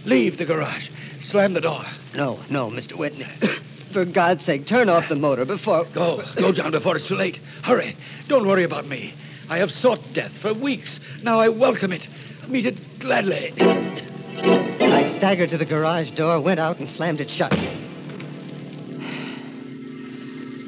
Leave 0.06 0.40
the 0.40 0.46
garage. 0.46 0.90
Slam 1.22 1.54
the 1.54 1.62
door. 1.62 1.86
No, 2.16 2.40
no, 2.50 2.72
Mr. 2.72 2.94
Whitney. 2.94 3.28
For 3.94 4.06
God's 4.06 4.44
sake, 4.44 4.66
turn 4.66 4.90
off 4.90 5.08
the 5.08 5.16
motor 5.16 5.46
before. 5.46 5.86
Go. 5.86 6.22
Go, 6.36 6.52
John, 6.52 6.72
before 6.72 6.96
it's 6.96 7.08
too 7.08 7.16
late. 7.16 7.40
Hurry. 7.62 7.96
Don't 8.28 8.48
worry 8.48 8.64
about 8.64 8.88
me. 8.88 9.14
I 9.50 9.60
have 9.60 9.72
sought 9.72 10.02
death 10.14 10.34
for 10.34 10.54
weeks. 10.54 11.00
Now 11.22 11.40
I 11.40 11.50
welcome 11.50 11.94
it. 11.94 12.10
Meet 12.48 12.66
it 12.66 13.00
gladly. 13.00 13.54
Staggered 15.08 15.50
to 15.50 15.58
the 15.58 15.66
garage 15.66 16.12
door, 16.12 16.40
went 16.40 16.60
out, 16.60 16.80
and 16.80 16.90
slammed 16.90 17.22
it 17.22 17.30
shut. 17.30 17.54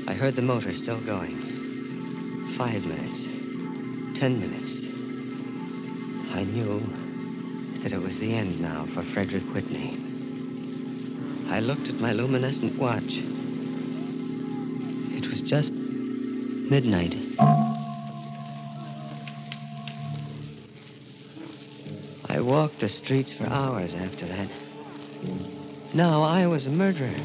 I 0.08 0.14
heard 0.14 0.36
the 0.36 0.42
motor 0.42 0.74
still 0.74 1.00
going. 1.02 1.38
Five 2.58 2.86
minutes. 2.86 3.28
Ten 4.16 4.40
minutes. 4.40 4.88
I 6.34 6.44
knew 6.44 6.82
that 7.84 7.94
it 7.94 8.02
was 8.02 8.18
the 8.20 8.34
end 8.34 8.60
now 8.60 8.88
for 8.94 9.04
Frederick 9.04 9.54
Whitney. 9.54 9.98
I 11.50 11.60
looked 11.60 11.90
at 11.90 12.02
my 12.02 12.14
luminescent 12.14 12.78
watch. 12.78 13.22
It 15.16 15.30
was 15.30 15.42
just 15.42 15.74
midnight. 16.70 17.16
I 22.38 22.42
walked 22.42 22.82
the 22.82 22.88
streets 22.88 23.34
for 23.34 23.48
hours 23.48 23.96
after 23.96 24.28
that. 24.28 24.48
Now 25.96 26.22
I 26.22 26.46
was 26.46 26.68
a 26.68 26.70
murderer. 26.70 27.16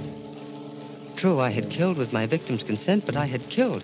True, 1.17 1.39
I 1.39 1.51
had 1.51 1.69
killed 1.69 1.99
with 1.99 2.15
my 2.15 2.25
victim's 2.25 2.63
consent, 2.63 3.05
but 3.05 3.19
I 3.19 3.27
had 3.27 3.47
killed. 3.51 3.83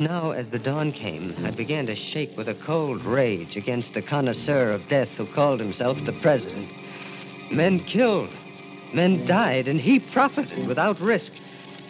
Now, 0.00 0.32
as 0.32 0.50
the 0.50 0.58
dawn 0.58 0.90
came, 0.90 1.32
I 1.44 1.52
began 1.52 1.86
to 1.86 1.94
shake 1.94 2.36
with 2.36 2.48
a 2.48 2.54
cold 2.54 3.04
rage 3.04 3.56
against 3.56 3.94
the 3.94 4.02
connoisseur 4.02 4.72
of 4.72 4.88
death 4.88 5.10
who 5.10 5.26
called 5.26 5.60
himself 5.60 6.04
the 6.04 6.12
president. 6.14 6.68
Men 7.52 7.78
killed, 7.78 8.30
men 8.92 9.24
died, 9.26 9.68
and 9.68 9.80
he 9.80 10.00
profited 10.00 10.66
without 10.66 11.00
risk. 11.00 11.34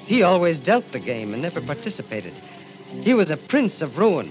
He 0.04 0.22
always 0.22 0.60
dealt 0.60 0.92
the 0.92 1.00
game 1.00 1.32
and 1.32 1.40
never 1.40 1.62
participated. 1.62 2.34
He 3.02 3.14
was 3.14 3.30
a 3.30 3.38
prince 3.38 3.80
of 3.80 3.96
ruin, 3.96 4.30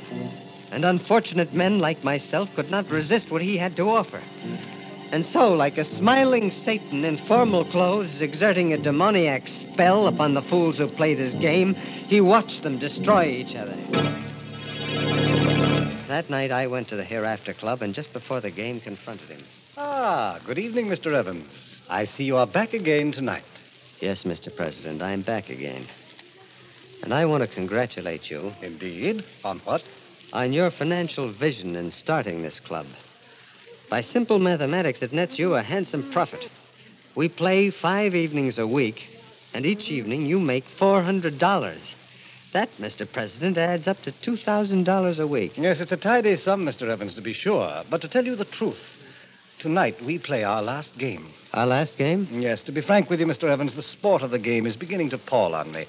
and 0.71 0.85
unfortunate 0.85 1.53
men 1.53 1.79
like 1.79 2.03
myself 2.03 2.53
could 2.55 2.69
not 2.69 2.89
resist 2.89 3.31
what 3.31 3.41
he 3.41 3.57
had 3.57 3.75
to 3.77 3.89
offer. 3.89 4.21
And 5.11 5.25
so, 5.25 5.55
like 5.55 5.79
a 5.79 5.83
smiling 5.83 6.51
Satan 6.51 7.03
in 7.03 7.17
formal 7.17 7.65
clothes, 7.65 8.21
exerting 8.21 8.73
a 8.73 8.77
demoniac 8.77 9.47
spell 9.47 10.07
upon 10.07 10.35
the 10.35 10.41
fools 10.41 10.77
who 10.77 10.87
played 10.87 11.17
his 11.17 11.33
game, 11.33 11.73
he 11.73 12.21
watched 12.21 12.61
them 12.61 12.77
destroy 12.77 13.25
each 13.25 13.55
other. 13.55 13.75
That 16.07 16.29
night, 16.29 16.51
I 16.51 16.67
went 16.67 16.87
to 16.89 16.95
the 16.95 17.03
Hereafter 17.03 17.53
Club, 17.53 17.81
and 17.81 17.95
just 17.95 18.13
before 18.13 18.39
the 18.39 18.51
game, 18.51 18.79
confronted 18.79 19.29
him. 19.29 19.43
Ah, 19.77 20.39
good 20.45 20.59
evening, 20.59 20.87
Mr. 20.87 21.13
Evans. 21.13 21.81
I 21.89 22.03
see 22.03 22.25
you 22.25 22.37
are 22.37 22.47
back 22.47 22.73
again 22.73 23.11
tonight. 23.11 23.63
Yes, 24.01 24.23
Mr. 24.23 24.55
President, 24.55 25.01
I'm 25.01 25.21
back 25.21 25.49
again. 25.49 25.85
And 27.01 27.13
I 27.13 27.25
want 27.25 27.43
to 27.43 27.47
congratulate 27.47 28.29
you. 28.29 28.53
Indeed? 28.61 29.23
On 29.43 29.59
what? 29.59 29.83
On 30.31 30.53
your 30.53 30.69
financial 30.69 31.27
vision 31.27 31.75
in 31.75 31.91
starting 31.91 32.43
this 32.43 32.59
club. 32.59 32.85
By 33.89 34.01
simple 34.01 34.37
mathematics, 34.37 35.01
it 35.01 35.11
nets 35.11 35.39
you 35.39 35.55
a 35.55 35.63
handsome 35.63 36.03
profit. 36.11 36.47
We 37.15 37.27
play 37.27 37.71
five 37.71 38.13
evenings 38.13 38.59
a 38.59 38.67
week, 38.67 39.09
and 39.55 39.65
each 39.65 39.89
evening 39.89 40.27
you 40.27 40.39
make 40.39 40.69
$400. 40.69 41.95
That, 42.53 42.69
Mr. 42.77 43.11
President, 43.11 43.57
adds 43.57 43.87
up 43.87 44.03
to 44.03 44.11
$2,000 44.11 45.19
a 45.19 45.25
week. 45.25 45.57
Yes, 45.57 45.79
it's 45.79 45.91
a 45.91 45.97
tidy 45.97 46.35
sum, 46.35 46.63
Mr. 46.63 46.87
Evans, 46.87 47.15
to 47.15 47.21
be 47.21 47.33
sure. 47.33 47.83
But 47.89 48.01
to 48.01 48.07
tell 48.07 48.25
you 48.25 48.35
the 48.35 48.45
truth, 48.45 49.03
tonight 49.57 49.99
we 50.03 50.19
play 50.19 50.43
our 50.43 50.61
last 50.61 50.95
game. 50.99 51.27
Our 51.55 51.65
last 51.65 51.97
game? 51.97 52.27
Yes, 52.31 52.61
to 52.63 52.71
be 52.71 52.81
frank 52.81 53.09
with 53.09 53.19
you, 53.19 53.25
Mr. 53.25 53.49
Evans, 53.49 53.73
the 53.73 53.81
sport 53.81 54.21
of 54.21 54.29
the 54.29 54.37
game 54.37 54.67
is 54.67 54.75
beginning 54.75 55.09
to 55.09 55.17
pall 55.17 55.55
on 55.55 55.71
me. 55.71 55.87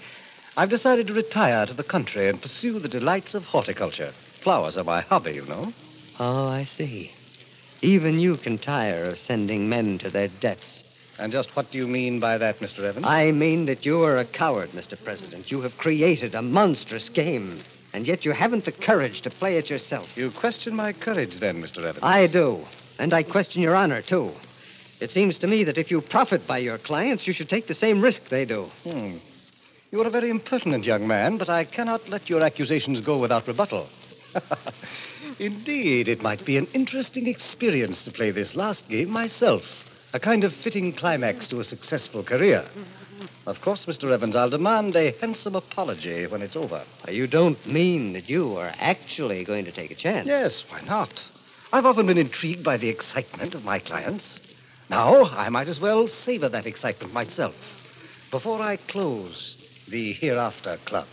I've 0.56 0.70
decided 0.70 1.06
to 1.08 1.12
retire 1.12 1.66
to 1.66 1.74
the 1.74 1.84
country 1.84 2.28
and 2.28 2.40
pursue 2.40 2.78
the 2.78 2.88
delights 2.88 3.34
of 3.34 3.44
horticulture. 3.44 4.14
Flowers 4.40 4.78
are 4.78 4.84
my 4.84 5.02
hobby, 5.02 5.32
you 5.32 5.44
know. 5.46 5.72
Oh, 6.18 6.48
I 6.48 6.64
see. 6.64 7.12
Even 7.82 8.18
you 8.18 8.36
can 8.36 8.56
tire 8.56 9.04
of 9.04 9.18
sending 9.18 9.68
men 9.68 9.98
to 9.98 10.10
their 10.10 10.28
deaths. 10.28 10.84
And 11.18 11.30
just 11.30 11.54
what 11.54 11.70
do 11.70 11.76
you 11.76 11.86
mean 11.86 12.18
by 12.20 12.38
that, 12.38 12.60
Mr. 12.60 12.82
Evans? 12.84 13.04
I 13.06 13.32
mean 13.32 13.66
that 13.66 13.84
you 13.84 14.02
are 14.02 14.16
a 14.16 14.24
coward, 14.24 14.70
Mr. 14.70 15.02
President. 15.02 15.50
You 15.50 15.60
have 15.60 15.76
created 15.76 16.34
a 16.34 16.40
monstrous 16.40 17.10
game, 17.10 17.58
and 17.92 18.06
yet 18.06 18.24
you 18.24 18.32
haven't 18.32 18.64
the 18.64 18.72
courage 18.72 19.20
to 19.22 19.30
play 19.30 19.58
it 19.58 19.68
yourself. 19.68 20.16
You 20.16 20.30
question 20.30 20.74
my 20.74 20.94
courage, 20.94 21.38
then, 21.38 21.62
Mr. 21.62 21.84
Evans? 21.84 22.02
I 22.02 22.26
do. 22.26 22.64
And 22.98 23.12
I 23.12 23.22
question 23.22 23.60
your 23.60 23.76
honor, 23.76 24.00
too. 24.00 24.32
It 25.00 25.10
seems 25.10 25.38
to 25.38 25.46
me 25.46 25.64
that 25.64 25.76
if 25.76 25.90
you 25.90 26.00
profit 26.00 26.46
by 26.46 26.58
your 26.58 26.78
clients, 26.78 27.26
you 27.26 27.34
should 27.34 27.50
take 27.50 27.66
the 27.66 27.74
same 27.74 28.00
risk 28.00 28.28
they 28.28 28.46
do. 28.46 28.70
Hmm. 28.84 29.16
You 29.92 30.00
are 30.00 30.06
a 30.06 30.10
very 30.10 30.30
impertinent 30.30 30.86
young 30.86 31.06
man, 31.06 31.36
but 31.36 31.50
I 31.50 31.64
cannot 31.64 32.08
let 32.08 32.30
your 32.30 32.42
accusations 32.42 33.00
go 33.02 33.18
without 33.18 33.46
rebuttal. 33.46 33.88
Indeed, 35.38 36.08
it 36.08 36.22
might 36.22 36.44
be 36.44 36.56
an 36.56 36.66
interesting 36.74 37.26
experience 37.26 38.04
to 38.04 38.10
play 38.10 38.30
this 38.30 38.54
last 38.54 38.88
game 38.88 39.10
myself. 39.10 39.86
A 40.12 40.20
kind 40.20 40.44
of 40.44 40.52
fitting 40.52 40.92
climax 40.92 41.46
to 41.48 41.60
a 41.60 41.64
successful 41.64 42.22
career. 42.22 42.64
Of 43.46 43.60
course, 43.60 43.86
Mr. 43.86 44.10
Evans, 44.10 44.36
I'll 44.36 44.50
demand 44.50 44.96
a 44.96 45.14
handsome 45.20 45.54
apology 45.54 46.26
when 46.26 46.42
it's 46.42 46.56
over. 46.56 46.82
You 47.08 47.26
don't 47.26 47.64
mean 47.66 48.12
that 48.14 48.28
you 48.28 48.56
are 48.56 48.72
actually 48.78 49.44
going 49.44 49.64
to 49.66 49.72
take 49.72 49.90
a 49.90 49.94
chance? 49.94 50.26
Yes, 50.26 50.64
why 50.68 50.80
not? 50.82 51.30
I've 51.72 51.86
often 51.86 52.06
been 52.06 52.18
intrigued 52.18 52.64
by 52.64 52.76
the 52.76 52.88
excitement 52.88 53.54
of 53.54 53.64
my 53.64 53.78
clients. 53.78 54.40
Now, 54.88 55.26
I 55.26 55.48
might 55.48 55.68
as 55.68 55.80
well 55.80 56.08
savor 56.08 56.48
that 56.48 56.66
excitement 56.66 57.12
myself 57.12 57.54
before 58.30 58.60
I 58.60 58.76
close 58.76 59.56
the 59.88 60.12
Hereafter 60.12 60.78
Club. 60.84 61.06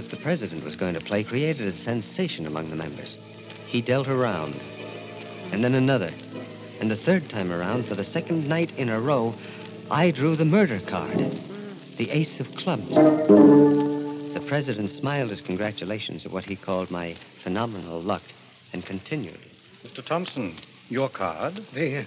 That 0.00 0.10
the 0.10 0.16
president 0.22 0.64
was 0.64 0.76
going 0.76 0.94
to 0.94 1.00
play 1.00 1.24
created 1.24 1.66
a 1.66 1.72
sensation 1.72 2.46
among 2.46 2.70
the 2.70 2.76
members. 2.76 3.18
He 3.66 3.82
dealt 3.82 4.06
a 4.06 4.14
round, 4.14 4.54
and 5.50 5.64
then 5.64 5.74
another. 5.74 6.12
And 6.80 6.88
the 6.88 6.96
third 6.96 7.28
time 7.28 7.50
around, 7.50 7.84
for 7.84 7.96
the 7.96 8.04
second 8.04 8.48
night 8.48 8.70
in 8.78 8.90
a 8.90 9.00
row, 9.00 9.34
I 9.90 10.12
drew 10.12 10.36
the 10.36 10.44
murder 10.44 10.78
card, 10.86 11.18
the 11.96 12.10
ace 12.12 12.38
of 12.38 12.54
clubs. 12.54 12.94
The 12.94 14.44
president 14.46 14.92
smiled 14.92 15.30
his 15.30 15.40
congratulations 15.40 16.24
at 16.24 16.30
what 16.30 16.44
he 16.44 16.54
called 16.54 16.92
my 16.92 17.16
phenomenal 17.42 18.00
luck 18.00 18.22
and 18.72 18.86
continued. 18.86 19.40
Mr. 19.84 20.04
Thompson, 20.04 20.54
your 20.90 21.08
card. 21.08 21.56
The 21.74 21.98
uh, 21.98 22.04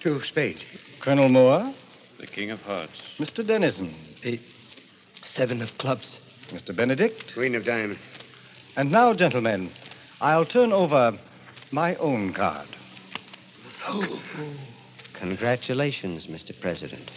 two 0.00 0.22
spades. 0.22 0.64
Colonel 0.98 1.28
Moore. 1.28 1.74
The 2.18 2.26
King 2.26 2.52
of 2.52 2.62
Hearts. 2.62 3.02
Mr. 3.18 3.46
Dennison. 3.46 3.94
The 4.22 4.40
seven 5.24 5.60
of 5.60 5.76
clubs. 5.76 6.20
Mr. 6.48 6.74
Benedict. 6.74 7.34
Queen 7.34 7.54
of 7.54 7.64
diamonds. 7.64 8.00
And 8.76 8.90
now, 8.90 9.12
gentlemen, 9.12 9.70
I'll 10.20 10.44
turn 10.44 10.72
over 10.72 11.16
my 11.70 11.94
own 11.96 12.32
card. 12.32 12.68
Congratulations, 15.14 16.26
Mr. 16.26 16.58
President. 16.58 17.10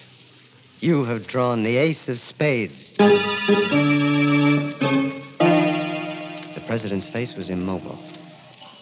You 0.79 1.05
have 1.05 1.27
drawn 1.27 1.63
the 1.63 1.77
ace 1.77 2.09
of 2.09 2.19
spades. 2.19 2.93
The 2.93 3.13
president's 6.65 7.07
face 7.07 7.35
was 7.35 7.49
immobile. 7.49 7.99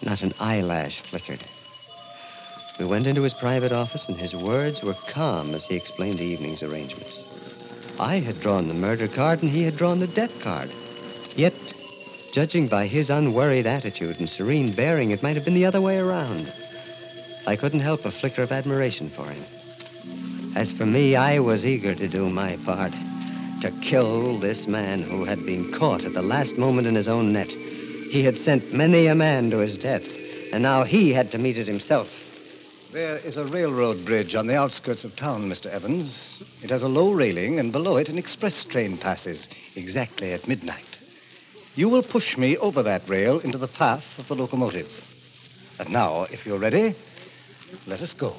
Not 0.02 0.22
an 0.22 0.32
eyelash 0.40 1.00
flickered. 1.00 1.44
We 2.78 2.86
went 2.86 3.06
into 3.06 3.20
his 3.22 3.34
private 3.34 3.72
office, 3.72 4.08
and 4.08 4.16
his 4.16 4.34
words 4.34 4.82
were 4.82 4.94
calm 5.06 5.54
as 5.54 5.66
he 5.66 5.76
explained 5.76 6.18
the 6.18 6.24
evening's 6.24 6.62
arrangements. 6.62 7.26
I 8.00 8.18
had 8.18 8.40
drawn 8.40 8.66
the 8.66 8.72
murder 8.72 9.08
card, 9.08 9.42
and 9.42 9.50
he 9.50 9.62
had 9.62 9.76
drawn 9.76 9.98
the 9.98 10.06
death 10.06 10.40
card. 10.40 10.70
Yet, 11.36 11.52
judging 12.32 12.66
by 12.66 12.86
his 12.86 13.10
unworried 13.10 13.66
attitude 13.66 14.18
and 14.18 14.28
serene 14.28 14.72
bearing, 14.72 15.10
it 15.10 15.22
might 15.22 15.36
have 15.36 15.44
been 15.44 15.52
the 15.52 15.66
other 15.66 15.82
way 15.82 15.98
around. 15.98 16.50
I 17.46 17.56
couldn't 17.56 17.80
help 17.80 18.06
a 18.06 18.10
flicker 18.10 18.42
of 18.42 18.52
admiration 18.52 19.10
for 19.10 19.28
him. 19.28 19.44
As 20.56 20.72
for 20.72 20.86
me, 20.86 21.14
I 21.14 21.40
was 21.40 21.66
eager 21.66 21.94
to 21.94 22.08
do 22.08 22.30
my 22.30 22.56
part, 22.64 22.94
to 23.60 23.70
kill 23.82 24.38
this 24.38 24.66
man 24.66 25.02
who 25.02 25.26
had 25.26 25.44
been 25.44 25.70
caught 25.70 26.06
at 26.06 26.14
the 26.14 26.22
last 26.22 26.56
moment 26.56 26.86
in 26.86 26.94
his 26.94 27.06
own 27.06 27.34
net. 27.34 27.50
He 27.50 28.22
had 28.24 28.38
sent 28.38 28.72
many 28.72 29.08
a 29.08 29.14
man 29.14 29.50
to 29.50 29.58
his 29.58 29.76
death, 29.76 30.08
and 30.54 30.62
now 30.62 30.84
he 30.84 31.12
had 31.12 31.30
to 31.32 31.38
meet 31.38 31.58
it 31.58 31.66
himself. 31.66 32.08
There 32.92 33.18
is 33.18 33.36
a 33.36 33.44
railroad 33.44 34.04
bridge 34.04 34.34
on 34.34 34.48
the 34.48 34.56
outskirts 34.56 35.04
of 35.04 35.14
town, 35.14 35.48
Mr. 35.48 35.66
Evans. 35.66 36.42
It 36.60 36.70
has 36.70 36.82
a 36.82 36.88
low 36.88 37.12
railing, 37.12 37.60
and 37.60 37.70
below 37.70 37.98
it 37.98 38.08
an 38.08 38.18
express 38.18 38.64
train 38.64 38.96
passes 38.96 39.48
exactly 39.76 40.32
at 40.32 40.48
midnight. 40.48 40.98
You 41.76 41.88
will 41.88 42.02
push 42.02 42.36
me 42.36 42.56
over 42.56 42.82
that 42.82 43.08
rail 43.08 43.38
into 43.38 43.58
the 43.58 43.68
path 43.68 44.18
of 44.18 44.26
the 44.26 44.34
locomotive. 44.34 45.06
And 45.78 45.90
now, 45.90 46.22
if 46.32 46.44
you're 46.44 46.58
ready, 46.58 46.96
let 47.86 48.02
us 48.02 48.12
go. 48.12 48.34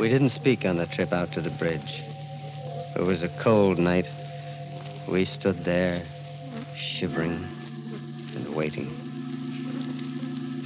We 0.00 0.08
didn't 0.08 0.30
speak 0.30 0.64
on 0.66 0.78
the 0.78 0.86
trip 0.86 1.12
out 1.12 1.32
to 1.34 1.40
the 1.40 1.50
bridge. 1.50 2.02
It 2.96 3.02
was 3.02 3.22
a 3.22 3.28
cold 3.28 3.78
night. 3.78 4.08
We 5.06 5.26
stood 5.26 5.62
there, 5.62 6.02
shivering 6.76 7.46
and 8.34 8.52
waiting. 8.52 9.03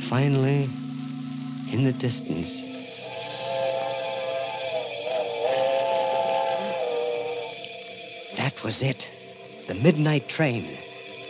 Finally, 0.09 0.71
in 1.71 1.85
the 1.85 1.93
distance, 1.93 2.51
that 8.39 8.55
was 8.65 8.81
it. 8.81 9.07
The 9.67 9.75
midnight 9.75 10.27
train. 10.27 10.79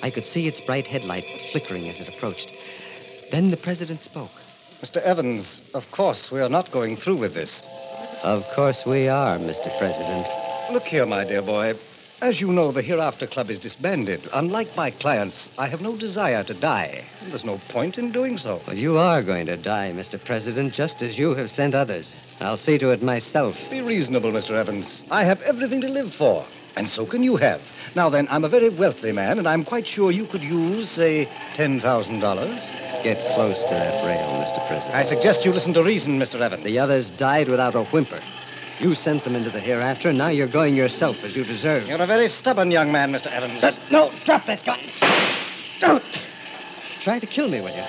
I 0.04 0.10
could 0.10 0.24
see 0.24 0.46
its 0.46 0.60
bright 0.60 0.86
headlight 0.86 1.24
flickering 1.50 1.88
as 1.88 1.98
it 1.98 2.08
approached. 2.08 2.50
Then 3.32 3.50
the 3.50 3.56
president 3.56 4.00
spoke. 4.00 4.30
Mr. 4.80 5.02
Evans, 5.02 5.60
of 5.74 5.90
course, 5.90 6.30
we 6.30 6.40
are 6.40 6.48
not 6.48 6.70
going 6.70 6.94
through 6.94 7.16
with 7.16 7.34
this. 7.34 7.66
Of 8.22 8.48
course 8.52 8.86
we 8.86 9.08
are, 9.08 9.38
Mr. 9.38 9.76
President. 9.78 10.24
Look 10.72 10.84
here, 10.84 11.04
my 11.04 11.24
dear 11.24 11.42
boy. 11.42 11.76
As 12.20 12.40
you 12.40 12.50
know, 12.50 12.72
the 12.72 12.82
Hereafter 12.82 13.28
Club 13.28 13.48
is 13.48 13.60
disbanded. 13.60 14.28
Unlike 14.32 14.74
my 14.74 14.90
clients, 14.90 15.52
I 15.56 15.68
have 15.68 15.80
no 15.80 15.94
desire 15.94 16.42
to 16.42 16.52
die. 16.52 17.04
There's 17.22 17.44
no 17.44 17.58
point 17.68 17.96
in 17.96 18.10
doing 18.10 18.36
so. 18.36 18.60
Well, 18.66 18.76
you 18.76 18.98
are 18.98 19.22
going 19.22 19.46
to 19.46 19.56
die, 19.56 19.92
Mr. 19.94 20.22
President, 20.22 20.74
just 20.74 21.00
as 21.00 21.16
you 21.16 21.36
have 21.36 21.48
sent 21.48 21.76
others. 21.76 22.16
I'll 22.40 22.58
see 22.58 22.76
to 22.78 22.90
it 22.90 23.04
myself. 23.04 23.70
Be 23.70 23.82
reasonable, 23.82 24.32
Mr. 24.32 24.56
Evans. 24.56 25.04
I 25.12 25.22
have 25.22 25.40
everything 25.42 25.80
to 25.82 25.88
live 25.88 26.12
for. 26.12 26.44
And 26.74 26.88
so 26.88 27.06
can 27.06 27.22
you 27.22 27.36
have. 27.36 27.60
Now 27.94 28.08
then, 28.08 28.26
I'm 28.30 28.44
a 28.44 28.48
very 28.48 28.68
wealthy 28.68 29.12
man, 29.12 29.38
and 29.38 29.46
I'm 29.46 29.64
quite 29.64 29.86
sure 29.86 30.10
you 30.10 30.26
could 30.26 30.42
use, 30.42 30.90
say, 30.90 31.26
$10,000. 31.54 33.02
Get 33.04 33.34
close 33.36 33.62
to 33.62 33.74
that 33.74 34.04
rail, 34.04 34.28
Mr. 34.42 34.66
President. 34.66 34.96
I 34.96 35.04
suggest 35.04 35.44
you 35.44 35.52
listen 35.52 35.72
to 35.74 35.84
reason, 35.84 36.18
Mr. 36.18 36.40
Evans. 36.40 36.64
The 36.64 36.80
others 36.80 37.10
died 37.10 37.48
without 37.48 37.76
a 37.76 37.84
whimper. 37.84 38.20
You 38.80 38.94
sent 38.94 39.24
them 39.24 39.34
into 39.34 39.50
the 39.50 39.60
hereafter, 39.60 40.08
and 40.10 40.18
now 40.18 40.28
you're 40.28 40.46
going 40.46 40.76
yourself 40.76 41.24
as 41.24 41.34
you 41.36 41.44
deserve. 41.44 41.88
You're 41.88 42.00
a 42.00 42.06
very 42.06 42.28
stubborn 42.28 42.70
young 42.70 42.92
man, 42.92 43.12
Mr. 43.12 43.26
Evans. 43.26 43.60
But, 43.60 43.76
no, 43.90 44.12
drop 44.24 44.46
that 44.46 44.64
gun. 44.64 44.78
Don't. 45.80 46.04
Try 47.00 47.18
to 47.18 47.26
kill 47.26 47.48
me, 47.48 47.60
will 47.60 47.74
you? 47.74 47.82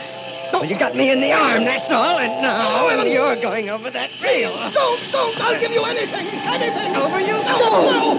Well, 0.51 0.65
you 0.65 0.77
got 0.77 0.95
me 0.95 1.11
in 1.11 1.21
the 1.21 1.31
arm, 1.31 1.63
that's 1.63 1.91
all, 1.91 2.17
and 2.17 2.41
now 2.41 2.85
Oh, 2.85 2.87
Evans. 2.87 3.13
you're 3.13 3.35
going 3.35 3.69
over 3.69 3.91
that 3.91 4.09
rail. 4.21 4.51
Don't, 4.73 4.99
don't. 5.11 5.39
I'll 5.39 5.59
give 5.59 5.71
you 5.71 5.83
anything. 5.83 6.27
Anything. 6.27 6.95
Over 6.95 7.19
you 7.19 7.35
ah! 7.35 8.17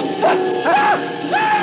Ah! 0.64 1.56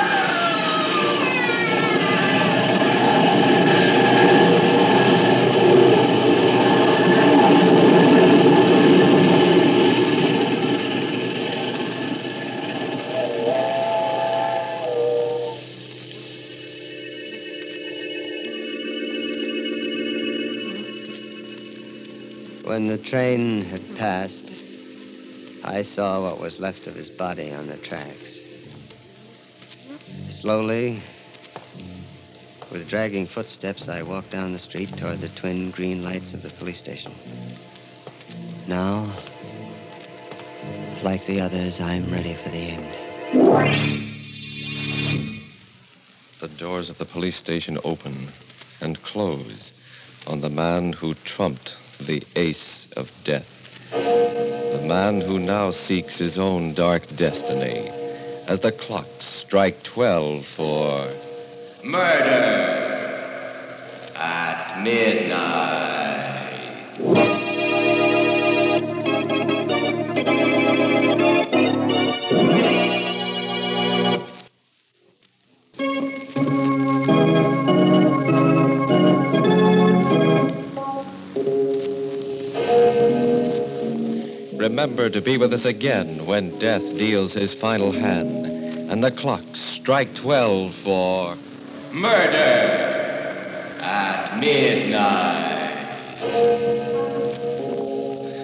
When 22.78 22.86
the 22.86 22.96
train 22.96 23.62
had 23.62 23.82
passed, 23.96 24.54
I 25.64 25.82
saw 25.82 26.22
what 26.22 26.38
was 26.38 26.60
left 26.60 26.86
of 26.86 26.94
his 26.94 27.10
body 27.10 27.50
on 27.50 27.66
the 27.66 27.76
tracks. 27.76 28.38
Slowly, 30.28 31.02
with 32.70 32.88
dragging 32.88 33.26
footsteps, 33.26 33.88
I 33.88 34.04
walked 34.04 34.30
down 34.30 34.52
the 34.52 34.60
street 34.60 34.96
toward 34.96 35.20
the 35.20 35.28
twin 35.30 35.72
green 35.72 36.04
lights 36.04 36.34
of 36.34 36.42
the 36.42 36.50
police 36.50 36.78
station. 36.78 37.12
Now, 38.68 39.12
like 41.02 41.26
the 41.26 41.40
others, 41.40 41.80
I'm 41.80 42.08
ready 42.12 42.36
for 42.36 42.50
the 42.50 42.68
end. 42.68 42.94
The 46.38 46.46
doors 46.56 46.90
of 46.90 46.98
the 46.98 47.06
police 47.06 47.34
station 47.34 47.76
open 47.82 48.28
and 48.80 49.02
close 49.02 49.72
on 50.28 50.40
the 50.40 50.48
man 50.48 50.92
who 50.92 51.14
trumped 51.24 51.76
the 51.98 52.22
ace 52.36 52.88
of 52.96 53.10
death. 53.24 53.46
The 53.92 54.82
man 54.86 55.20
who 55.20 55.38
now 55.38 55.70
seeks 55.70 56.18
his 56.18 56.38
own 56.38 56.74
dark 56.74 57.06
destiny 57.16 57.90
as 58.46 58.60
the 58.60 58.72
clocks 58.72 59.26
strike 59.26 59.82
12 59.82 60.44
for 60.44 61.10
Murder 61.84 62.88
at 64.16 64.82
midnight. 64.82 65.87
Remember 84.68 85.08
to 85.08 85.22
be 85.22 85.38
with 85.38 85.54
us 85.54 85.64
again 85.64 86.26
when 86.26 86.56
death 86.58 86.82
deals 86.98 87.32
his 87.32 87.54
final 87.54 87.90
hand 87.90 88.44
and 88.90 89.02
the 89.02 89.10
clocks 89.10 89.58
strike 89.58 90.14
12 90.14 90.74
for 90.74 91.36
Murder 91.90 93.24
at 93.80 94.38
midnight. 94.38 95.88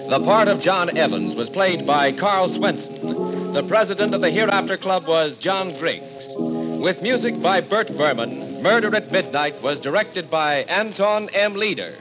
The 0.08 0.20
part 0.24 0.48
of 0.48 0.62
John 0.62 0.96
Evans 0.96 1.36
was 1.36 1.50
played 1.50 1.86
by 1.86 2.10
Karl 2.10 2.48
Swenson. 2.48 3.52
The 3.52 3.62
president 3.62 4.14
of 4.14 4.22
the 4.22 4.30
Hereafter 4.30 4.78
Club 4.78 5.06
was 5.06 5.36
John 5.36 5.76
Griggs. 5.78 6.34
With 6.38 7.02
music 7.02 7.40
by 7.42 7.60
Bert 7.60 7.94
Berman, 7.98 8.62
Murder 8.62 8.96
at 8.96 9.12
Midnight 9.12 9.60
was 9.60 9.78
directed 9.78 10.30
by 10.30 10.62
Anton 10.70 11.28
M. 11.34 11.54
Leader. 11.54 11.92